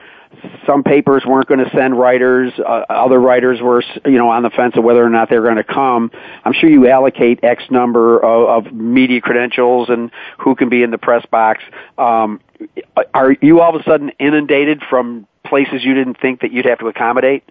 some 0.67 0.83
papers 0.83 1.25
weren't 1.27 1.47
going 1.47 1.65
to 1.65 1.71
send 1.71 1.99
writers. 1.99 2.53
Uh, 2.59 2.85
other 2.89 3.21
writers 3.21 3.61
were, 3.61 3.83
you 4.05 4.19
know, 4.19 4.31
on 4.31 4.43
the 4.43 4.51
fence 4.51 4.75
of 4.77 4.85
whether 4.85 5.05
or 5.05 5.11
not 5.11 5.29
they're 5.29 5.43
going 5.43 5.57
to 5.57 5.65
come. 5.65 6.11
I'm 6.45 6.53
sure 6.53 6.69
you 6.69 6.89
allocate 6.89 7.43
X 7.43 7.65
number 7.71 8.19
of, 8.19 8.67
of 8.67 8.73
media 8.73 9.21
credentials 9.21 9.89
and 9.89 10.11
who 10.39 10.55
can 10.55 10.69
be 10.69 10.83
in 10.83 10.91
the 10.91 10.99
press 10.99 11.25
box. 11.27 11.63
Um, 11.99 12.41
are 13.13 13.33
you 13.41 13.61
all 13.61 13.75
of 13.75 13.81
a 13.81 13.85
sudden 13.85 14.11
inundated 14.19 14.83
from 14.89 15.27
places 15.45 15.85
you 15.85 15.95
didn't 15.95 16.21
think 16.21 16.41
that 16.41 16.53
you'd 16.53 16.67
have 16.67 16.79
to 16.79 16.89
accommodate? 16.89 17.45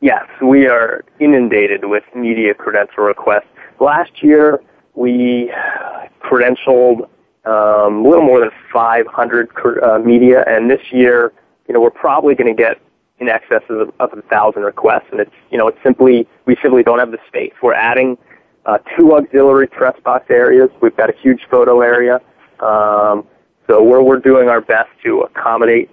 Yes, 0.00 0.26
we 0.40 0.66
are 0.68 1.04
inundated 1.18 1.84
with 1.84 2.04
media 2.14 2.54
credential 2.54 3.04
requests. 3.04 3.48
Last 3.80 4.22
year, 4.22 4.60
we 4.94 5.52
credentialed 6.22 7.08
um, 7.44 8.04
a 8.04 8.08
little 8.08 8.24
more 8.24 8.40
than 8.40 8.50
500 8.72 9.48
uh, 9.82 9.98
media, 9.98 10.44
and 10.46 10.70
this 10.70 10.80
year 10.90 11.32
you 11.68 11.74
know, 11.74 11.80
we're 11.80 11.90
probably 11.90 12.34
going 12.34 12.54
to 12.54 12.60
get 12.60 12.80
in 13.20 13.28
excess 13.28 13.62
of, 13.68 13.92
of 14.00 14.16
a 14.16 14.22
thousand 14.22 14.62
requests, 14.62 15.06
and 15.10 15.20
it's, 15.20 15.30
you 15.50 15.58
know, 15.58 15.68
it's 15.68 15.78
simply, 15.82 16.26
we 16.46 16.56
simply 16.62 16.82
don't 16.82 16.98
have 16.98 17.10
the 17.10 17.18
space. 17.26 17.52
We're 17.62 17.74
adding 17.74 18.16
uh, 18.64 18.78
two 18.96 19.14
auxiliary 19.14 19.66
press 19.66 19.98
box 20.04 20.26
areas. 20.30 20.70
We've 20.80 20.96
got 20.96 21.10
a 21.10 21.14
huge 21.20 21.40
photo 21.50 21.80
area. 21.80 22.20
Um, 22.60 23.26
so 23.68 23.82
we're, 23.82 24.02
we're 24.02 24.20
doing 24.20 24.48
our 24.48 24.60
best 24.60 24.88
to 25.04 25.20
accommodate 25.20 25.90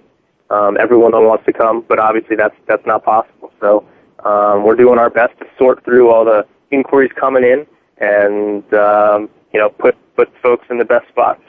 um, 0.50 0.76
everyone 0.78 1.12
that 1.12 1.20
wants 1.20 1.44
to 1.46 1.52
come, 1.52 1.84
but 1.88 1.98
obviously 1.98 2.36
that's, 2.36 2.54
that's 2.66 2.86
not 2.86 3.04
possible. 3.04 3.52
So 3.60 3.86
um, 4.24 4.64
we're 4.64 4.76
doing 4.76 4.98
our 4.98 5.10
best 5.10 5.38
to 5.40 5.46
sort 5.58 5.84
through 5.84 6.10
all 6.10 6.24
the 6.24 6.46
inquiries 6.70 7.10
coming 7.18 7.44
in 7.44 7.66
and, 7.98 8.62
um, 8.74 9.28
you 9.52 9.60
know, 9.60 9.68
put, 9.68 9.96
put 10.16 10.32
folks 10.42 10.66
in 10.70 10.78
the 10.78 10.84
best 10.84 11.08
spots. 11.08 11.42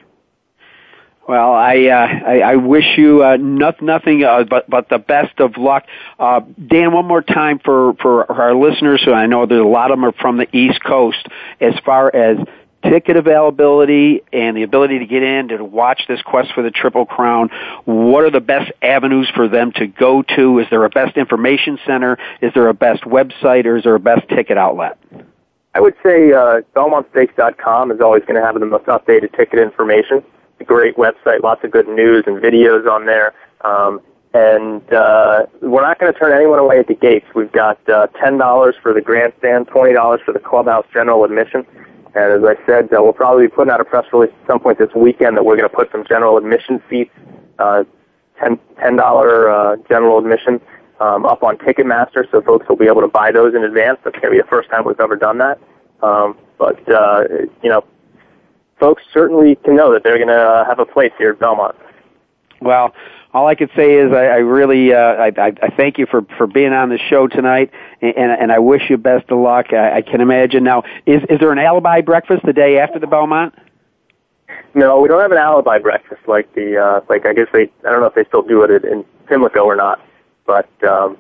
Well, 1.28 1.52
I 1.52 1.88
uh, 1.88 2.08
I, 2.26 2.40
I 2.40 2.56
wish 2.56 2.86
you 2.98 3.22
uh, 3.22 3.36
not, 3.36 3.82
nothing 3.82 4.24
uh, 4.24 4.46
but 4.46 4.70
but 4.70 4.88
the 4.88 4.98
best 4.98 5.42
of 5.42 5.58
luck, 5.58 5.86
uh, 6.18 6.40
Dan. 6.40 6.94
One 6.94 7.06
more 7.06 7.22
time 7.22 7.60
for 7.60 7.96
for 7.96 8.32
our 8.32 8.56
listeners, 8.56 9.04
who 9.04 9.12
I 9.12 9.26
know 9.26 9.46
there's 9.46 9.60
a 9.60 9.66
lot 9.66 9.92
of 9.92 9.98
them 9.98 10.06
are 10.06 10.14
from 10.14 10.38
the 10.38 10.48
East 10.56 10.82
Coast. 10.82 11.28
As 11.60 11.74
far 11.86 12.16
as 12.16 12.38
ticket 12.82 13.18
availability 13.18 14.22
and 14.32 14.56
the 14.56 14.64
ability 14.64 15.00
to 15.00 15.06
get 15.06 15.22
in 15.22 15.50
to 15.50 15.62
watch 15.66 16.04
this 16.08 16.22
quest 16.22 16.54
for 16.54 16.64
the 16.64 16.72
Triple 16.72 17.06
Crown, 17.06 17.50
what 17.84 18.24
are 18.24 18.32
the 18.32 18.40
best 18.40 18.72
avenues 18.82 19.30
for 19.36 19.50
them 19.50 19.74
to 19.74 19.88
go 19.88 20.22
to? 20.22 20.60
Is 20.60 20.68
there 20.70 20.86
a 20.86 20.90
best 20.90 21.18
information 21.18 21.78
center? 21.86 22.18
Is 22.42 22.54
there 22.54 22.70
a 22.70 22.74
best 22.74 23.04
website, 23.04 23.66
or 23.66 23.76
is 23.76 23.84
there 23.84 23.96
a 23.96 24.00
best 24.00 24.30
ticket 24.30 24.58
outlet? 24.58 24.98
I 25.76 25.82
would 25.82 25.96
say 26.02 26.32
uh, 26.32 26.62
BelmontStakes.com 26.74 27.92
is 27.92 28.00
always 28.00 28.24
going 28.24 28.40
to 28.40 28.46
have 28.46 28.58
the 28.58 28.66
most 28.66 28.86
updated 28.86 29.36
ticket 29.36 29.60
information 29.60 30.24
great 30.66 30.96
website, 30.98 31.44
lots 31.44 31.64
of 31.64 31.72
good 31.72 31.88
news 31.88 32.24
and 32.28 32.42
videos 32.42 32.90
on 32.90 33.06
there. 33.06 33.34
Um, 33.62 34.02
and 34.34 34.94
uh, 34.94 35.46
we're 35.62 35.82
not 35.82 36.00
going 36.00 36.14
to 36.14 36.20
turn 36.20 36.32
anyone 36.32 36.60
away 36.60 36.80
at 36.80 36.88
the 36.88 36.94
gates. 36.94 37.26
We've 37.34 37.52
got 37.52 37.78
uh, 37.90 38.08
$10 38.22 38.74
for 38.82 38.94
the 38.94 39.02
grandstand, 39.02 39.68
$20 39.68 40.24
for 40.24 40.34
the 40.34 40.40
clubhouse 40.40 40.86
general 40.94 41.24
admission. 41.24 41.66
And 42.14 42.34
as 42.34 42.44
I 42.44 42.56
said, 42.66 42.94
uh, 42.94 43.02
we'll 43.02 43.14
probably 43.14 43.48
be 43.48 43.50
putting 43.50 43.72
out 43.72 43.82
a 43.82 43.86
press 43.86 44.06
release 44.12 44.32
at 44.42 44.48
some 44.48 44.60
point 44.60 44.78
this 44.80 44.94
weekend 44.96 45.38
that 45.38 45.46
we're 45.46 45.58
going 45.58 45.70
to 45.70 45.76
put 45.76 45.92
some 45.92 46.06
general 46.06 46.38
admission 46.38 46.82
seats, 46.90 47.12
uh, 47.60 47.84
$10, 48.42 48.60
$10 48.80 49.00
uh, 49.00 49.84
general 49.88 50.20
admission, 50.20 50.62
um, 51.00 51.26
up 51.26 51.44
on 51.44 51.58
Ticketmaster, 51.58 52.30
so 52.32 52.42
folks 52.42 52.68
will 52.68 52.76
be 52.76 52.88
able 52.88 53.02
to 53.02 53.08
buy 53.08 53.32
those 53.32 53.54
in 53.54 53.64
advance. 53.64 54.00
That's 54.04 54.16
going 54.16 54.34
to 54.34 54.38
be 54.38 54.42
the 54.42 54.48
first 54.48 54.70
time 54.70 54.84
we've 54.86 55.00
ever 55.00 55.16
done 55.16 55.38
that. 55.38 55.60
Um, 56.02 56.38
but, 56.58 56.78
uh, 56.92 57.24
you 57.64 57.70
know, 57.70 57.84
folks 58.80 59.04
certainly 59.14 59.56
can 59.56 59.76
know 59.76 59.94
that 59.94 60.04
they're 60.04 60.18
going 60.18 60.28
to 60.28 60.34
uh, 60.34 60.66
have 60.66 60.80
a 60.80 60.86
place 60.86 61.12
here 61.18 61.32
at 61.32 61.40
Belmont. 61.40 61.76
Well, 62.62 62.94
all 63.34 63.48
I 63.48 63.56
could 63.56 63.70
say 63.76 63.96
is 63.96 64.12
I, 64.12 64.26
I 64.26 64.38
really 64.38 64.94
uh, 64.94 64.98
I, 64.98 65.32
I, 65.38 65.70
thank 65.76 65.98
you 65.98 66.08
for 66.08 66.24
for 66.38 66.48
being 66.48 66.74
on 66.74 66.90
the 66.90 66.98
show 66.98 67.28
tonight, 67.28 67.72
and, 68.02 68.32
and 68.32 68.52
I 68.52 68.60
wish 68.60 68.90
you 68.90 68.98
best 68.98 69.30
of 69.30 69.40
luck. 69.40 69.74
I, 69.74 69.98
I 69.98 70.02
can 70.02 70.22
imagine 70.22 70.64
now. 70.64 70.84
Is 71.06 71.22
is 71.30 71.40
there 71.40 71.52
an 71.52 71.60
alibi 71.60 72.02
breakfast 72.02 72.44
the 72.46 72.54
day 72.54 72.80
after 72.80 73.00
the 73.00 73.08
Belmont? 73.08 73.54
No, 74.74 75.00
we 75.02 75.08
don't 75.08 75.22
have 75.22 75.32
an 75.32 75.38
alibi 75.38 75.78
breakfast 75.78 76.22
like 76.28 76.52
the 76.56 76.78
uh, 76.78 77.02
like 77.10 77.28
I 77.28 77.34
guess 77.34 77.48
they 77.54 77.70
I 77.86 77.92
don't 77.92 78.00
know 78.00 78.08
if 78.08 78.16
they 78.16 78.26
still 78.26 78.42
do 78.42 78.64
it 78.64 78.84
in 78.84 79.06
Pimlico 79.28 79.66
or 79.66 79.76
not, 79.76 80.00
but 80.46 80.70
um, 80.84 81.18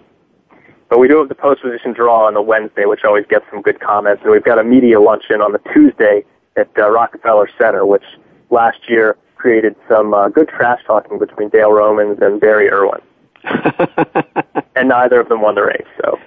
but 0.89 0.99
we 0.99 1.07
do 1.07 1.19
have 1.19 1.29
the 1.29 1.35
post 1.35 1.61
position 1.61 1.93
draw 1.93 2.25
on 2.25 2.33
the 2.33 2.41
Wednesday, 2.41 2.85
which 2.85 3.03
always 3.03 3.25
gets 3.27 3.45
some 3.51 3.61
good 3.61 3.79
comments, 3.79 4.23
and 4.23 4.31
we've 4.31 4.43
got 4.43 4.57
a 4.57 4.63
media 4.63 4.99
luncheon 4.99 5.41
on 5.41 5.51
the 5.51 5.59
Tuesday 5.73 6.23
at 6.57 6.69
uh, 6.77 6.89
Rockefeller 6.89 7.49
Center, 7.57 7.85
which 7.85 8.03
last 8.49 8.79
year 8.89 9.17
created 9.35 9.75
some 9.87 10.13
uh, 10.13 10.29
good 10.29 10.49
trash 10.49 10.81
talking 10.85 11.19
between 11.19 11.49
Dale 11.49 11.71
Romans 11.71 12.17
and 12.21 12.39
Barry 12.41 12.69
Irwin. 12.69 13.01
and 14.75 14.89
neither 14.89 15.19
of 15.19 15.29
them 15.29 15.41
won 15.41 15.55
the 15.55 15.61
race. 15.61 15.87
So, 16.03 16.19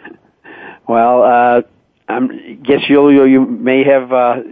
well, 0.88 1.22
uh, 1.22 1.62
I 2.08 2.58
guess 2.62 2.88
you'll 2.88 3.12
you, 3.12 3.24
you 3.24 3.44
may 3.44 3.84
have 3.84 4.12
uh, 4.12 4.42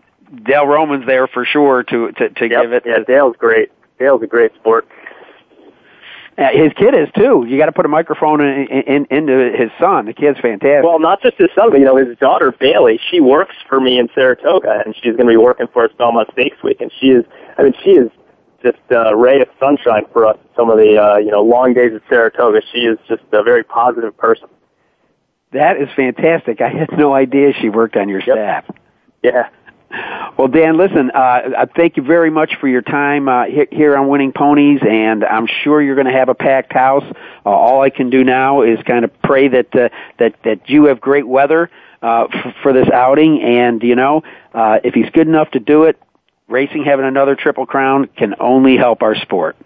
Dale 0.45 0.67
Romans 0.67 1.07
there 1.07 1.27
for 1.29 1.45
sure 1.45 1.83
to 1.85 2.13
to, 2.13 2.29
to 2.29 2.49
yep. 2.49 2.63
give 2.63 2.73
it. 2.73 2.83
Yeah, 2.85 2.99
Dale's 3.07 3.37
great. 3.39 3.71
Dale's 3.99 4.23
a 4.23 4.27
great 4.27 4.55
sport. 4.55 4.87
Uh, 6.39 6.51
his 6.53 6.73
kid 6.75 6.95
is 6.95 7.09
too. 7.17 7.45
You 7.49 7.59
got 7.59 7.67
to 7.67 7.73
put 7.73 7.85
a 7.85 7.89
microphone 7.89 8.41
in, 8.41 8.69
in, 8.69 9.07
into 9.11 9.51
his 9.59 9.71
son. 9.81 10.07
The 10.07 10.13
kid's 10.13 10.39
fantastic. 10.39 10.85
Well, 10.85 11.01
not 11.01 11.21
just 11.21 11.37
his 11.37 11.49
son, 11.53 11.71
but 11.71 11.81
you 11.81 11.85
know 11.85 11.97
his 11.97 12.17
daughter 12.19 12.53
Bailey. 12.53 13.01
She 13.11 13.19
works 13.21 13.57
for 13.69 13.81
me 13.81 13.99
in 13.99 14.09
Saratoga, 14.15 14.83
and 14.87 14.95
she's 14.95 15.17
going 15.17 15.27
to 15.27 15.33
be 15.33 15.37
working 15.37 15.67
for 15.73 15.85
us 15.85 15.91
Belmont 15.99 16.29
Stakes 16.33 16.63
Week. 16.63 16.81
And 16.81 16.93
she 17.01 17.09
is, 17.09 17.25
I 17.59 17.65
mean, 17.65 17.75
she 17.83 17.91
is 17.91 18.09
just 18.63 18.79
a 18.91 19.17
ray 19.17 19.41
of 19.41 19.49
sunshine 19.59 20.05
for 20.13 20.27
us. 20.27 20.39
Some 20.55 20.71
of 20.71 20.79
the 20.79 20.97
uh, 20.97 21.17
you 21.17 21.33
know 21.33 21.43
long 21.43 21.75
days 21.75 21.93
at 21.93 22.03
Saratoga. 22.09 22.61
She 22.73 22.83
is 22.83 22.99
just 23.09 23.23
a 23.33 23.43
very 23.43 23.65
positive 23.65 24.17
person. 24.17 24.49
That 25.53 25.77
is 25.81 25.89
fantastic. 25.97 26.61
I 26.61 26.69
had 26.69 26.97
no 26.97 27.15
idea 27.15 27.53
she 27.61 27.69
worked 27.69 27.97
on 27.97 28.09
your 28.09 28.21
yep. 28.21 28.37
staff. 28.37 28.65
Yeah. 29.25 29.49
Well, 29.91 30.49
Dan, 30.49 30.77
listen, 30.77 31.11
uh, 31.11 31.67
thank 31.75 31.97
you 31.97 32.03
very 32.03 32.31
much 32.31 32.57
for 32.61 32.69
your 32.69 32.83
time 32.83 33.29
uh, 33.29 33.45
here 33.73 33.97
on 33.97 34.09
Winning 34.09 34.33
Ponies, 34.33 34.81
and 34.89 35.25
I'm 35.25 35.47
sure 35.47 35.81
you're 35.81 35.95
going 35.95 36.07
to 36.07 36.13
have 36.13 36.29
a 36.29 36.35
packed 36.35 36.73
house. 36.73 37.05
Uh, 37.45 37.49
all 37.49 37.81
I 37.81 37.91
can 37.91 38.11
do 38.11 38.23
now 38.23 38.63
is 38.63 38.79
kind 38.87 39.05
of 39.05 39.23
pray 39.23 39.49
that 39.49 39.75
uh, 39.75 39.89
that 40.19 40.35
that 40.45 40.69
you 40.69 40.85
have 40.85 41.01
great 41.01 41.27
weather 41.27 41.71
uh, 42.03 42.27
f- 42.33 42.55
for 42.63 42.73
this 42.73 42.89
outing, 42.91 43.43
and 43.43 43.83
you 43.83 43.97
know, 43.97 44.23
uh, 44.53 44.79
if 44.85 44.95
he's 44.95 45.09
good 45.11 45.27
enough 45.27 45.51
to 45.53 45.61
do 45.61 45.85
it, 45.85 46.01
racing 46.49 46.85
having 46.85 47.07
another 47.07 47.35
triple 47.35 47.67
crown 47.67 48.09
can 48.17 48.35
only 48.41 48.77
help 48.77 49.03
our 49.03 49.15
sport. 49.17 49.57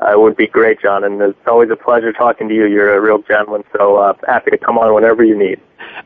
Uh, 0.00 0.12
it 0.12 0.20
would 0.20 0.36
be 0.36 0.46
great, 0.46 0.80
John, 0.80 1.04
and 1.04 1.20
it's 1.20 1.38
always 1.46 1.70
a 1.70 1.76
pleasure 1.76 2.12
talking 2.12 2.48
to 2.48 2.54
you. 2.54 2.66
You're 2.66 2.94
a 2.94 3.00
real 3.00 3.22
gentleman, 3.22 3.64
so 3.76 3.96
uh, 3.96 4.14
happy 4.26 4.50
to 4.50 4.58
come 4.58 4.76
on 4.76 4.94
whenever 4.94 5.24
you 5.24 5.38
need. 5.38 5.60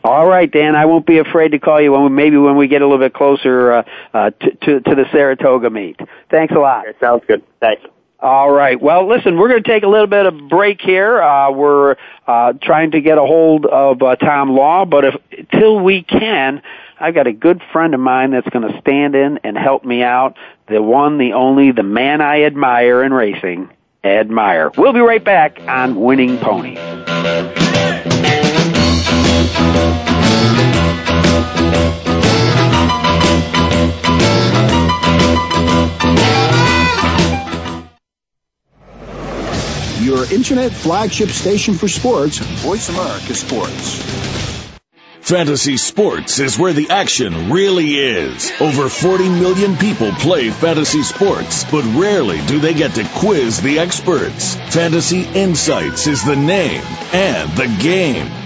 All 0.05 0.27
right, 0.27 0.51
Dan. 0.51 0.75
I 0.75 0.87
won't 0.87 1.07
be 1.07 1.19
afraid 1.19 1.53
to 1.53 1.59
call 1.59 1.81
you 1.81 1.93
when 1.93 2.05
we, 2.05 2.09
maybe 2.11 2.37
when 2.37 2.57
we 2.57 2.69
get 2.69 2.83
a 2.83 2.87
little 2.87 3.05
bit 3.05 3.15
closer 3.15 3.73
uh, 3.73 3.83
uh, 4.15 4.31
to, 4.31 4.51
to 4.51 4.81
to 4.81 4.95
the 4.95 5.05
Saratoga 5.13 5.71
meet. 5.71 5.99
Thanks 6.31 6.55
a 6.55 6.59
lot. 6.59 6.87
Okay, 6.89 6.99
sounds 7.01 7.23
good. 7.27 7.43
Thanks. 7.61 7.83
All 8.19 8.51
right. 8.51 8.81
Well, 8.81 9.07
listen, 9.07 9.37
we're 9.37 9.49
going 9.49 9.63
to 9.63 9.69
take 9.69 9.83
a 9.83 9.89
little 9.89 10.07
bit 10.07 10.25
of 10.25 10.35
a 10.35 10.43
break 10.49 10.81
here. 10.81 11.21
Uh, 11.21 11.51
we're 11.51 11.97
uh, 12.27 12.55
trying 12.63 12.93
to 12.93 13.01
get 13.01 13.19
a 13.19 13.27
hold 13.27 13.67
of 13.67 14.03
uh, 14.03 14.17
Tom 14.17 14.51
Law, 14.51 14.87
but 14.87 15.05
if 15.05 15.15
till 15.53 15.79
we 15.81 16.03
can, 16.03 16.63
I've 16.99 17.15
got 17.15 17.27
a 17.27 17.33
good 17.33 17.61
friend 17.73 17.93
of 17.93 18.01
mine 18.01 18.31
that's 18.31 18.49
going 18.49 18.73
to 18.73 18.81
stand 18.81 19.15
in 19.15 19.41
and 19.45 19.57
help 19.57 19.85
me 19.85 20.03
out. 20.03 20.37
The 20.67 20.81
one, 20.81 21.19
the 21.19 21.35
only, 21.35 21.73
the 21.73 21.83
man 21.83 22.23
I 22.23 22.45
admire 22.45 23.03
in 23.05 23.13
racing, 23.13 23.71
Ed 24.03 24.31
Meyer. 24.31 24.71
We'll 24.79 24.95
be 24.95 25.01
right 25.01 25.23
back 25.23 25.61
on 25.61 26.01
Winning 26.01 26.39
Ponies. 26.39 26.79
Your 40.01 40.33
internet 40.33 40.73
flagship 40.73 41.31
station 41.31 41.75
for 41.75 41.89
sports, 41.89 42.39
Voice 42.39 42.89
America 42.89 43.35
Sports. 43.35 44.27
Fantasy 45.27 45.77
sports 45.77 46.39
is 46.39 46.57
where 46.57 46.73
the 46.73 46.89
action 46.91 47.51
really 47.51 47.97
is. 47.97 48.53
Over 48.61 48.89
40 48.89 49.29
million 49.29 49.77
people 49.77 50.13
play 50.13 50.51
fantasy 50.51 51.03
sports, 51.03 51.65
but 51.65 51.83
rarely 51.97 52.41
do 52.47 52.61
they 52.61 52.75
get 52.75 52.95
to 52.95 53.05
quiz 53.17 53.61
the 53.61 53.81
experts. 53.81 54.55
Fantasy 54.73 55.23
Insights 55.23 56.07
is 56.07 56.25
the 56.25 56.37
name 56.37 56.83
and 57.13 57.51
the 57.57 57.67
game. 57.83 58.46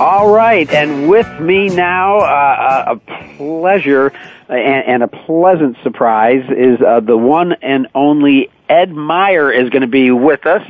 All 0.00 0.32
right, 0.32 0.66
and 0.72 1.10
with 1.10 1.28
me 1.42 1.68
now, 1.68 2.20
uh, 2.20 2.96
a 2.96 3.36
pleasure 3.36 4.06
and, 4.48 4.86
and 4.86 5.02
a 5.02 5.08
pleasant 5.08 5.76
surprise 5.82 6.42
is 6.48 6.80
uh, 6.80 7.00
the 7.00 7.18
one 7.18 7.52
and 7.60 7.86
only 7.94 8.48
Ed 8.66 8.92
Meyer 8.92 9.52
is 9.52 9.68
going 9.68 9.82
to 9.82 9.88
be 9.88 10.10
with 10.10 10.46
us. 10.46 10.62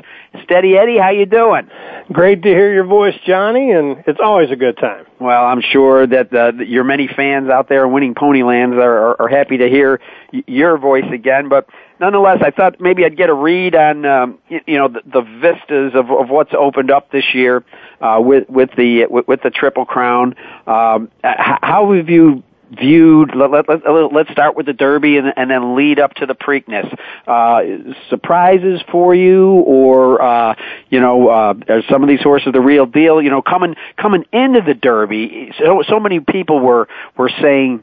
Steady 0.43 0.77
Eddie, 0.77 0.99
how 0.99 1.11
you 1.11 1.27
doing? 1.27 1.71
Great 2.13 2.43
to 2.43 2.49
hear 2.49 2.73
your 2.73 2.85
voice, 2.85 3.15
Johnny, 3.25 3.71
and 3.71 4.03
it's 4.09 4.19
always 4.21 4.51
a 4.51 4.57
good 4.57 4.77
time. 4.79 5.07
Well, 5.21 5.45
I'm 5.45 5.61
sure 5.61 6.09
that 6.09 6.35
uh, 6.35 6.53
your 6.65 6.83
many 6.83 7.07
fans 7.07 7.51
out 7.51 7.69
there 7.69 7.85
in 7.85 7.93
Winning 7.93 8.15
Ponylands 8.15 8.83
are, 8.83 9.11
are, 9.11 9.23
are 9.23 9.29
happy 9.29 9.59
to 9.59 9.69
hear 9.69 10.01
your 10.33 10.77
voice 10.77 11.05
again. 11.13 11.49
But 11.49 11.69
nonetheless, 12.01 12.39
I 12.43 12.51
thought 12.51 12.81
maybe 12.81 13.05
I'd 13.05 13.17
get 13.17 13.29
a 13.29 13.35
read 13.35 13.77
on 13.77 14.05
um, 14.05 14.39
you, 14.49 14.61
you 14.67 14.79
know 14.79 14.89
the, 14.89 15.03
the 15.05 15.21
vistas 15.21 15.93
of, 15.95 16.11
of 16.11 16.31
what's 16.31 16.53
opened 16.53 16.91
up 16.91 17.13
this 17.13 17.33
year 17.33 17.59
uh, 17.59 17.90
with 18.01 18.49
with 18.49 18.71
the 18.77 19.07
with, 19.07 19.43
the 19.43 19.51
Triple 19.51 19.85
Crown. 19.85 20.35
Um, 20.67 21.11
how 21.23 21.93
have 21.95 22.09
you 22.09 22.43
viewed? 22.71 23.35
Let, 23.35 23.51
let, 23.51 23.69
let, 23.69 24.13
let's 24.13 24.31
start 24.31 24.57
with 24.57 24.67
the 24.67 24.73
Derby 24.73 25.17
and, 25.17 25.33
and 25.37 25.51
then 25.51 25.75
lead 25.77 25.99
up 25.99 26.15
to 26.15 26.27
the 26.27 26.35
Preakness. 26.35 26.97
Uh, 27.27 27.95
surprises 28.09 28.81
for 28.91 29.15
you, 29.15 29.49
or 29.49 30.23
uh, 30.23 30.55
you 30.89 31.01
know, 31.01 31.29
uh, 31.29 31.55
are 31.69 31.83
some 31.91 32.03
of 32.03 32.09
these 32.09 32.23
horses 32.23 32.53
the 32.53 32.61
real 32.61 32.87
deal? 32.87 33.21
You 33.21 33.31
know, 33.31 33.43
coming 33.43 33.77
coming 33.97 34.25
into 34.33 34.61
the 34.61 34.75
Derby, 34.75 35.53
so 35.59 35.83
so 35.89 36.01
many 36.01 36.21
people 36.21 36.61
were 36.61 36.89
were 37.17 37.31
saying, 37.41 37.83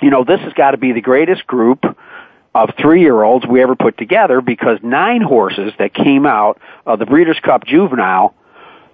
you 0.00 0.10
know, 0.10 0.24
this 0.24 0.40
has 0.40 0.52
got 0.54 0.72
to 0.72 0.78
be 0.78 0.92
the 0.92 1.00
greatest 1.00 1.46
group 1.46 1.84
of 2.54 2.68
three-year-olds 2.78 3.46
we 3.46 3.62
ever 3.62 3.74
put 3.74 3.96
together 3.96 4.42
because 4.42 4.78
nine 4.82 5.22
horses 5.22 5.72
that 5.78 5.94
came 5.94 6.26
out 6.26 6.60
of 6.84 6.98
the 6.98 7.06
Breeders' 7.06 7.40
Cup 7.42 7.64
Juvenile 7.64 8.34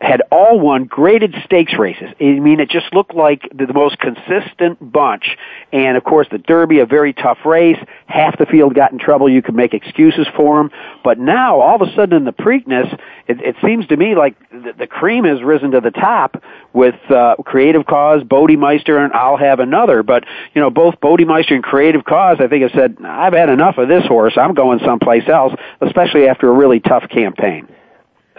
had 0.01 0.22
all 0.30 0.61
won 0.61 0.84
graded 0.84 1.34
stakes 1.44 1.74
races. 1.78 2.09
I 2.20 2.24
mean, 2.24 2.61
it 2.61 2.70
just 2.70 2.94
looked 2.94 3.14
like 3.14 3.42
the, 3.53 3.72
most 3.72 3.99
consistent 3.99 4.92
bunch. 4.92 5.36
And 5.72 5.96
of 5.96 6.05
course, 6.05 6.26
the 6.30 6.38
Derby, 6.38 6.80
a 6.80 6.86
very 6.86 7.12
tough 7.12 7.38
race. 7.44 7.78
Half 8.07 8.38
the 8.38 8.46
field 8.46 8.74
got 8.74 8.92
in 8.92 8.99
trouble. 8.99 9.28
You 9.28 9.42
could 9.42 9.55
make 9.55 9.74
excuses 9.74 10.26
for 10.36 10.59
them. 10.59 10.70
But 11.05 11.18
now, 11.18 11.61
all 11.61 11.80
of 11.80 11.88
a 11.88 11.94
sudden 11.94 12.16
in 12.16 12.24
the 12.24 12.32
Preakness, 12.32 12.92
it, 13.26 13.40
it 13.40 13.57
seems 13.64 13.86
to 13.88 13.96
me 13.96 14.14
like 14.14 14.36
the, 14.51 14.72
the 14.78 14.86
cream 14.86 15.24
has 15.24 15.42
risen 15.42 15.72
to 15.72 15.80
the 15.80 15.90
top 15.90 16.42
with 16.72 16.96
uh, 17.11 17.36
Creative 17.44 17.84
Cause, 17.84 18.22
Bodemeister, 18.22 19.03
and 19.03 19.12
I'll 19.12 19.36
have 19.36 19.61
another. 19.61 20.03
But, 20.03 20.24
you 20.55 20.61
know, 20.61 20.70
both 20.70 21.01
Bodemeister 21.01 21.53
and 21.53 21.62
Creative 21.62 22.05
Cause, 22.05 22.38
I 22.40 22.46
think 22.46 22.62
have 22.62 22.72
said, 22.72 22.99
I've 23.05 23.32
had 23.32 23.49
enough 23.49 23.78
of 23.78 23.88
this 23.88 24.07
horse. 24.07 24.34
I'm 24.36 24.55
going 24.55 24.80
someplace 24.84 25.28
else, 25.28 25.53
especially 25.80 26.28
after 26.28 26.49
a 26.49 26.53
really 26.53 26.80
tough 26.80 27.09
campaign. 27.09 27.68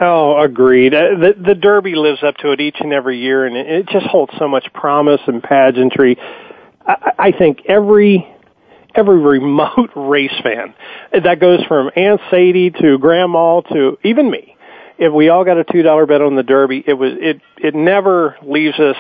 Oh, 0.01 0.39
agreed. 0.41 0.93
Uh, 0.93 1.15
the 1.19 1.33
the 1.47 1.55
Derby 1.55 1.95
lives 1.95 2.23
up 2.23 2.37
to 2.37 2.51
it 2.51 2.61
each 2.61 2.77
and 2.79 2.93
every 2.93 3.19
year, 3.19 3.45
and 3.45 3.57
it, 3.57 3.67
it 3.67 3.89
just 3.89 4.05
holds 4.05 4.31
so 4.39 4.47
much 4.47 4.71
promise 4.73 5.19
and 5.27 5.43
pageantry. 5.43 6.17
I, 6.85 7.11
I 7.19 7.31
think 7.31 7.65
every 7.67 8.25
every 8.95 9.19
remote 9.19 9.91
race 9.95 10.33
fan 10.41 10.73
that 11.11 11.39
goes 11.39 11.63
from 11.65 11.91
Aunt 11.95 12.21
Sadie 12.31 12.71
to 12.71 12.97
Grandma 12.97 13.61
to 13.61 13.97
even 14.03 14.29
me. 14.29 14.55
If 14.97 15.13
we 15.13 15.29
all 15.29 15.43
got 15.45 15.57
a 15.57 15.63
two 15.63 15.81
dollar 15.81 16.05
bet 16.05 16.21
on 16.21 16.35
the 16.35 16.43
Derby, 16.43 16.83
it 16.85 16.93
was 16.93 17.13
it 17.19 17.41
it 17.57 17.75
never 17.75 18.37
leaves 18.41 18.79
us 18.79 18.97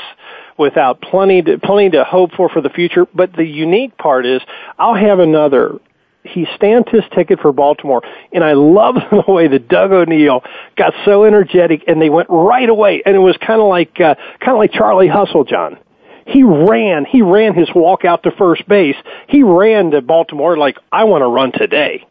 without 0.57 1.01
plenty 1.01 1.41
to, 1.41 1.57
plenty 1.59 1.91
to 1.91 2.03
hope 2.03 2.31
for 2.35 2.49
for 2.49 2.61
the 2.61 2.69
future. 2.69 3.05
But 3.13 3.33
the 3.33 3.45
unique 3.45 3.97
part 3.97 4.25
is, 4.25 4.41
I'll 4.77 4.95
have 4.95 5.19
another 5.19 5.79
he 6.23 6.45
stamped 6.55 6.89
his 6.89 7.03
ticket 7.15 7.39
for 7.39 7.51
Baltimore, 7.51 8.01
and 8.31 8.43
I 8.43 8.53
love 8.53 8.95
the 9.11 9.31
way 9.31 9.47
that 9.47 9.67
Doug 9.67 9.91
O'Neill 9.91 10.43
got 10.75 10.93
so 11.05 11.23
energetic, 11.23 11.83
and 11.87 12.01
they 12.01 12.09
went 12.09 12.29
right 12.29 12.67
away, 12.67 13.01
and 13.05 13.15
it 13.15 13.19
was 13.19 13.37
kind 13.37 13.61
of 13.61 13.67
like 13.67 13.99
uh, 13.99 14.15
kind 14.39 14.51
of 14.51 14.57
like 14.57 14.71
Charlie 14.71 15.07
Hustle, 15.07 15.43
John. 15.43 15.77
He 16.25 16.43
ran, 16.43 17.05
he 17.05 17.23
ran 17.23 17.55
his 17.55 17.69
walk 17.73 18.05
out 18.05 18.21
to 18.23 18.31
first 18.31 18.67
base. 18.67 18.95
He 19.27 19.41
ran 19.41 19.91
to 19.91 20.01
Baltimore 20.01 20.57
like 20.57 20.77
I 20.91 21.05
want 21.05 21.23
to 21.23 21.27
run 21.27 21.51
today. 21.51 22.05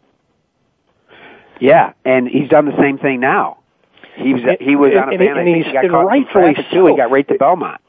Yeah, 1.60 1.92
and 2.04 2.28
he's 2.28 2.48
done 2.48 2.66
the 2.66 2.76
same 2.80 2.98
thing 2.98 3.20
now. 3.20 3.58
He 4.16 4.34
was 4.34 4.42
he 4.60 4.74
was 4.74 4.92
on 4.96 5.10
a 5.10 5.12
and. 5.12 5.22
And, 5.22 5.38
and 5.38 5.48
he's 5.48 5.66
he 5.66 5.72
got 5.72 5.88
caught 5.88 6.06
rightfully 6.06 6.48
in 6.48 6.54
too. 6.72 6.86
He 6.86 6.96
got 6.96 7.10
right 7.10 7.26
to 7.28 7.34
Belmont. 7.34 7.80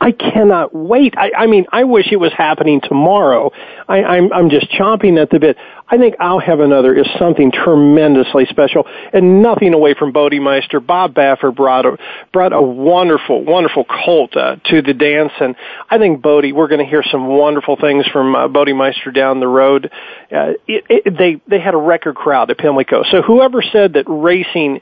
I 0.00 0.10
cannot 0.10 0.74
wait. 0.74 1.14
I, 1.16 1.30
I 1.36 1.46
mean, 1.46 1.66
I 1.70 1.84
wish 1.84 2.10
it 2.10 2.16
was 2.16 2.32
happening 2.32 2.80
tomorrow. 2.82 3.52
I, 3.88 4.02
I'm, 4.02 4.32
I'm 4.32 4.50
just 4.50 4.68
chomping 4.70 5.20
at 5.20 5.30
the 5.30 5.38
bit. 5.38 5.56
I 5.88 5.96
think 5.96 6.16
I'll 6.18 6.40
have 6.40 6.58
another 6.58 6.94
is 6.94 7.06
something 7.18 7.52
tremendously 7.52 8.46
special, 8.46 8.84
and 9.12 9.40
nothing 9.42 9.74
away 9.74 9.94
from 9.94 10.12
Bodemeister. 10.12 10.84
Bob 10.84 11.14
Baffert 11.14 11.54
brought 11.54 11.86
a 11.86 11.98
brought 12.32 12.52
a 12.52 12.60
wonderful, 12.60 13.44
wonderful 13.44 13.84
colt 13.84 14.36
uh, 14.36 14.56
to 14.70 14.82
the 14.82 14.94
dance, 14.94 15.32
and 15.38 15.54
I 15.88 15.98
think 15.98 16.20
Bodie. 16.20 16.52
We're 16.52 16.68
going 16.68 16.84
to 16.84 16.90
hear 16.90 17.04
some 17.04 17.28
wonderful 17.28 17.76
things 17.76 18.06
from 18.08 18.34
uh, 18.34 18.48
Bodemeister 18.48 19.14
down 19.14 19.38
the 19.38 19.48
road. 19.48 19.90
Uh, 20.34 20.54
it, 20.66 20.84
it, 20.88 21.16
they 21.16 21.40
they 21.46 21.60
had 21.60 21.74
a 21.74 21.78
record 21.78 22.16
crowd 22.16 22.50
at 22.50 22.58
Pimlico, 22.58 23.04
so 23.10 23.22
whoever 23.22 23.62
said 23.62 23.92
that 23.92 24.04
racing 24.08 24.80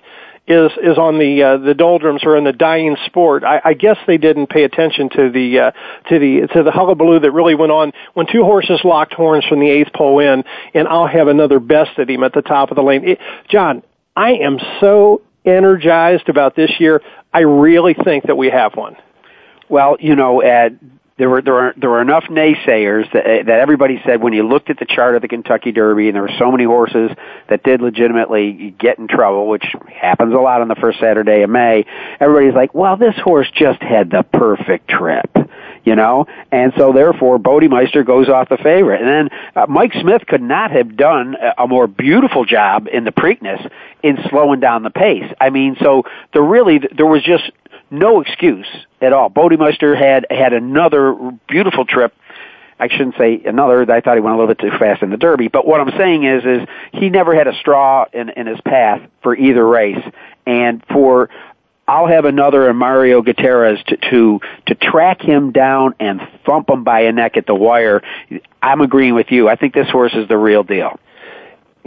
is 0.51 0.73
is 0.83 0.99
on 0.99 1.19
the 1.19 1.43
uh, 1.43 1.57
the 1.59 1.75
doldrums 1.75 2.23
or 2.25 2.37
in 2.37 2.45
the 2.45 2.53
dying 2.53 2.97
sport. 3.07 3.45
I, 3.45 3.61
I 3.65 3.75
guess 3.75 3.97
they 4.07 4.19
didn't 4.19 4.49
pay 4.49 4.65
attention 4.65 5.09
to 5.11 5.31
the 5.31 5.59
uh, 5.59 5.71
to 6.09 6.19
the 6.19 6.49
to 6.53 6.63
the 6.65 6.73
hullabaloo 6.73 7.21
that 7.21 7.31
really 7.31 7.55
went 7.55 7.73
on 7.73 7.93
when 8.15 8.27
two 8.27 8.43
horses 8.43 8.81
locked 8.85 9.15
horns 9.15 9.45
from 9.47 9.61
the 9.61 9.71
eighth 9.71 9.93
pole 9.95 10.19
in, 10.19 10.45
and 10.75 10.89
I'll 10.89 11.07
have 11.07 11.29
another 11.29 11.61
bested 11.61 12.11
him 12.11 12.25
at 12.25 12.35
the 12.35 12.43
top 12.43 12.71
of 12.71 12.77
the 12.77 12.83
lane. 12.83 13.09
It, 13.09 13.19
John, 13.49 13.83
I 14.17 14.33
am 14.33 14.59
so 14.81 15.23
energized 15.45 16.29
about 16.29 16.57
this 16.57 16.73
year. 16.81 17.01
I 17.33 17.41
really 17.41 17.95
think 17.95 18.25
that 18.25 18.37
we 18.37 18.51
have 18.51 18.75
one. 18.75 18.97
Well, 19.69 19.97
you 20.01 20.17
know, 20.17 20.41
Ed, 20.41 20.81
there 21.21 21.29
were 21.29 21.43
there 21.43 21.53
were 21.53 21.75
there 21.77 21.91
were 21.91 22.01
enough 22.01 22.25
naysayers 22.25 23.05
that 23.13 23.45
that 23.47 23.61
everybody 23.61 24.01
said 24.07 24.23
when 24.23 24.33
you 24.33 24.43
looked 24.43 24.71
at 24.71 24.79
the 24.79 24.87
chart 24.87 25.15
of 25.15 25.21
the 25.21 25.29
Kentucky 25.29 25.71
Derby 25.71 26.07
and 26.09 26.15
there 26.15 26.23
were 26.23 26.33
so 26.39 26.51
many 26.51 26.65
horses 26.65 27.11
that 27.47 27.63
did 27.63 27.83
legitimately 27.83 28.75
get 28.79 28.99
in 28.99 29.07
trouble, 29.07 29.47
which 29.47 29.67
happens 29.95 30.33
a 30.33 30.39
lot 30.39 30.63
on 30.63 30.69
the 30.69 30.77
first 30.77 30.99
Saturday 30.99 31.43
of 31.43 31.51
May. 31.51 31.85
Everybody's 32.19 32.55
like, 32.55 32.75
well, 32.75 32.97
this 32.97 33.15
horse 33.23 33.51
just 33.55 33.83
had 33.83 34.11
the 34.11 34.23
perfect 34.23 34.89
trip. 34.89 35.31
You 35.85 35.97
know, 35.97 36.27
and 36.53 36.75
so 36.77 36.93
therefore 36.93 37.39
Bodemeister 37.39 38.05
goes 38.05 38.29
off 38.29 38.51
the 38.51 38.59
favorite, 38.59 39.01
and 39.01 39.09
then 39.09 39.39
uh, 39.57 39.67
Mike 39.67 39.93
Smith 39.99 40.27
could 40.27 40.43
not 40.43 40.71
have 40.73 40.95
done 40.95 41.37
a 41.57 41.67
more 41.67 41.87
beautiful 41.87 42.45
job 42.45 42.87
in 42.87 43.05
the 43.05 43.13
Preakness 43.13 43.67
in 44.03 44.19
slowing 44.29 44.61
down 44.61 44.83
the 44.83 44.91
pace. 44.91 45.25
I 45.41 45.49
mean, 45.49 45.77
so 45.81 46.03
there 46.35 46.43
really 46.43 46.81
there 46.95 47.07
was 47.07 47.23
just 47.23 47.51
no 47.91 48.21
excuse 48.21 48.67
at 49.01 49.13
all. 49.13 49.31
Bodemeister 49.31 49.97
had 49.97 50.27
had 50.31 50.53
another 50.53 51.15
beautiful 51.49 51.85
trip. 51.85 52.15
I 52.79 52.89
shouldn't 52.89 53.17
say 53.19 53.43
another. 53.45 53.83
I 53.93 54.01
thought 54.01 54.15
he 54.15 54.21
went 54.21 54.37
a 54.37 54.39
little 54.39 54.55
bit 54.55 54.59
too 54.59 54.77
fast 54.79 55.03
in 55.03 55.11
the 55.11 55.19
Derby. 55.19 55.49
But 55.49 55.67
what 55.67 55.81
I'm 55.81 55.93
saying 55.99 56.25
is, 56.25 56.45
is 56.45 56.69
he 56.93 57.11
never 57.11 57.35
had 57.35 57.47
a 57.47 57.55
straw 57.55 58.07
in, 58.13 58.31
in 58.31 58.47
his 58.47 58.61
path 58.63 59.03
for 59.23 59.37
either 59.37 59.67
race. 59.67 60.03
And 60.47 60.83
for 60.91 61.29
I'll 61.91 62.07
have 62.07 62.25
another 62.25 62.69
and 62.69 62.79
Mario 62.79 63.21
Gutierrez 63.21 63.83
to, 63.89 63.97
to 63.97 64.41
to 64.67 64.75
track 64.77 65.21
him 65.21 65.51
down 65.51 65.95
and 65.99 66.21
thump 66.47 66.71
him 66.71 66.85
by 66.85 67.01
a 67.01 67.13
neck 67.13 67.37
at 67.37 67.47
the 67.47 67.55
wire. 67.55 68.01
I'm 68.63 68.81
agreeing 68.81 69.15
with 69.15 69.31
you. 69.31 69.49
I 69.49 69.57
think 69.57 69.75
this 69.75 69.91
horse 69.91 70.15
is 70.15 70.29
the 70.29 70.39
real 70.39 70.63
deal. 70.63 71.01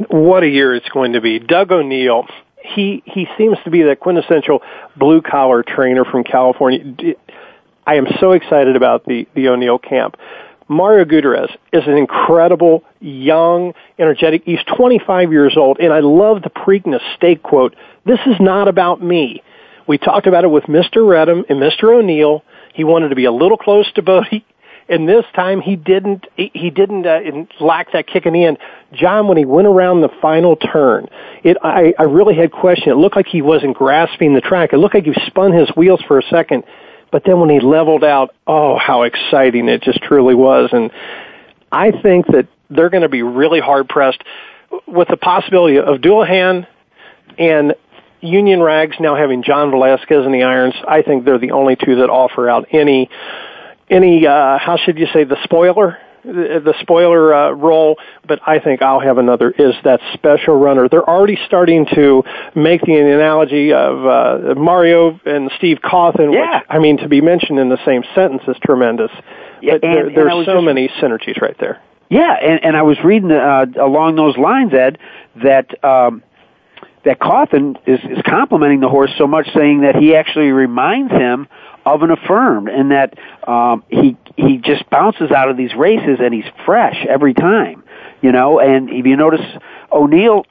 What 0.09 0.43
a 0.43 0.47
year 0.47 0.75
it's 0.75 0.89
going 0.89 1.13
to 1.13 1.21
be. 1.21 1.39
Doug 1.39 1.71
O'Neill 1.71 2.27
he 2.63 3.03
he 3.05 3.27
seems 3.37 3.57
to 3.65 3.69
be 3.69 3.83
that 3.83 3.99
quintessential 3.99 4.61
blue 4.95 5.21
collar 5.21 5.63
trainer 5.63 6.05
from 6.05 6.23
California. 6.23 7.15
I 7.85 7.95
am 7.95 8.07
so 8.19 8.31
excited 8.31 8.75
about 8.75 9.05
the 9.05 9.27
the 9.35 9.49
O'Neill 9.49 9.79
camp. 9.79 10.17
Mario 10.69 11.03
Gutierrez 11.03 11.49
is 11.73 11.83
an 11.85 11.97
incredible, 11.97 12.83
young, 13.01 13.73
energetic. 13.99 14.43
He's 14.45 14.63
25 14.77 15.31
years 15.31 15.57
old, 15.57 15.77
and 15.79 15.91
I 15.91 15.99
love 15.99 16.41
the 16.41 16.49
Preakness 16.49 17.01
stake 17.17 17.43
quote. 17.43 17.75
This 18.05 18.19
is 18.25 18.37
not 18.39 18.69
about 18.69 19.03
me. 19.03 19.43
We 19.87 19.97
talked 19.97 20.25
about 20.25 20.45
it 20.45 20.47
with 20.47 20.63
Mr. 20.63 20.97
Reddam 20.97 21.43
and 21.49 21.59
Mr. 21.59 21.93
O'Neill. 21.93 22.43
He 22.73 22.85
wanted 22.85 23.09
to 23.09 23.15
be 23.15 23.25
a 23.25 23.31
little 23.31 23.57
close 23.57 23.91
to 23.93 24.01
Bodie 24.01 24.45
and 24.93 25.09
this 25.09 25.25
time 25.35 25.59
he 25.59 25.75
didn't 25.75 26.27
he 26.35 26.69
didn't 26.69 27.05
uh, 27.05 27.19
lack 27.59 27.91
that 27.93 28.05
kick 28.05 28.25
in 28.25 28.33
the 28.33 28.45
end. 28.45 28.59
John, 28.93 29.27
when 29.27 29.37
he 29.37 29.45
went 29.45 29.67
around 29.67 30.01
the 30.01 30.09
final 30.21 30.55
turn, 30.55 31.07
it 31.43 31.57
I, 31.63 31.93
I 31.97 32.03
really 32.03 32.35
had 32.35 32.51
question. 32.51 32.91
It 32.91 32.95
looked 32.95 33.15
like 33.15 33.25
he 33.25 33.41
wasn't 33.41 33.75
grasping 33.75 34.35
the 34.35 34.41
track. 34.41 34.71
It 34.71 34.77
looked 34.77 34.93
like 34.93 35.05
he 35.05 35.13
spun 35.25 35.51
his 35.51 35.67
wheels 35.75 36.01
for 36.07 36.19
a 36.19 36.23
second, 36.23 36.63
but 37.11 37.23
then 37.25 37.39
when 37.39 37.49
he 37.49 37.59
leveled 37.59 38.03
out, 38.03 38.35
oh, 38.45 38.77
how 38.77 39.01
exciting 39.03 39.67
it 39.67 39.81
just 39.81 40.01
truly 40.03 40.35
was. 40.35 40.69
And 40.71 40.91
I 41.71 41.91
think 41.91 42.27
that 42.27 42.47
they're 42.69 42.89
going 42.89 43.03
to 43.03 43.09
be 43.09 43.23
really 43.23 43.59
hard 43.59 43.89
pressed 43.89 44.23
with 44.87 45.07
the 45.07 45.17
possibility 45.17 45.79
of 45.79 46.01
Dullahan 46.01 46.67
and 47.39 47.73
Union 48.21 48.61
Rags 48.61 48.95
now 48.99 49.15
having 49.15 49.43
John 49.43 49.71
Velazquez 49.71 50.25
in 50.25 50.31
the 50.31 50.43
irons. 50.43 50.75
I 50.87 51.01
think 51.01 51.25
they're 51.25 51.39
the 51.39 51.51
only 51.51 51.75
two 51.75 51.97
that 51.97 52.09
offer 52.09 52.49
out 52.49 52.67
any 52.71 53.09
any 53.89 54.25
uh, 54.25 54.57
how 54.57 54.77
should 54.77 54.97
you 54.97 55.07
say 55.13 55.23
the 55.23 55.37
spoiler 55.43 55.97
the, 56.23 56.73
spoiler 56.81 57.33
uh, 57.33 57.51
role, 57.51 57.97
but 58.27 58.39
I 58.45 58.59
think 58.59 58.81
I'll 58.81 58.99
have 58.99 59.17
another 59.17 59.51
is 59.51 59.75
that 59.83 59.99
special 60.13 60.55
runner. 60.55 60.87
They're 60.87 61.07
already 61.07 61.37
starting 61.45 61.85
to 61.93 62.23
make 62.55 62.81
the 62.81 62.95
analogy 62.95 63.73
of 63.73 64.05
uh, 64.05 64.55
Mario 64.55 65.19
and 65.25 65.51
Steve 65.57 65.79
Cauthen, 65.83 66.33
yeah. 66.33 66.59
which 66.59 66.65
I 66.69 66.79
mean 66.79 66.97
to 66.97 67.09
be 67.09 67.21
mentioned 67.21 67.59
in 67.59 67.69
the 67.69 67.83
same 67.85 68.03
sentence 68.15 68.43
is 68.47 68.55
tremendous. 68.63 69.11
Yeah, 69.61 69.73
but 69.73 69.83
and, 69.83 69.93
there, 69.93 70.07
and 70.07 70.17
there's 70.17 70.45
so 70.45 70.55
just, 70.55 70.65
many 70.65 70.87
synergies 71.01 71.41
right 71.41 71.57
there. 71.59 71.81
Yeah, 72.09 72.33
and, 72.33 72.63
and 72.63 72.77
I 72.77 72.83
was 72.83 72.97
reading 73.03 73.31
uh, 73.31 73.65
along 73.81 74.15
those 74.15 74.37
lines, 74.37 74.73
Ed, 74.73 74.99
that 75.43 75.83
um, 75.83 76.23
that 77.05 77.19
Cauthen 77.19 77.77
is, 77.85 77.99
is 77.99 78.21
complimenting 78.25 78.79
the 78.79 78.89
horse 78.89 79.11
so 79.17 79.27
much, 79.27 79.47
saying 79.53 79.81
that 79.81 79.95
he 79.95 80.15
actually 80.15 80.51
reminds 80.51 81.11
him 81.11 81.47
of 81.85 82.01
an 82.01 82.11
affirmed, 82.11 82.69
and 82.69 82.91
that 82.91 83.17
um, 83.47 83.83
he 83.89 84.17
he 84.35 84.57
just 84.57 84.89
bounces 84.89 85.31
out 85.31 85.49
of 85.49 85.57
these 85.57 85.73
races 85.75 86.19
and 86.19 86.33
he's 86.33 86.45
fresh 86.65 87.05
every 87.07 87.33
time, 87.33 87.83
you 88.21 88.31
know. 88.31 88.59
And 88.59 88.89
if 88.89 89.05
you 89.05 89.15
notice, 89.15 89.45
O'Neill, 89.91 90.45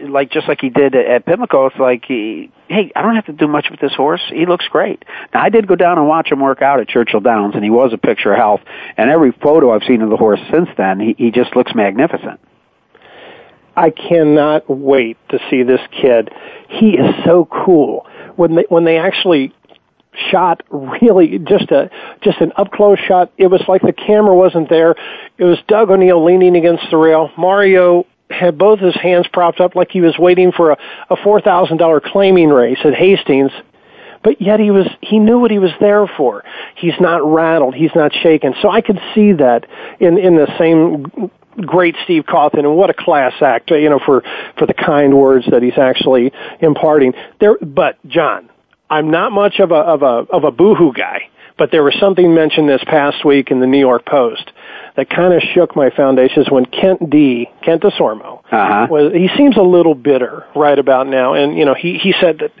like 0.00 0.30
just 0.30 0.48
like 0.48 0.60
he 0.60 0.70
did 0.70 0.94
at, 0.94 1.06
at 1.06 1.26
Pimlico, 1.26 1.66
it's 1.66 1.76
like, 1.76 2.04
he, 2.06 2.50
hey, 2.68 2.92
I 2.94 3.02
don't 3.02 3.14
have 3.14 3.26
to 3.26 3.32
do 3.32 3.48
much 3.48 3.66
with 3.70 3.80
this 3.80 3.94
horse. 3.94 4.22
He 4.28 4.46
looks 4.46 4.66
great. 4.68 5.04
Now 5.34 5.42
I 5.42 5.48
did 5.48 5.66
go 5.66 5.74
down 5.74 5.98
and 5.98 6.08
watch 6.08 6.30
him 6.30 6.40
work 6.40 6.62
out 6.62 6.80
at 6.80 6.88
Churchill 6.88 7.20
Downs, 7.20 7.54
and 7.54 7.64
he 7.64 7.70
was 7.70 7.92
a 7.92 7.98
picture 7.98 8.32
of 8.32 8.38
health. 8.38 8.60
And 8.96 9.10
every 9.10 9.32
photo 9.32 9.74
I've 9.74 9.84
seen 9.84 10.02
of 10.02 10.10
the 10.10 10.16
horse 10.16 10.40
since 10.50 10.68
then, 10.76 11.00
he, 11.00 11.14
he 11.18 11.30
just 11.30 11.54
looks 11.56 11.74
magnificent. 11.74 12.40
I 13.76 13.90
cannot 13.90 14.70
wait 14.70 15.18
to 15.28 15.38
see 15.50 15.62
this 15.62 15.80
kid. 15.90 16.30
He 16.68 16.92
is 16.92 17.14
so 17.26 17.44
cool. 17.44 18.06
When 18.34 18.54
they 18.54 18.64
when 18.68 18.84
they 18.84 18.98
actually 18.98 19.52
shot 20.30 20.62
really 20.70 21.38
just 21.38 21.70
a 21.70 21.90
just 22.22 22.40
an 22.40 22.52
up 22.56 22.70
close 22.72 22.98
shot. 22.98 23.32
It 23.36 23.48
was 23.48 23.62
like 23.68 23.82
the 23.82 23.92
camera 23.92 24.34
wasn't 24.34 24.68
there. 24.68 24.94
It 25.38 25.44
was 25.44 25.58
Doug 25.68 25.90
O'Neill 25.90 26.24
leaning 26.24 26.56
against 26.56 26.84
the 26.90 26.96
rail. 26.96 27.30
Mario 27.36 28.06
had 28.30 28.58
both 28.58 28.80
his 28.80 28.94
hands 28.94 29.26
propped 29.32 29.60
up 29.60 29.74
like 29.74 29.90
he 29.90 30.00
was 30.00 30.18
waiting 30.18 30.52
for 30.52 30.72
a, 30.72 30.78
a 31.10 31.16
four 31.16 31.40
thousand 31.40 31.76
dollar 31.76 32.00
claiming 32.00 32.48
race 32.48 32.78
at 32.84 32.94
Hastings. 32.94 33.52
But 34.22 34.40
yet 34.42 34.58
he 34.58 34.70
was 34.70 34.88
he 35.02 35.18
knew 35.18 35.38
what 35.38 35.50
he 35.50 35.58
was 35.58 35.70
there 35.78 36.06
for. 36.16 36.42
He's 36.74 36.98
not 37.00 37.22
rattled, 37.24 37.74
he's 37.74 37.94
not 37.94 38.12
shaken. 38.12 38.54
So 38.60 38.68
I 38.70 38.80
could 38.80 39.00
see 39.14 39.32
that 39.34 39.66
in 40.00 40.18
in 40.18 40.36
the 40.36 40.52
same 40.58 41.30
great 41.64 41.96
Steve 42.04 42.24
Cauthen 42.24 42.60
and 42.60 42.76
what 42.76 42.90
a 42.90 42.94
class 42.94 43.32
act, 43.40 43.70
you 43.70 43.88
know, 43.88 44.00
for 44.04 44.22
for 44.58 44.66
the 44.66 44.74
kind 44.74 45.16
words 45.16 45.46
that 45.50 45.62
he's 45.62 45.78
actually 45.78 46.32
imparting. 46.60 47.14
There 47.38 47.56
but 47.58 47.98
John, 48.06 48.50
I'm 48.88 49.10
not 49.10 49.32
much 49.32 49.58
of 49.58 49.70
a 49.70 49.74
of 49.74 50.02
a 50.02 50.30
of 50.30 50.44
a 50.44 50.50
boohoo 50.50 50.92
guy, 50.92 51.28
but 51.58 51.70
there 51.70 51.82
was 51.82 51.94
something 51.98 52.34
mentioned 52.34 52.68
this 52.68 52.82
past 52.84 53.24
week 53.24 53.50
in 53.50 53.60
the 53.60 53.66
New 53.66 53.78
York 53.78 54.06
Post 54.06 54.50
that 54.96 55.10
kind 55.10 55.34
of 55.34 55.42
shook 55.54 55.76
my 55.76 55.90
foundations 55.90 56.50
when 56.50 56.64
Kent 56.66 57.10
D. 57.10 57.50
Kent 57.62 57.82
Desormeaux 57.82 58.42
uh-huh. 58.50 58.86
was 58.90 59.12
he 59.12 59.28
seems 59.36 59.56
a 59.56 59.62
little 59.62 59.94
bitter 59.94 60.46
right 60.54 60.78
about 60.78 61.06
now, 61.06 61.34
and 61.34 61.56
you 61.56 61.64
know 61.64 61.74
he 61.74 61.98
he 61.98 62.14
said 62.20 62.38
that 62.38 62.52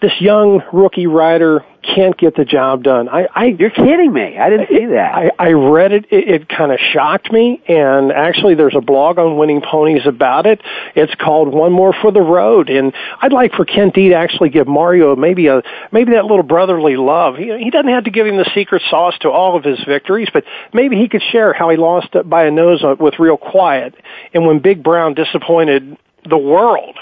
this 0.00 0.12
young 0.20 0.62
rookie 0.72 1.06
rider 1.06 1.64
can't 1.82 2.16
get 2.16 2.34
the 2.34 2.44
job 2.44 2.82
done. 2.82 3.08
I, 3.08 3.28
I 3.34 3.44
you're 3.46 3.70
kidding 3.70 4.12
me. 4.12 4.36
I 4.36 4.50
didn't 4.50 4.68
see 4.68 4.86
that. 4.86 5.14
I, 5.14 5.30
I 5.38 5.52
read 5.52 5.92
it. 5.92 6.06
It, 6.10 6.28
it 6.28 6.48
kind 6.48 6.72
of 6.72 6.78
shocked 6.92 7.30
me. 7.32 7.62
And 7.68 8.12
actually, 8.12 8.54
there's 8.54 8.74
a 8.74 8.80
blog 8.80 9.18
on 9.18 9.36
Winning 9.36 9.62
Ponies 9.62 10.06
about 10.06 10.46
it. 10.46 10.60
It's 10.94 11.14
called 11.14 11.48
One 11.52 11.72
More 11.72 11.94
for 12.02 12.10
the 12.10 12.20
Road. 12.20 12.68
And 12.68 12.92
I'd 13.20 13.32
like 13.32 13.52
for 13.52 13.64
Kent 13.64 13.94
D 13.94 14.08
to 14.10 14.14
actually 14.14 14.50
give 14.50 14.66
Mario 14.66 15.16
maybe 15.16 15.46
a 15.46 15.62
maybe 15.92 16.12
that 16.12 16.24
little 16.24 16.42
brotherly 16.42 16.96
love. 16.96 17.36
He, 17.36 17.56
he 17.56 17.70
doesn't 17.70 17.90
have 17.90 18.04
to 18.04 18.10
give 18.10 18.26
him 18.26 18.36
the 18.36 18.50
secret 18.54 18.82
sauce 18.90 19.16
to 19.20 19.30
all 19.30 19.56
of 19.56 19.64
his 19.64 19.78
victories, 19.84 20.28
but 20.32 20.44
maybe 20.72 20.96
he 20.96 21.08
could 21.08 21.22
share 21.30 21.52
how 21.52 21.70
he 21.70 21.76
lost 21.76 22.08
by 22.24 22.44
a 22.44 22.50
nose 22.50 22.84
with 22.98 23.18
real 23.18 23.36
quiet. 23.36 23.94
And 24.34 24.46
when 24.46 24.58
Big 24.58 24.82
Brown 24.82 25.14
disappointed 25.14 25.96
the 26.28 26.38
world 26.38 26.98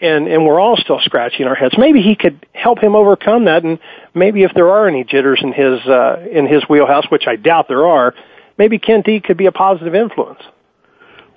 and 0.00 0.28
and 0.28 0.44
we're 0.44 0.60
all 0.60 0.76
still 0.76 1.00
scratching 1.00 1.46
our 1.46 1.54
heads. 1.54 1.74
Maybe 1.78 2.02
he 2.02 2.16
could 2.16 2.44
help 2.52 2.78
him 2.78 2.94
overcome 2.94 3.46
that, 3.46 3.64
and 3.64 3.78
maybe 4.14 4.42
if 4.42 4.52
there 4.54 4.70
are 4.70 4.88
any 4.88 5.04
jitters 5.04 5.40
in 5.42 5.52
his 5.52 5.80
uh, 5.86 6.26
in 6.30 6.46
his 6.46 6.62
wheelhouse, 6.68 7.06
which 7.10 7.26
I 7.26 7.36
doubt 7.36 7.68
there 7.68 7.86
are, 7.86 8.14
maybe 8.58 8.78
Kent 8.78 9.06
D 9.06 9.20
could 9.20 9.36
be 9.36 9.46
a 9.46 9.52
positive 9.52 9.94
influence. 9.94 10.40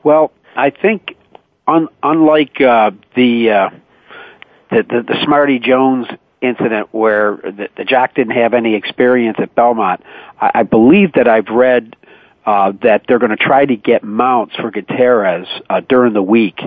Well, 0.03 0.31
I 0.55 0.69
think 0.69 1.15
un, 1.67 1.87
unlike 2.03 2.59
uh, 2.61 2.91
the, 3.15 3.51
uh, 3.51 3.69
the 4.71 4.83
the 4.83 5.03
the 5.07 5.23
Smarty 5.23 5.59
Jones 5.59 6.07
incident 6.41 6.87
where 6.93 7.35
the, 7.35 7.69
the 7.75 7.83
jock 7.83 8.15
didn't 8.15 8.35
have 8.35 8.53
any 8.53 8.75
experience 8.75 9.37
at 9.39 9.53
Belmont, 9.55 10.01
I, 10.39 10.51
I 10.55 10.63
believe 10.63 11.13
that 11.13 11.27
I've 11.27 11.49
read 11.49 11.95
uh, 12.45 12.73
that 12.81 13.03
they're 13.07 13.19
going 13.19 13.31
to 13.31 13.37
try 13.37 13.65
to 13.65 13.75
get 13.75 14.03
mounts 14.03 14.55
for 14.55 14.71
Gutierrez 14.71 15.47
uh, 15.69 15.81
during 15.81 16.13
the 16.13 16.23
week 16.23 16.59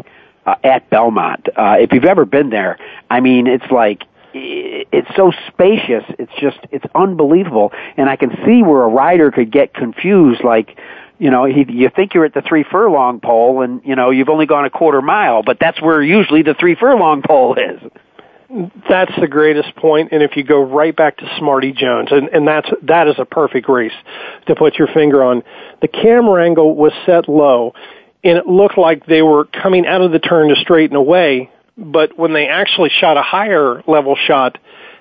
uh, 0.47 0.55
at 0.65 0.89
Belmont. 0.91 1.49
Uh, 1.57 1.77
if 1.81 1.93
you've 1.93 2.05
ever 2.05 2.25
been 2.25 2.51
there, 2.51 2.79
I 3.11 3.21
mean, 3.21 3.47
it's 3.47 3.71
like 3.71 4.03
it's 4.35 5.09
so 5.17 5.33
spacious. 5.49 6.05
It's 6.19 6.33
just 6.41 6.59
it's 6.71 6.85
unbelievable, 6.95 7.73
and 7.97 8.09
I 8.09 8.17
can 8.17 8.31
see 8.45 8.63
where 8.63 8.83
a 8.83 8.89
rider 8.89 9.31
could 9.31 9.51
get 9.51 9.75
confused. 9.75 10.43
Like, 10.43 10.79
you 11.19 11.31
know, 11.31 11.45
he, 11.45 11.65
you 11.69 11.91
think 11.95 12.15
you're 12.15 12.25
at 12.25 12.35
the 12.35 12.43
three 12.43 12.65
furlong 12.65 13.21
pole, 13.21 13.63
and 13.63 13.83
you 13.85 13.95
know 13.95 14.11
you've 14.11 14.29
only 14.29 14.47
gone 14.47 14.65
a 14.65 14.71
quarter 14.71 15.03
mile, 15.03 15.43
but 15.43 15.59
that's 15.61 15.81
where 15.81 16.03
usually 16.03 16.43
the 16.43 16.55
three 16.55 16.75
furlong 16.75 17.23
pole 17.23 17.57
is. 17.57 17.81
That's 18.87 19.13
the 19.19 19.29
greatest 19.29 19.75
point. 19.77 20.13
and 20.13 20.23
if 20.23 20.37
you 20.37 20.45
go 20.45 20.63
right 20.63 20.95
back 20.95 21.17
to 21.19 21.37
Smarty 21.39 21.73
Jones, 21.73 22.09
and, 22.11 22.29
and 22.29 22.47
that's 22.47 22.69
that 22.83 23.09
is 23.09 23.15
a 23.19 23.25
perfect 23.25 23.69
race 23.69 23.93
to 24.47 24.55
put 24.55 24.75
your 24.75 24.89
finger 24.89 25.23
on. 25.23 25.43
The 25.81 25.89
camera 25.89 26.45
angle 26.45 26.75
was 26.75 26.93
set 27.07 27.29
low 27.29 27.73
and 28.25 28.39
it 28.39 28.47
looked 28.47 28.79
like 28.79 29.07
they 29.07 29.23
were 29.23 29.45
coming 29.45 29.87
out 29.87 30.01
of 30.01 30.13
the 30.13 30.19
turn 30.19 30.49
to 30.49 30.57
straighten 30.57 30.97
away. 30.97 31.51
But 31.77 32.19
when 32.19 32.33
they 32.33 32.49
actually 32.49 32.91
shot 32.91 33.17
a 33.17 33.23
higher 33.23 33.83
level 33.87 34.15
shot, 34.15 34.59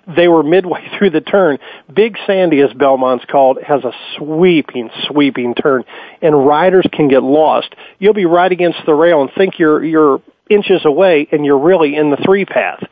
they 0.08 0.28
were 0.28 0.44
midway 0.44 0.88
through 0.98 1.12
the 1.12 1.22
turn. 1.22 1.60
Big 1.94 2.18
Sandy, 2.26 2.62
as 2.62 2.72
Belmont's 2.74 3.26
called, 3.26 3.60
has 3.62 3.84
a 3.84 3.92
sweeping, 4.18 4.90
sweeping 5.08 5.54
turn, 5.54 5.84
and 6.22 6.46
riders 6.46 6.88
can 6.92 7.08
get 7.08 7.24
lost. 7.24 7.76
You'll 8.00 8.14
be 8.14 8.26
right 8.26 8.52
against 8.52 8.80
the 8.86 8.94
rail 8.94 9.22
and 9.22 9.30
think 9.36 9.60
you're 9.60 9.84
you're 9.84 10.22
inches 10.50 10.84
away, 10.84 11.28
and 11.32 11.46
you're 11.46 11.60
really 11.60 11.96
in 11.96 12.10
the 12.10 12.18
three 12.18 12.44
path. 12.44 12.84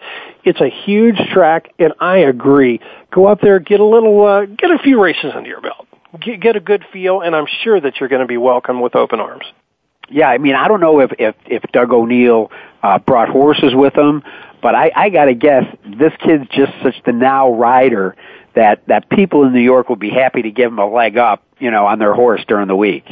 It's 0.46 0.62
a 0.62 0.70
huge 0.70 1.18
track, 1.34 1.74
and 1.78 1.92
I 2.00 2.20
agree. 2.20 2.80
Go 3.12 3.26
up 3.26 3.42
there, 3.42 3.60
get 3.60 3.82
a 3.82 3.86
little, 3.86 4.26
uh, 4.26 4.46
get 4.46 4.72
a 4.72 4.78
few 4.82 5.02
races 5.02 5.34
under 5.36 5.50
your 5.50 5.60
belt, 5.60 5.86
get, 6.22 6.40
get 6.40 6.56
a 6.56 6.62
good 6.62 6.86
feel, 6.94 7.20
and 7.20 7.36
I'm 7.36 7.48
sure 7.64 7.80
that 7.82 8.00
you're 8.00 8.08
going 8.08 8.22
to 8.22 8.28
be 8.28 8.38
welcomed 8.38 8.82
with 8.82 8.96
open 8.96 9.20
arms 9.20 9.44
yeah, 10.10 10.30
I 10.30 10.38
mean, 10.38 10.56
I 10.56 10.68
don't 10.68 10.80
know 10.80 11.00
if 11.00 11.12
if, 11.20 11.36
if 11.46 11.64
Doug 11.72 11.92
O'Neill 11.92 12.52
uh, 12.84 13.00
brought 13.00 13.30
horses 13.30 13.74
with 13.76 13.96
him, 13.96 14.24
but 14.62 14.76
I, 14.76 14.92
I 14.96 15.10
got 15.10 15.26
to 15.26 15.34
guess 15.34 15.64
this 15.86 16.14
kid's 16.20 16.48
just 16.50 16.74
such 16.84 16.96
the 17.06 17.12
now 17.12 17.52
rider 17.52 18.16
that 18.56 18.86
that 18.88 19.10
people 19.10 19.44
in 19.44 19.54
New 19.54 19.62
York 19.62 19.90
will 19.90 19.96
be 19.96 20.10
happy 20.10 20.42
to 20.42 20.52
give 20.52 20.72
him 20.72 20.80
a 20.80 20.90
leg 20.90 21.18
up, 21.18 21.44
you 21.60 21.72
know, 21.72 21.86
on 21.86 22.00
their 22.00 22.14
horse 22.14 22.44
during 22.48 22.68
the 22.68 22.76
week. 22.76 23.06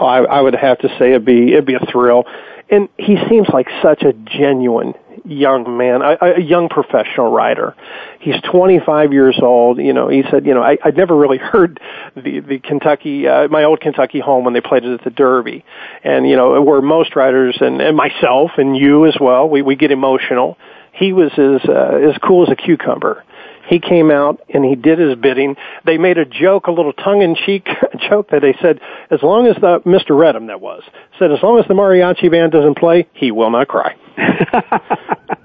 I, 0.00 0.18
I 0.18 0.40
would 0.40 0.54
have 0.54 0.78
to 0.80 0.88
say 0.98 1.10
it'd 1.10 1.24
be 1.24 1.52
it'd 1.52 1.64
be 1.64 1.74
a 1.74 1.86
thrill, 1.90 2.24
and 2.70 2.88
he 2.98 3.16
seems 3.28 3.48
like 3.48 3.68
such 3.82 4.02
a 4.02 4.12
genuine 4.12 4.94
young 5.24 5.76
man, 5.76 6.02
a, 6.02 6.36
a 6.36 6.40
young 6.40 6.68
professional 6.68 7.30
rider. 7.30 7.74
He's 8.20 8.40
25 8.50 9.12
years 9.12 9.38
old. 9.42 9.78
You 9.78 9.92
know, 9.92 10.08
he 10.08 10.22
said, 10.30 10.46
you 10.46 10.54
know, 10.54 10.62
I, 10.62 10.76
I'd 10.84 10.96
never 10.96 11.16
really 11.16 11.38
heard 11.38 11.80
the 12.14 12.40
the 12.40 12.58
Kentucky, 12.58 13.26
uh, 13.26 13.48
my 13.48 13.64
old 13.64 13.80
Kentucky 13.80 14.20
home 14.20 14.44
when 14.44 14.54
they 14.54 14.60
played 14.60 14.84
it 14.84 14.92
at 14.92 15.04
the 15.04 15.10
Derby, 15.10 15.64
and 16.02 16.28
you 16.28 16.36
know, 16.36 16.60
where 16.62 16.82
most 16.82 17.16
riders 17.16 17.56
and, 17.60 17.80
and 17.80 17.96
myself 17.96 18.52
and 18.58 18.76
you 18.76 19.06
as 19.06 19.16
well, 19.20 19.48
we 19.48 19.62
we 19.62 19.76
get 19.76 19.90
emotional. 19.90 20.58
He 20.92 21.12
was 21.12 21.32
as 21.32 21.68
uh, 21.68 22.10
as 22.10 22.16
cool 22.18 22.44
as 22.44 22.52
a 22.52 22.56
cucumber 22.56 23.24
he 23.66 23.78
came 23.78 24.10
out 24.10 24.40
and 24.52 24.64
he 24.64 24.74
did 24.74 24.98
his 24.98 25.16
bidding. 25.16 25.56
They 25.84 25.98
made 25.98 26.18
a 26.18 26.24
joke, 26.24 26.66
a 26.66 26.72
little 26.72 26.92
tongue-in-cheek 26.92 27.66
joke 28.08 28.30
that 28.30 28.42
they 28.42 28.54
said, 28.60 28.80
as 29.10 29.22
long 29.22 29.46
as 29.46 29.56
the 29.56 29.80
Mr. 29.80 30.10
Reddam 30.10 30.48
that 30.48 30.60
was 30.60 30.82
said, 31.18 31.32
as 31.32 31.42
long 31.42 31.58
as 31.58 31.66
the 31.68 31.74
mariachi 31.74 32.30
band 32.30 32.52
doesn't 32.52 32.78
play, 32.78 33.08
he 33.14 33.30
will 33.30 33.50
not 33.50 33.68
cry. 33.68 33.96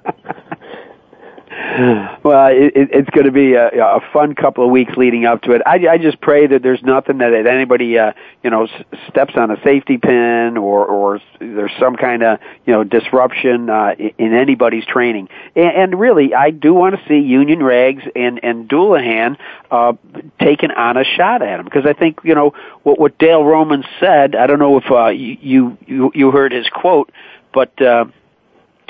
well, 2.24 2.48
it, 2.48 2.74
it's 2.76 3.10
going 3.12 3.26
to 3.26 3.32
be 3.32 3.54
a, 3.54 3.68
a 3.68 4.00
fun 4.12 4.34
couple 4.34 4.66
of 4.66 4.72
weeks 4.72 4.94
leading 4.98 5.26
up 5.26 5.44
to 5.44 5.52
it. 5.52 5.62
I, 5.66 5.88
I 5.88 5.98
just 6.00 6.20
pray 6.20 6.48
that 6.48 6.64
there's 6.64 6.82
nothing 6.82 7.20
that, 7.20 7.34
anybody, 7.34 8.00
uh, 8.00 8.14
you 8.44 8.50
know, 8.50 8.68
steps 9.08 9.34
on 9.36 9.52
a 9.52 9.62
safety 9.62 9.98
pin 9.98 10.58
or, 10.58 10.86
or 10.86 11.22
there's 11.40 11.72
some 11.80 11.96
kind 11.96 12.24
of, 12.24 12.40
you 12.66 12.74
know, 12.74 12.84
disruption 12.84 13.70
uh, 13.70 13.94
in 14.18 14.34
anybody's 14.34 14.86
training. 14.86 15.30
And, 15.56 15.76
and 15.76 16.00
really, 16.00 16.34
I 16.34 16.50
do 16.50 16.74
want 16.74 16.96
to 16.96 17.08
see 17.08 17.20
Union 17.20 17.62
Rags 17.62 18.04
and 18.16 18.40
and 18.42 18.68
Dullahan 18.68 19.38
uh, 19.70 19.94
taking 20.40 20.72
on 20.72 20.98
a 20.98 21.04
shot 21.04 21.42
at 21.42 21.60
him 21.60 21.66
because 21.66 21.86
I 21.86 21.94
think 21.94 22.20
you 22.24 22.36
know 22.36 22.54
what 22.84 23.00
what 23.00 23.18
Dale 23.20 23.44
Roman 23.44 23.84
said. 24.00 24.36
I 24.36 24.48
don't 24.48 24.60
know 24.60 24.78
if 24.78 24.90
uh, 24.90 25.08
you 25.08 25.78
you 25.86 26.12
you 26.16 26.32
heard 26.32 26.52
his 26.52 26.68
quote, 26.70 27.12
but 27.54 27.80
uh, 27.82 28.06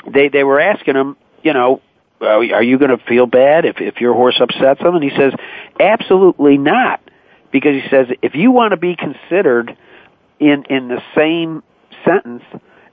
they 0.06 0.28
they 0.28 0.44
were 0.44 0.60
asking 0.60 0.96
him, 0.96 1.16
you 1.42 1.52
know 1.52 1.82
are 2.20 2.62
you 2.62 2.78
going 2.78 2.96
to 2.96 3.04
feel 3.04 3.26
bad 3.26 3.64
if 3.64 3.80
if 3.80 4.00
your 4.00 4.14
horse 4.14 4.40
upsets 4.40 4.80
them? 4.80 4.94
And 4.94 5.04
he 5.04 5.10
says, 5.10 5.32
absolutely 5.78 6.58
not, 6.58 7.00
because 7.50 7.82
he 7.82 7.88
says 7.88 8.08
if 8.22 8.34
you 8.34 8.50
want 8.50 8.72
to 8.72 8.76
be 8.76 8.96
considered 8.96 9.76
in 10.38 10.64
in 10.64 10.88
the 10.88 11.02
same 11.16 11.62
sentence 12.04 12.42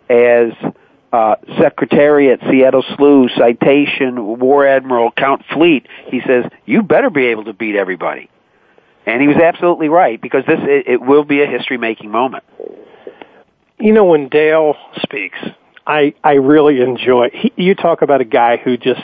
as 0.09 0.51
uh, 1.11 1.35
Secretariat, 1.59 2.41
Seattle 2.49 2.83
Slew, 2.95 3.29
Citation, 3.29 4.39
War 4.39 4.67
Admiral, 4.67 5.11
Count 5.11 5.43
Fleet, 5.53 5.87
he 6.07 6.21
says 6.25 6.45
you 6.65 6.83
better 6.83 7.09
be 7.09 7.27
able 7.27 7.45
to 7.45 7.53
beat 7.53 7.75
everybody. 7.75 8.29
And 9.05 9.21
he 9.21 9.27
was 9.27 9.37
absolutely 9.37 9.87
right 9.87 10.21
because 10.21 10.45
this 10.45 10.59
it, 10.61 10.87
it 10.87 11.01
will 11.01 11.23
be 11.23 11.41
a 11.41 11.47
history 11.47 11.77
making 11.77 12.11
moment. 12.11 12.43
You 13.79 13.93
know 13.93 14.05
when 14.05 14.27
Dale 14.27 14.75
speaks, 15.01 15.39
I 15.85 16.13
I 16.23 16.33
really 16.33 16.81
enjoy. 16.81 17.29
He, 17.31 17.53
you 17.55 17.73
talk 17.73 18.01
about 18.01 18.19
a 18.19 18.25
guy 18.25 18.57
who 18.57 18.75
just 18.75 19.01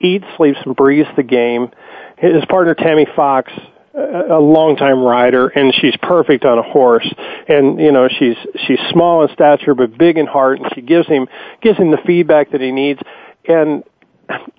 eats, 0.00 0.24
sleeps, 0.36 0.58
and 0.64 0.74
breathes 0.74 1.08
the 1.16 1.22
game. 1.22 1.70
His 2.16 2.44
partner 2.46 2.74
Tammy 2.74 3.06
Fox, 3.16 3.52
a 3.94 4.38
longtime 4.38 5.00
rider, 5.02 5.48
and 5.48 5.74
she's 5.74 5.96
perfect 6.02 6.44
on 6.44 6.58
a 6.58 6.62
horse. 6.62 7.12
And 7.48 7.80
you 7.80 7.92
know 7.92 8.08
she's 8.08 8.36
she's 8.66 8.78
small 8.90 9.22
in 9.22 9.32
stature 9.32 9.74
but 9.74 9.96
big 9.96 10.18
in 10.18 10.26
heart, 10.26 10.60
and 10.60 10.70
she 10.74 10.80
gives 10.80 11.06
him 11.06 11.28
gives 11.60 11.78
him 11.78 11.90
the 11.90 11.98
feedback 12.06 12.50
that 12.52 12.60
he 12.60 12.72
needs. 12.72 13.00
And 13.46 13.84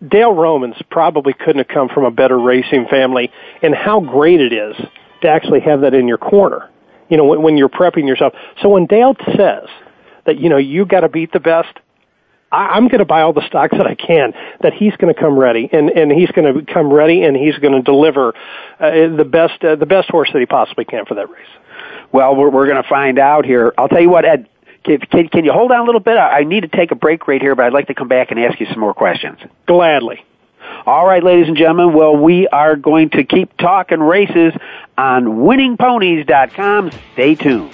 Dale 0.06 0.34
Romans 0.34 0.76
probably 0.90 1.34
couldn't 1.34 1.60
have 1.60 1.68
come 1.68 1.90
from 1.90 2.04
a 2.04 2.12
better 2.12 2.38
racing 2.38 2.88
family. 2.90 3.32
And 3.62 3.74
how 3.74 4.02
great 4.02 4.42
it 4.42 4.54
is 4.54 4.76
to 5.22 5.30
actually 5.30 5.62
have 5.62 5.82
that 5.82 5.94
in 5.94 6.08
your 6.08 6.18
corner. 6.18 6.70
You 7.10 7.18
know 7.18 7.26
when, 7.26 7.42
when 7.42 7.58
you're 7.58 7.70
prepping 7.70 8.08
yourself. 8.08 8.34
So 8.62 8.70
when 8.70 8.86
Dale 8.86 9.16
says 9.38 9.68
that 10.26 10.40
you 10.40 10.50
know 10.50 10.58
you 10.58 10.86
got 10.86 11.02
to 11.02 11.10
beat 11.10 11.32
the 11.32 11.40
best. 11.40 11.80
I, 12.52 12.68
I'm 12.68 12.88
going 12.88 13.00
to 13.00 13.06
buy 13.06 13.22
all 13.22 13.34
the 13.34 13.46
stocks 13.48 13.76
that 13.78 13.88
I 13.88 13.96
can. 13.96 14.34
That 14.62 14.74
he's 14.74 14.96
going 14.98 15.14
to 15.14 15.20
come 15.20 15.38
ready, 15.38 15.70
and 15.72 15.90
and 15.90 16.12
he's 16.12 16.32
going 16.32 16.54
to 16.54 16.74
come 16.74 16.92
ready, 16.92 17.24
and 17.24 17.36
he's 17.36 17.58
going 17.58 17.74
to 17.74 17.82
deliver 17.82 18.34
uh, 18.80 19.16
the 19.16 19.26
best 19.26 19.64
uh, 19.64 19.76
the 19.76 19.86
best 19.86 20.10
horse 20.10 20.30
that 20.34 20.40
he 20.40 20.46
possibly 20.46 20.86
can 20.86 21.06
for 21.06 21.16
that 21.16 21.30
race. 21.30 21.48
Well, 22.12 22.36
we're 22.36 22.50
we're 22.50 22.68
going 22.68 22.82
to 22.82 22.90
find 22.90 23.20
out 23.20 23.46
here. 23.46 23.74
I'll 23.78 23.88
tell 23.90 24.02
you 24.02 24.10
what, 24.10 24.26
Ed. 24.26 24.48
Can, 24.84 24.98
can, 24.98 25.28
can 25.28 25.46
you 25.46 25.54
hold 25.54 25.72
on 25.72 25.82
a 25.82 25.84
little 25.84 26.02
bit? 26.02 26.18
I 26.18 26.44
need 26.44 26.62
to 26.62 26.68
take 26.68 26.90
a 26.90 26.96
break 26.96 27.28
right 27.28 27.40
here, 27.40 27.54
but 27.54 27.66
I'd 27.66 27.74
like 27.74 27.88
to 27.88 27.94
come 27.94 28.08
back 28.08 28.32
and 28.32 28.40
ask 28.40 28.60
you 28.60 28.66
some 28.66 28.80
more 28.80 28.96
questions. 28.96 29.38
Gladly. 29.68 30.26
All 30.88 31.06
right, 31.06 31.24
ladies 31.24 31.48
and 31.48 31.56
gentlemen. 31.56 31.94
Well, 31.94 32.18
we 32.18 32.48
are 32.48 32.76
going 32.76 33.12
to 33.12 33.24
keep 33.24 33.56
talking 33.58 34.00
races 34.00 34.54
on 34.98 35.26
winningponies.com. 35.26 36.92
Stay 37.14 37.36
tuned. 37.36 37.72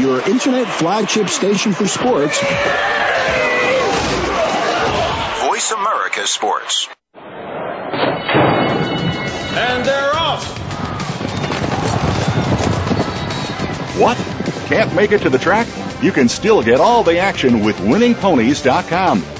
Your 0.00 0.20
internet 0.28 0.66
flagship 0.68 1.28
station 1.28 1.72
for 1.72 1.86
sports. 1.86 2.40
Voice 5.40 5.72
America 5.72 6.26
Sports. 6.26 6.88
And 9.56 9.84
they're 9.84 10.14
off. 10.14 10.44
What? 13.98 14.16
Can't 14.68 14.94
make 14.94 15.12
it 15.12 15.22
to 15.22 15.30
the 15.30 15.38
track? 15.38 15.66
You 16.02 16.12
can 16.12 16.28
still 16.28 16.62
get 16.62 16.78
all 16.78 17.02
the 17.02 17.18
action 17.18 17.64
with 17.64 17.76
winningponies.com, 17.78 19.22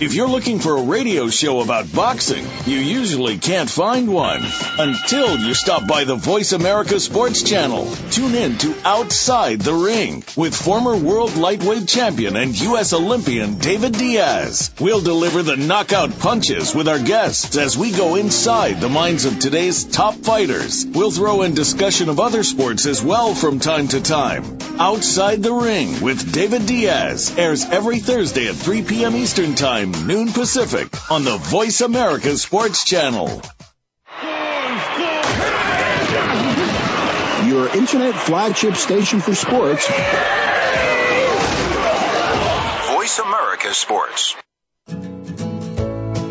If 0.00 0.14
you're 0.14 0.26
looking 0.26 0.58
for 0.58 0.78
a 0.78 0.82
radio 0.84 1.28
show 1.28 1.60
about 1.60 1.92
boxing, 1.92 2.46
you 2.64 2.78
usually 2.78 3.36
can't 3.36 3.68
find 3.68 4.08
one 4.12 4.40
until 4.78 5.36
you 5.38 5.52
stop 5.52 5.86
by 5.86 6.04
the 6.04 6.16
Voice 6.16 6.52
America 6.52 6.98
Sports 6.98 7.42
Channel. 7.42 7.88
Tune 8.10 8.34
in 8.34 8.56
to 8.58 8.74
Outside 8.86 9.60
the 9.60 9.74
Ring 9.74 10.24
with 10.34 10.56
former 10.56 10.96
world 10.96 11.36
lightweight 11.36 11.86
champion 11.86 12.36
and 12.36 12.58
U.S. 12.58 12.94
Olympian 12.94 13.58
David 13.58 13.92
Diaz. 13.92 14.72
We'll 14.80 15.02
deliver 15.02 15.42
the 15.42 15.58
knockout 15.58 16.18
punches 16.18 16.74
with 16.74 16.88
our 16.88 16.98
guests 16.98 17.58
as 17.58 17.76
we 17.76 17.92
go 17.92 18.16
inside 18.16 18.80
the 18.80 18.88
minds 18.88 19.26
of 19.26 19.38
today's 19.38 19.84
top 19.84 20.14
fighters. 20.14 20.86
We'll 20.86 21.10
throw 21.10 21.42
in 21.42 21.52
discussion 21.54 22.08
of 22.08 22.18
other 22.18 22.42
sports 22.44 22.86
as 22.86 23.02
well 23.02 23.34
from 23.34 23.60
time 23.60 23.88
to 23.88 24.00
time. 24.00 24.58
Outside 24.78 25.42
the 25.42 25.52
Ring 25.52 26.00
with 26.00 26.32
David 26.32 26.64
Diaz 26.64 27.34
airs 27.36 27.66
every 27.66 27.98
Thursday 27.98 28.48
at 28.48 28.54
3 28.56 28.82
p.m. 28.82 29.14
Eastern 29.14 29.54
Time 29.54 29.81
noon 29.86 30.32
Pacific 30.32 30.88
on 31.10 31.24
the 31.24 31.36
Voice 31.36 31.80
America 31.80 32.36
Sports 32.36 32.84
Channel. 32.84 33.42
Your 37.48 37.68
internet 37.76 38.14
flagship 38.14 38.76
station 38.76 39.20
for 39.20 39.34
sports. 39.34 39.86
Voice 42.94 43.18
America 43.18 43.74
Sports. 43.74 44.36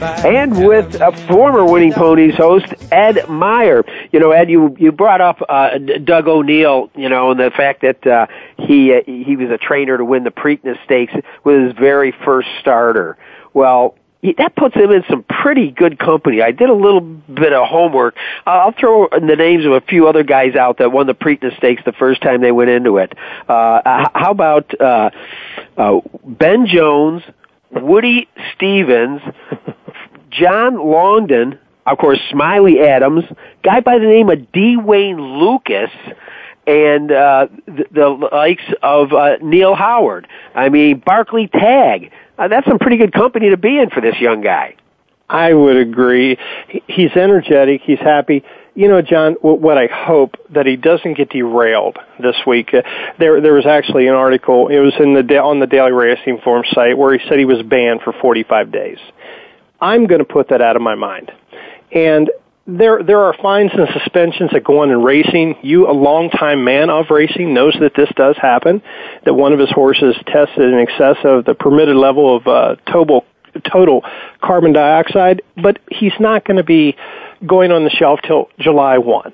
And 0.00 0.66
with 0.66 0.94
a 1.00 1.12
former 1.26 1.64
Winning 1.64 1.92
Ponies 1.92 2.34
host, 2.34 2.66
Ed 2.90 3.28
Meyer. 3.28 3.84
You 4.12 4.20
know, 4.20 4.30
Ed, 4.30 4.50
you 4.50 4.76
you 4.78 4.92
brought 4.92 5.20
up 5.20 5.42
uh, 5.48 5.78
Doug 5.78 6.28
O'Neill. 6.28 6.90
You 6.94 7.08
know, 7.08 7.30
and 7.30 7.40
the 7.40 7.50
fact 7.50 7.82
that 7.82 8.06
uh, 8.06 8.26
he 8.58 8.94
uh, 8.94 9.02
he 9.06 9.36
was 9.36 9.50
a 9.50 9.58
trainer 9.58 9.96
to 9.96 10.04
win 10.04 10.24
the 10.24 10.30
Preakness 10.30 10.82
Stakes 10.84 11.12
with 11.44 11.62
his 11.62 11.72
very 11.74 12.12
first 12.24 12.48
starter. 12.60 13.16
Well, 13.52 13.96
that 14.38 14.56
puts 14.56 14.74
him 14.74 14.90
in 14.90 15.04
some 15.08 15.24
pretty 15.24 15.70
good 15.70 15.98
company. 15.98 16.42
I 16.42 16.50
did 16.50 16.68
a 16.68 16.74
little 16.74 17.00
bit 17.00 17.52
of 17.52 17.68
homework. 17.68 18.16
I'll 18.46 18.72
throw 18.72 19.08
the 19.12 19.36
names 19.36 19.64
of 19.64 19.72
a 19.72 19.80
few 19.80 20.08
other 20.08 20.24
guys 20.24 20.56
out 20.56 20.78
that 20.78 20.90
won 20.90 21.06
the 21.06 21.14
Preakness 21.14 21.56
Stakes 21.58 21.82
the 21.84 21.92
first 21.92 22.22
time 22.22 22.40
they 22.40 22.52
went 22.52 22.70
into 22.70 22.98
it. 22.98 23.12
Uh, 23.48 24.08
how 24.14 24.30
about 24.30 24.78
uh, 24.80 25.10
uh, 25.76 26.00
Ben 26.24 26.66
Jones, 26.66 27.22
Woody 27.70 28.28
Stephens, 28.54 29.20
John 30.30 30.76
Longden, 30.76 31.58
of 31.86 31.98
course, 31.98 32.18
Smiley 32.30 32.80
Adams, 32.80 33.24
guy 33.62 33.80
by 33.80 33.98
the 33.98 34.06
name 34.06 34.28
of 34.28 34.50
D. 34.52 34.76
Wayne 34.76 35.20
Lukas, 35.20 35.90
and 36.66 37.12
uh, 37.12 37.46
the, 37.66 37.86
the 37.92 38.08
likes 38.32 38.64
of 38.82 39.12
uh, 39.12 39.36
Neil 39.40 39.74
Howard. 39.74 40.26
I 40.54 40.68
mean, 40.68 41.02
Barclay 41.04 41.46
Tagg. 41.46 42.10
Uh, 42.38 42.48
that's 42.48 42.66
some 42.66 42.78
pretty 42.78 42.96
good 42.96 43.12
company 43.12 43.50
to 43.50 43.56
be 43.56 43.78
in 43.78 43.90
for 43.90 44.00
this 44.00 44.16
young 44.20 44.42
guy. 44.42 44.74
I 45.28 45.54
would 45.54 45.76
agree. 45.76 46.38
He's 46.86 47.10
energetic. 47.12 47.82
He's 47.82 47.98
happy. 47.98 48.44
You 48.76 48.88
know, 48.88 49.00
John, 49.00 49.36
what 49.40 49.78
I 49.78 49.86
hope 49.86 50.36
that 50.50 50.66
he 50.66 50.76
doesn't 50.76 51.14
get 51.14 51.30
derailed 51.30 51.96
this 52.20 52.36
week. 52.46 52.74
Uh, 52.74 52.82
there, 53.18 53.40
there 53.40 53.54
was 53.54 53.64
actually 53.64 54.06
an 54.06 54.12
article. 54.12 54.68
It 54.68 54.80
was 54.80 54.92
in 55.00 55.14
the 55.14 55.38
on 55.38 55.60
the 55.60 55.66
Daily 55.66 55.92
Racing 55.92 56.40
Form 56.44 56.62
site 56.74 56.98
where 56.98 57.16
he 57.16 57.26
said 57.26 57.38
he 57.38 57.46
was 57.46 57.62
banned 57.62 58.02
for 58.02 58.12
45 58.12 58.70
days. 58.70 58.98
I'm 59.80 60.06
going 60.06 60.18
to 60.18 60.26
put 60.26 60.50
that 60.50 60.60
out 60.60 60.76
of 60.76 60.82
my 60.82 60.94
mind. 60.94 61.32
And 61.90 62.30
there 62.66 63.02
there 63.02 63.20
are 63.20 63.34
fines 63.40 63.70
and 63.72 63.88
suspensions 63.94 64.50
that 64.52 64.62
go 64.62 64.82
on 64.82 64.90
in 64.90 65.02
racing. 65.02 65.56
You, 65.62 65.88
a 65.88 65.92
longtime 65.92 66.62
man 66.62 66.90
of 66.90 67.06
racing, 67.08 67.54
knows 67.54 67.74
that 67.80 67.92
this 67.96 68.10
does 68.14 68.36
happen. 68.36 68.82
That 69.24 69.32
one 69.32 69.54
of 69.54 69.58
his 69.58 69.70
horses 69.70 70.14
tested 70.26 70.64
in 70.64 70.78
excess 70.80 71.16
of 71.24 71.46
the 71.46 71.54
permitted 71.54 71.96
level 71.96 72.36
of 72.36 72.46
uh, 72.46 72.76
total 72.92 73.24
total 73.72 74.04
carbon 74.42 74.74
dioxide, 74.74 75.40
but 75.56 75.78
he's 75.90 76.12
not 76.20 76.44
going 76.44 76.58
to 76.58 76.64
be 76.64 76.94
going 77.44 77.72
on 77.72 77.84
the 77.84 77.90
shelf 77.90 78.20
till 78.26 78.48
July 78.58 78.98
one. 78.98 79.32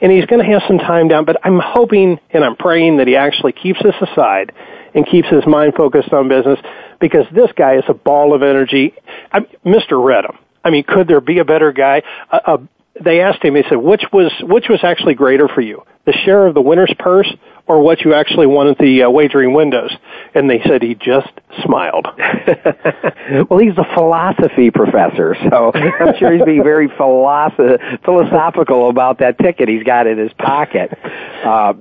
And 0.00 0.10
he's 0.10 0.26
going 0.26 0.44
to 0.44 0.52
have 0.52 0.62
some 0.66 0.78
time 0.78 1.08
down, 1.08 1.24
but 1.24 1.36
I'm 1.44 1.60
hoping 1.62 2.18
and 2.30 2.44
I'm 2.44 2.56
praying 2.56 2.96
that 2.96 3.06
he 3.06 3.16
actually 3.16 3.52
keeps 3.52 3.80
this 3.82 3.94
aside 4.00 4.52
and 4.94 5.06
keeps 5.06 5.28
his 5.28 5.46
mind 5.46 5.74
focused 5.74 6.12
on 6.12 6.28
business 6.28 6.58
because 7.00 7.24
this 7.32 7.50
guy 7.56 7.76
is 7.76 7.84
a 7.88 7.94
ball 7.94 8.34
of 8.34 8.42
energy. 8.42 8.94
I'm, 9.30 9.46
Mr. 9.64 9.92
Reddam, 9.92 10.36
I 10.64 10.70
mean, 10.70 10.84
could 10.84 11.08
there 11.08 11.20
be 11.20 11.38
a 11.38 11.44
better 11.44 11.72
guy? 11.72 12.02
Uh, 12.30 12.38
uh, 12.44 12.56
they 13.00 13.20
asked 13.20 13.44
him. 13.44 13.54
He 13.54 13.62
said, 13.68 13.76
"Which 13.76 14.04
was 14.12 14.30
which 14.42 14.68
was 14.68 14.80
actually 14.82 15.14
greater 15.14 15.48
for 15.48 15.60
you, 15.60 15.82
the 16.04 16.12
share 16.12 16.46
of 16.46 16.54
the 16.54 16.60
winner's 16.60 16.92
purse, 16.98 17.32
or 17.66 17.80
what 17.80 18.00
you 18.02 18.14
actually 18.14 18.46
won 18.46 18.68
at 18.68 18.78
the 18.78 19.04
uh, 19.04 19.10
wagering 19.10 19.54
windows?" 19.54 19.90
And 20.34 20.48
they 20.48 20.62
said 20.66 20.82
he 20.82 20.94
just 20.94 21.30
smiled. 21.64 22.06
well, 23.50 23.58
he's 23.58 23.76
a 23.76 23.94
philosophy 23.94 24.70
professor, 24.70 25.36
so 25.50 25.72
I'm 25.74 26.16
sure 26.18 26.32
he's 26.32 26.44
being 26.44 26.62
very 26.62 26.88
philosoph- 26.88 28.04
philosophical 28.04 28.88
about 28.88 29.18
that 29.18 29.38
ticket 29.38 29.68
he's 29.68 29.84
got 29.84 30.06
in 30.06 30.18
his 30.18 30.32
pocket. 30.34 30.98
Uh, 31.44 31.74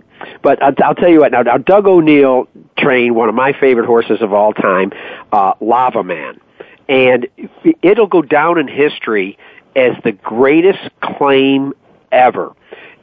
but 0.43 0.61
I'll, 0.61 0.73
I'll 0.83 0.95
tell 0.95 1.09
you 1.09 1.21
what. 1.21 1.31
Now, 1.31 1.41
now, 1.41 1.57
Doug 1.57 1.87
O'Neill 1.87 2.47
trained 2.77 3.15
one 3.15 3.29
of 3.29 3.35
my 3.35 3.53
favorite 3.59 3.85
horses 3.85 4.21
of 4.21 4.33
all 4.33 4.53
time, 4.53 4.91
uh, 5.31 5.53
Lava 5.59 6.03
Man 6.03 6.39
and 6.91 7.27
it'll 7.81 8.07
go 8.07 8.21
down 8.21 8.59
in 8.59 8.67
history 8.67 9.37
as 9.77 9.93
the 10.03 10.11
greatest 10.11 10.89
claim 11.01 11.73
ever. 12.11 12.51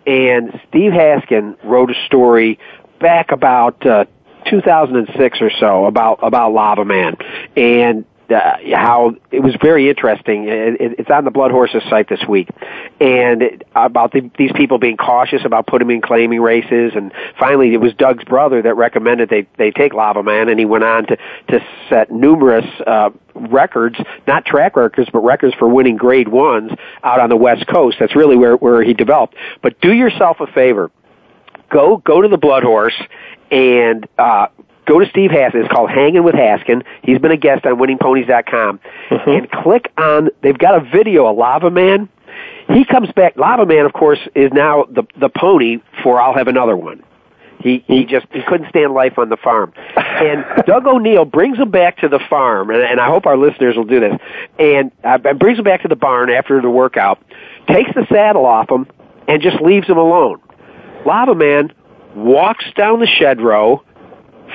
And 0.09 0.59
Steve 0.71 0.93
Haskin 0.93 1.63
wrote 1.63 1.91
a 1.91 2.07
story 2.07 2.59
back 2.99 3.31
about 3.31 3.87
uh, 3.87 4.07
2006 4.49 5.39
or 5.43 5.51
so 5.61 5.85
about 5.85 6.21
about 6.23 6.55
Lava 6.55 6.87
Man, 6.87 7.19
and 7.55 8.07
uh, 8.31 8.57
how 8.75 9.17
it 9.31 9.41
was 9.41 9.55
very 9.61 9.91
interesting. 9.91 10.45
It, 10.49 10.81
it, 10.81 11.01
it's 11.01 11.11
on 11.11 11.27
the 11.27 11.31
Blood 11.31 11.51
Horses 11.51 11.83
site 11.91 12.09
this 12.09 12.25
week, 12.27 12.49
and 13.01 13.43
it, 13.43 13.63
about 13.75 14.13
the, 14.13 14.31
these 14.39 14.53
people 14.53 14.79
being 14.79 14.97
cautious 14.97 15.43
about 15.45 15.67
putting 15.67 15.91
in 15.91 16.01
claiming 16.01 16.41
races. 16.41 16.93
And 16.95 17.13
finally, 17.39 17.75
it 17.75 17.81
was 17.81 17.93
Doug's 17.93 18.25
brother 18.25 18.63
that 18.63 18.77
recommended 18.77 19.29
they 19.29 19.47
they 19.59 19.71
take 19.71 19.93
Lava 19.93 20.23
Man, 20.23 20.49
and 20.49 20.59
he 20.59 20.65
went 20.65 20.85
on 20.85 21.07
to 21.09 21.17
to 21.49 21.61
set 21.91 22.11
numerous. 22.11 22.65
Uh, 22.87 23.11
records, 23.51 23.97
not 24.27 24.45
track 24.45 24.77
records, 24.77 25.09
but 25.13 25.21
records 25.21 25.55
for 25.55 25.69
winning 25.69 25.97
grade 25.97 26.29
ones 26.29 26.73
out 27.03 27.21
on 27.21 27.29
the 27.29 27.37
West 27.37 27.67
Coast. 27.67 27.97
That's 28.01 28.15
really 28.15 28.37
where, 28.37 28.57
where 28.57 28.83
he 28.83 28.95
developed. 28.95 29.35
But 29.63 29.81
do 29.81 29.93
yourself 29.93 30.39
a 30.41 30.47
favor. 30.47 30.91
Go, 31.71 31.99
go 31.99 32.23
to 32.23 32.29
the 32.29 32.39
Blood 32.39 32.63
Horse 32.63 32.97
and, 33.51 34.07
uh, 34.19 34.49
go 34.87 34.99
to 34.99 35.07
Steve 35.11 35.31
Haskin. 35.31 35.65
It's 35.65 35.73
called 35.73 35.91
Hanging 35.91 36.25
with 36.25 36.35
Haskin. 36.35 36.83
He's 37.03 37.19
been 37.19 37.31
a 37.31 37.37
guest 37.37 37.67
on 37.67 37.77
winningponies.com. 37.77 38.81
Mm-hmm. 39.11 39.31
And 39.31 39.51
click 39.51 39.93
on, 39.99 40.31
they've 40.41 40.59
got 40.59 40.75
a 40.75 40.81
video, 40.81 41.31
a 41.31 41.33
Lava 41.33 41.71
Man. 41.71 42.09
He 42.69 42.85
comes 42.85 43.11
back, 43.13 43.37
Lava 43.37 43.67
Man, 43.67 43.87
of 43.87 43.93
course, 43.93 44.19
is 44.35 44.53
now 44.53 44.85
the, 44.85 45.05
the 45.19 45.29
pony 45.29 45.79
for 46.03 46.21
I'll 46.21 46.35
Have 46.35 46.49
Another 46.49 46.77
One. 46.77 47.03
He 47.61 47.85
he 47.87 48.05
just 48.05 48.27
he 48.33 48.41
couldn't 48.47 48.69
stand 48.71 48.95
life 48.95 49.19
on 49.19 49.31
the 49.31 49.37
farm, 49.37 49.73
and 49.97 50.45
Doug 50.67 50.87
O'Neill 50.87 51.25
brings 51.25 51.59
him 51.59 51.71
back 51.71 51.99
to 51.99 52.09
the 52.09 52.21
farm, 52.31 52.71
and, 52.71 52.81
and 52.83 53.01
I 53.01 53.09
hope 53.09 53.27
our 53.27 53.37
listeners 53.37 53.77
will 53.77 53.85
do 53.85 53.99
this, 53.99 54.15
and 54.59 54.93
uh, 55.03 55.19
brings 55.35 55.59
him 55.59 55.65
back 55.65 55.83
to 55.83 55.89
the 55.89 55.97
barn 55.97 56.31
after 56.31 56.61
the 56.63 56.71
workout, 56.71 57.21
takes 57.67 57.91
the 57.95 58.07
saddle 58.13 58.47
off 58.47 58.71
him, 58.71 58.87
and 59.27 59.43
just 59.43 59.61
leaves 59.61 59.89
him 59.89 59.99
alone. 59.99 60.41
Lava 61.05 61.35
Man 61.35 61.73
walks 62.15 62.65
down 62.77 63.01
the 63.01 63.07
shed 63.07 63.41
row, 63.41 63.83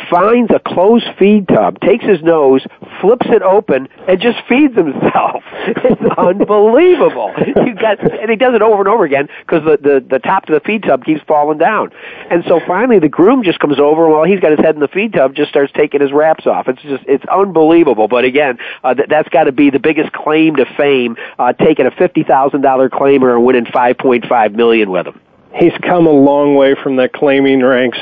finds 0.09 0.51
a 0.51 0.59
closed 0.59 1.07
feed 1.19 1.47
tub, 1.47 1.79
takes 1.81 2.05
his 2.05 2.21
nose, 2.21 2.65
flips 3.01 3.25
it 3.29 3.41
open, 3.41 3.87
and 4.07 4.19
just 4.19 4.39
feeds 4.47 4.75
himself. 4.75 5.43
It's 5.83 6.01
unbelievable. 6.17 7.33
You 7.37 7.73
got, 7.73 7.99
and 7.99 8.29
he 8.29 8.35
does 8.35 8.53
it 8.53 8.61
over 8.61 8.79
and 8.79 8.87
over 8.87 9.03
again 9.05 9.27
because 9.39 9.63
the, 9.63 9.77
the 9.77 10.05
the 10.07 10.19
top 10.19 10.47
of 10.47 10.53
the 10.53 10.59
feed 10.59 10.83
tub 10.83 11.03
keeps 11.03 11.21
falling 11.23 11.57
down. 11.57 11.91
And 12.29 12.43
so 12.47 12.59
finally, 12.65 12.99
the 12.99 13.09
groom 13.09 13.43
just 13.43 13.59
comes 13.59 13.79
over 13.79 14.07
while 14.07 14.23
he's 14.23 14.39
got 14.39 14.51
his 14.51 14.59
head 14.59 14.75
in 14.75 14.81
the 14.81 14.87
feed 14.87 15.13
tub, 15.13 15.35
just 15.35 15.49
starts 15.49 15.71
taking 15.73 16.01
his 16.01 16.11
wraps 16.11 16.45
off. 16.47 16.67
It's 16.67 16.81
just 16.81 17.03
it's 17.07 17.25
unbelievable. 17.25 18.07
But 18.07 18.25
again, 18.25 18.57
uh, 18.83 18.93
th- 18.93 19.09
that's 19.09 19.29
got 19.29 19.45
to 19.45 19.51
be 19.51 19.69
the 19.69 19.79
biggest 19.79 20.11
claim 20.13 20.55
to 20.57 20.65
fame, 20.77 21.17
uh, 21.39 21.53
taking 21.53 21.85
a 21.85 21.91
fifty 21.91 22.23
thousand 22.23 22.61
dollar 22.61 22.89
claimer 22.89 23.35
and 23.35 23.45
winning 23.45 23.65
five 23.65 23.97
point 23.97 24.25
five 24.27 24.53
million 24.53 24.91
with 24.91 25.07
him 25.07 25.19
he's 25.55 25.73
come 25.83 26.07
a 26.07 26.11
long 26.11 26.55
way 26.55 26.73
from 26.81 26.95
the 26.95 27.07
claiming 27.07 27.61
ranks 27.61 27.99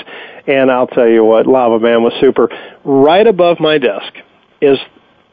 and 0.48 0.72
I'll 0.72 0.88
tell 0.88 1.08
you 1.08 1.24
what, 1.24 1.46
Lava 1.48 1.80
Man 1.80 2.04
was 2.04 2.14
super. 2.20 2.50
Right 2.84 3.26
above 3.28 3.60
my 3.60 3.78
desk 3.78 4.14
is 4.62 4.78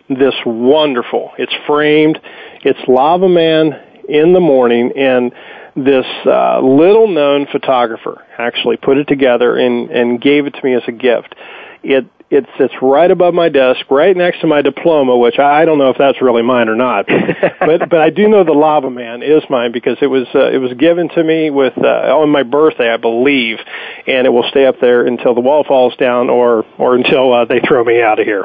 this 0.09 0.35
wonderful. 0.45 1.33
It's 1.39 1.53
framed. 1.67 2.19
It's 2.63 2.79
Lava 2.89 3.29
Man 3.29 3.73
in 4.09 4.33
the 4.33 4.41
morning, 4.41 4.93
and 4.97 5.33
this 5.77 6.07
uh, 6.27 6.61
little 6.61 7.09
known 7.09 7.47
photographer 7.53 8.25
actually 8.39 8.77
put 8.79 8.97
it 8.97 9.07
together 9.07 9.57
and, 9.57 9.91
and 9.91 10.21
gave 10.21 10.47
it 10.47 10.55
to 10.55 10.65
me 10.65 10.75
as 10.75 10.83
a 10.89 10.93
gift. 10.93 11.35
It 11.83 12.07
it 12.31 12.45
sits 12.59 12.75
right 12.83 13.11
above 13.11 13.33
my 13.33 13.49
desk, 13.49 13.91
right 13.91 14.15
next 14.15 14.43
to 14.43 14.47
my 14.47 14.61
diploma, 14.61 15.17
which 15.17 15.39
I 15.39 15.65
don't 15.65 15.79
know 15.79 15.89
if 15.89 15.97
that's 15.97 16.21
really 16.21 16.43
mine 16.43 16.69
or 16.69 16.77
not. 16.77 17.07
but 17.61 17.89
but 17.89 18.01
I 18.01 18.11
do 18.11 18.29
know 18.29 18.45
the 18.45 18.53
Lava 18.53 18.91
Man 18.91 19.23
is 19.23 19.43
mine 19.49 19.73
because 19.73 19.97
it 20.03 20.09
was 20.09 20.27
uh, 20.35 20.51
it 20.51 20.59
was 20.59 20.73
given 20.75 21.09
to 21.11 21.25
me 21.25 21.51
with 21.51 21.73
uh, 21.79 22.19
on 22.19 22.29
my 22.29 22.43
birthday, 22.43 22.93
I 22.93 22.99
believe, 22.99 23.59
and 24.07 24.27
it 24.27 24.31
will 24.31 24.49
stay 24.51 24.67
up 24.67 24.77
there 24.81 25.07
until 25.07 25.35
the 25.35 25.41
wall 25.41 25.65
falls 25.65 25.97
down 25.97 26.29
or 26.29 26.67
or 26.77 26.97
until 26.97 27.33
uh, 27.33 27.45
they 27.47 27.61
throw 27.61 27.83
me 27.83 28.03
out 28.03 28.19
of 28.19 28.27
here. 28.27 28.45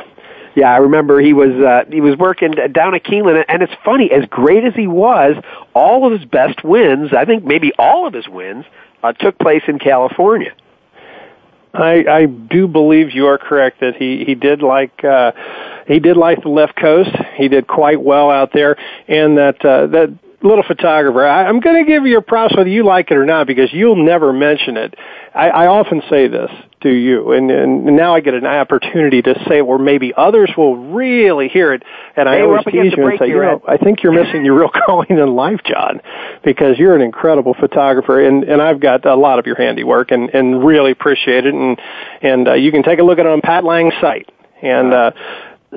Yeah, 0.56 0.72
I 0.72 0.78
remember 0.78 1.20
he 1.20 1.34
was 1.34 1.50
uh, 1.50 1.90
he 1.90 2.00
was 2.02 2.18
working 2.18 2.52
down 2.72 2.94
at 2.94 3.04
Keeneland, 3.04 3.44
and 3.48 3.64
it's 3.64 3.74
funny. 3.84 4.12
As 4.12 4.26
great 4.30 4.64
as 4.64 4.76
he 4.76 4.88
was, 4.88 5.36
all 5.74 6.06
of 6.06 6.18
his 6.18 6.30
best 6.30 6.64
wins, 6.64 7.12
I 7.12 7.26
think 7.26 7.44
maybe 7.44 7.72
all 7.80 8.06
of 8.06 8.14
his 8.14 8.28
wins, 8.28 8.66
uh, 9.02 9.14
took 9.14 9.40
place 9.40 9.64
in 9.68 9.80
California. 9.80 10.54
I, 11.74 12.06
I 12.08 12.26
do 12.28 12.68
believe 12.68 13.16
you 13.16 13.26
are 13.28 13.40
correct 13.40 13.80
that 13.80 13.96
he 13.96 14.24
he 14.26 14.36
did 14.36 14.62
like 14.62 15.04
uh, 15.04 15.32
he 15.88 16.00
did 16.00 16.18
like 16.18 16.44
the 16.44 16.50
left 16.50 16.76
coast. 16.76 17.16
He 17.36 17.48
did 17.48 17.66
quite 17.66 18.00
well 18.00 18.30
out 18.30 18.54
there, 18.54 18.78
and 19.08 19.38
that 19.38 19.66
uh, 19.66 19.88
that 19.88 20.14
little 20.44 20.64
photographer. 20.64 21.26
I, 21.26 21.46
I'm 21.46 21.60
going 21.60 21.84
to 21.84 21.90
give 21.90 22.06
you 22.06 22.18
a 22.18 22.22
props 22.22 22.56
whether 22.56 22.70
you 22.70 22.86
like 22.86 23.10
it 23.12 23.18
or 23.18 23.26
not 23.26 23.48
because 23.48 23.72
you'll 23.72 24.04
never 24.04 24.34
mention 24.34 24.78
it. 24.78 24.94
I, 25.34 25.50
I 25.50 25.68
often 25.68 26.04
say 26.10 26.28
this 26.28 26.52
to 26.82 26.90
you, 26.90 27.32
and, 27.32 27.50
and 27.50 27.86
now 27.96 28.14
I 28.14 28.20
get 28.20 28.34
an 28.34 28.46
opportunity 28.46 29.22
to 29.22 29.34
say 29.48 29.60
it 29.60 29.68
where 29.68 29.80
maybe 29.80 30.14
others 30.16 30.52
will 30.58 30.76
really 30.94 31.48
hear 31.48 31.74
it. 31.74 31.84
And 32.16 32.28
hey, 32.28 32.40
I 32.40 32.42
always 32.42 32.64
tease 32.66 32.94
you 32.96 33.08
and 33.08 33.20
say, 33.20 33.30
you 33.30 33.42
know, 33.42 33.62
I 33.68 33.78
think 33.78 34.04
you're 34.04 34.12
missing 34.12 34.46
your 34.46 34.60
real 34.60 34.70
calling 34.86 35.10
in 35.10 35.36
life, 35.36 35.62
John, 35.66 36.02
because 36.44 36.78
you're 36.78 36.96
an 36.96 37.02
incredible 37.02 37.56
photographer, 37.56 38.22
and 38.22 38.44
and 38.44 38.62
I've 38.62 38.80
got 38.80 39.06
a 39.06 39.16
lot 39.16 39.40
of 39.40 39.48
your 39.48 39.56
handiwork, 39.56 40.12
and 40.12 40.30
and 40.30 40.64
really 40.64 40.92
appreciate 40.92 41.46
it. 41.46 41.54
And 41.54 41.80
and 42.22 42.48
uh, 42.50 42.54
you 42.54 42.72
can 42.72 42.84
take 42.84 43.00
a 43.00 43.04
look 43.04 43.18
at 43.18 43.26
it 43.26 43.32
on 43.32 43.42
Pat 43.42 43.64
Lang's 43.64 43.94
site. 44.02 44.30
And 44.62 44.94
uh, 44.94 45.12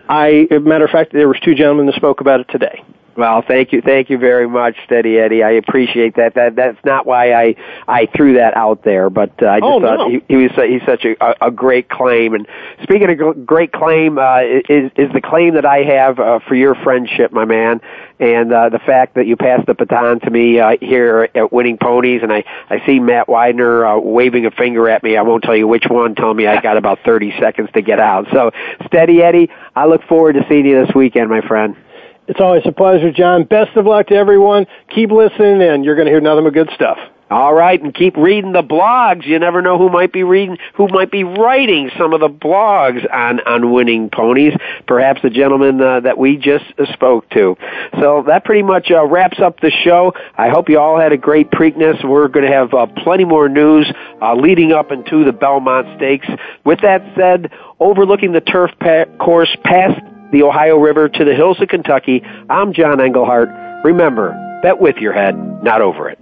I, 0.09 0.47
matter 0.61 0.85
of 0.85 0.91
fact, 0.91 1.13
there 1.13 1.29
was 1.29 1.39
two 1.45 1.55
gentlemen 1.55 1.87
that 1.87 1.97
spoke 1.97 2.21
about 2.21 2.41
it 2.41 2.47
today. 2.51 2.83
Well, 3.17 3.43
thank 3.47 3.73
you, 3.73 3.81
thank 3.81 4.11
you 4.11 4.19
very 4.19 4.47
much, 4.47 4.77
Steady 4.85 5.19
Eddie. 5.19 5.43
I 5.43 5.53
appreciate 5.53 6.17
that. 6.17 6.35
That 6.35 6.55
that's 6.55 6.79
not 6.85 7.07
why 7.07 7.33
I 7.33 7.57
I 7.89 8.07
threw 8.15 8.35
that 8.35 8.55
out 8.55 8.83
there, 8.83 9.09
but 9.09 9.31
uh, 9.43 9.47
I 9.47 9.61
just 9.61 9.65
oh, 9.65 9.81
thought 9.81 9.97
no. 9.97 10.11
he, 10.11 10.23
he 10.29 10.37
was 10.37 10.51
he's 10.55 10.83
such 10.85 11.07
a, 11.07 11.47
a 11.47 11.51
great 11.51 11.89
claim. 11.89 12.35
And 12.35 12.47
speaking 12.83 13.09
of 13.09 13.47
great 13.47 13.73
claim, 13.73 14.19
uh, 14.19 14.41
is 14.43 14.93
is 14.97 15.11
the 15.15 15.23
claim 15.23 15.55
that 15.55 15.65
I 15.65 15.79
have 15.79 16.19
uh, 16.19 16.41
for 16.47 16.55
your 16.55 16.75
friendship, 16.75 17.33
my 17.33 17.47
man, 17.47 17.81
and 18.19 18.53
uh, 18.53 18.69
the 18.69 18.81
fact 18.81 19.15
that 19.15 19.27
you 19.27 19.37
passed 19.37 19.67
the 19.67 19.75
baton 19.75 20.21
to 20.21 20.31
me 20.31 20.61
uh, 20.61 20.77
here 20.83 21.31
at 21.35 21.51
Winning 21.51 21.79
Ponies, 21.79 22.23
and 22.23 22.31
I 22.31 22.45
I 22.69 22.85
see 22.85 23.01
Matt 23.01 23.29
Widener 23.29 23.87
uh, 23.87 23.99
waving 23.99 24.45
a 24.45 24.51
finger 24.51 24.91
at 24.91 25.03
me. 25.03 25.17
I 25.17 25.23
won't 25.23 25.43
tell 25.43 25.57
you 25.57 25.67
which 25.67 25.87
one. 25.89 26.17
Tell 26.17 26.35
me 26.35 26.47
I 26.47 26.61
got 26.61 26.77
about 26.77 26.99
thirty 27.03 27.33
seconds 27.41 27.71
to 27.73 27.81
get 27.81 27.99
out. 27.99 28.27
So, 28.31 28.51
Steady 28.85 29.23
Eddie, 29.23 29.49
I 29.75 29.87
look 29.87 30.03
forward 30.03 30.35
to 30.35 30.45
seeing 30.51 30.67
you 30.67 30.85
this 30.85 30.95
weekend, 30.95 31.31
my 31.31 31.41
friend. 31.41 31.77
It's 32.29 32.41
always 32.41 32.63
a 32.67 32.73
pleasure, 32.73 33.13
John. 33.13 33.45
Best 33.45 33.77
of 33.77 33.87
luck 33.87 34.09
to 34.09 34.15
everyone. 34.15 34.67
Keep 34.95 35.11
listening, 35.11 35.63
and 35.63 35.85
you're 35.85 35.95
going 35.95 36.07
to 36.07 36.13
hear 36.13 36.21
nothing 36.21 36.45
but 36.45 36.55
good 36.55 36.71
stuff. 36.75 36.99
All 37.29 37.53
right, 37.53 37.83
and 37.83 37.93
keep 37.93 38.17
reading 38.17 38.53
the 38.53 38.63
blogs. 38.63 39.27
You 39.27 39.41
never 39.41 39.61
know 39.61 39.79
who 39.79 39.89
might 39.89 40.13
be 40.13 40.23
reading, 40.23 40.59
who 40.75 40.87
might 40.87 41.11
be 41.11 41.25
writing 41.25 41.91
some 41.99 42.13
of 42.13 42.21
the 42.21 42.29
blogs 42.29 43.05
on 43.13 43.41
on 43.41 43.73
winning 43.73 44.11
ponies. 44.11 44.53
Perhaps 44.87 45.23
the 45.23 45.31
gentleman 45.31 45.81
uh, 45.81 46.01
that 46.01 46.19
we 46.19 46.37
just 46.37 46.65
spoke 46.93 47.29
to. 47.31 47.57
So 47.99 48.23
that 48.29 48.45
pretty 48.45 48.63
much 48.63 48.93
uh, 48.93 49.05
wraps 49.07 49.41
up 49.41 49.59
the 49.59 49.73
show. 49.73 50.13
I 50.39 50.51
hope 50.51 50.69
you 50.69 50.79
all 50.79 51.01
had 51.01 51.11
a 51.11 51.17
great 51.17 51.51
Preakness. 51.51 52.09
We're 52.09 52.29
going 52.29 52.47
to 52.47 52.53
have 52.53 52.73
uh, 52.73 52.87
plenty 53.03 53.25
more 53.25 53.49
news 53.49 53.93
uh, 54.23 54.37
leading 54.37 54.71
up 54.71 54.93
into 54.93 55.25
the 55.25 55.33
Belmont 55.33 55.97
Stakes. 55.97 56.29
With 56.65 56.81
that 56.83 57.03
said, 57.17 57.51
overlooking 57.81 58.33
the 58.33 58.41
turf 58.41 58.71
pa- 58.79 59.07
course 59.19 59.55
past 59.65 60.01
the 60.33 60.43
Ohio 60.43 60.77
River 60.77 61.09
to 61.09 61.25
the 61.25 61.35
hills 61.35 61.61
of 61.61 61.69
Kentucky. 61.69 62.23
I'm 62.49 62.73
John 62.73 63.01
Englehart. 63.01 63.49
Remember, 63.85 64.35
Bet 64.63 64.81
with 64.81 64.97
your 64.97 65.13
head, 65.13 65.37
not 65.63 65.81
over 65.81 66.09
it. 66.09 66.19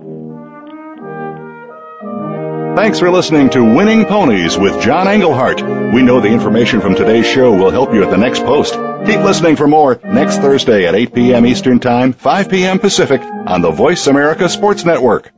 Thanks 2.76 2.98
for 2.98 3.08
listening 3.08 3.50
to 3.50 3.62
Winning 3.62 4.04
Ponies 4.04 4.58
with 4.58 4.82
John 4.82 5.06
Englehart. 5.06 5.62
We 5.62 6.02
know 6.02 6.20
the 6.20 6.28
information 6.28 6.80
from 6.80 6.96
today's 6.96 7.24
show 7.24 7.52
will 7.56 7.70
help 7.70 7.94
you 7.94 8.02
at 8.02 8.10
the 8.10 8.16
next 8.16 8.40
post. 8.40 8.74
Keep 8.74 9.20
listening 9.20 9.54
for 9.54 9.68
more 9.68 10.00
next 10.02 10.38
Thursday 10.38 10.86
at 10.86 10.94
8 10.96 11.14
p.m. 11.14 11.46
Eastern 11.46 11.78
Time, 11.78 12.12
5 12.12 12.48
p.m. 12.48 12.80
Pacific 12.80 13.20
on 13.22 13.60
the 13.60 13.70
Voice 13.70 14.08
America 14.08 14.48
Sports 14.48 14.84
Network. 14.84 15.30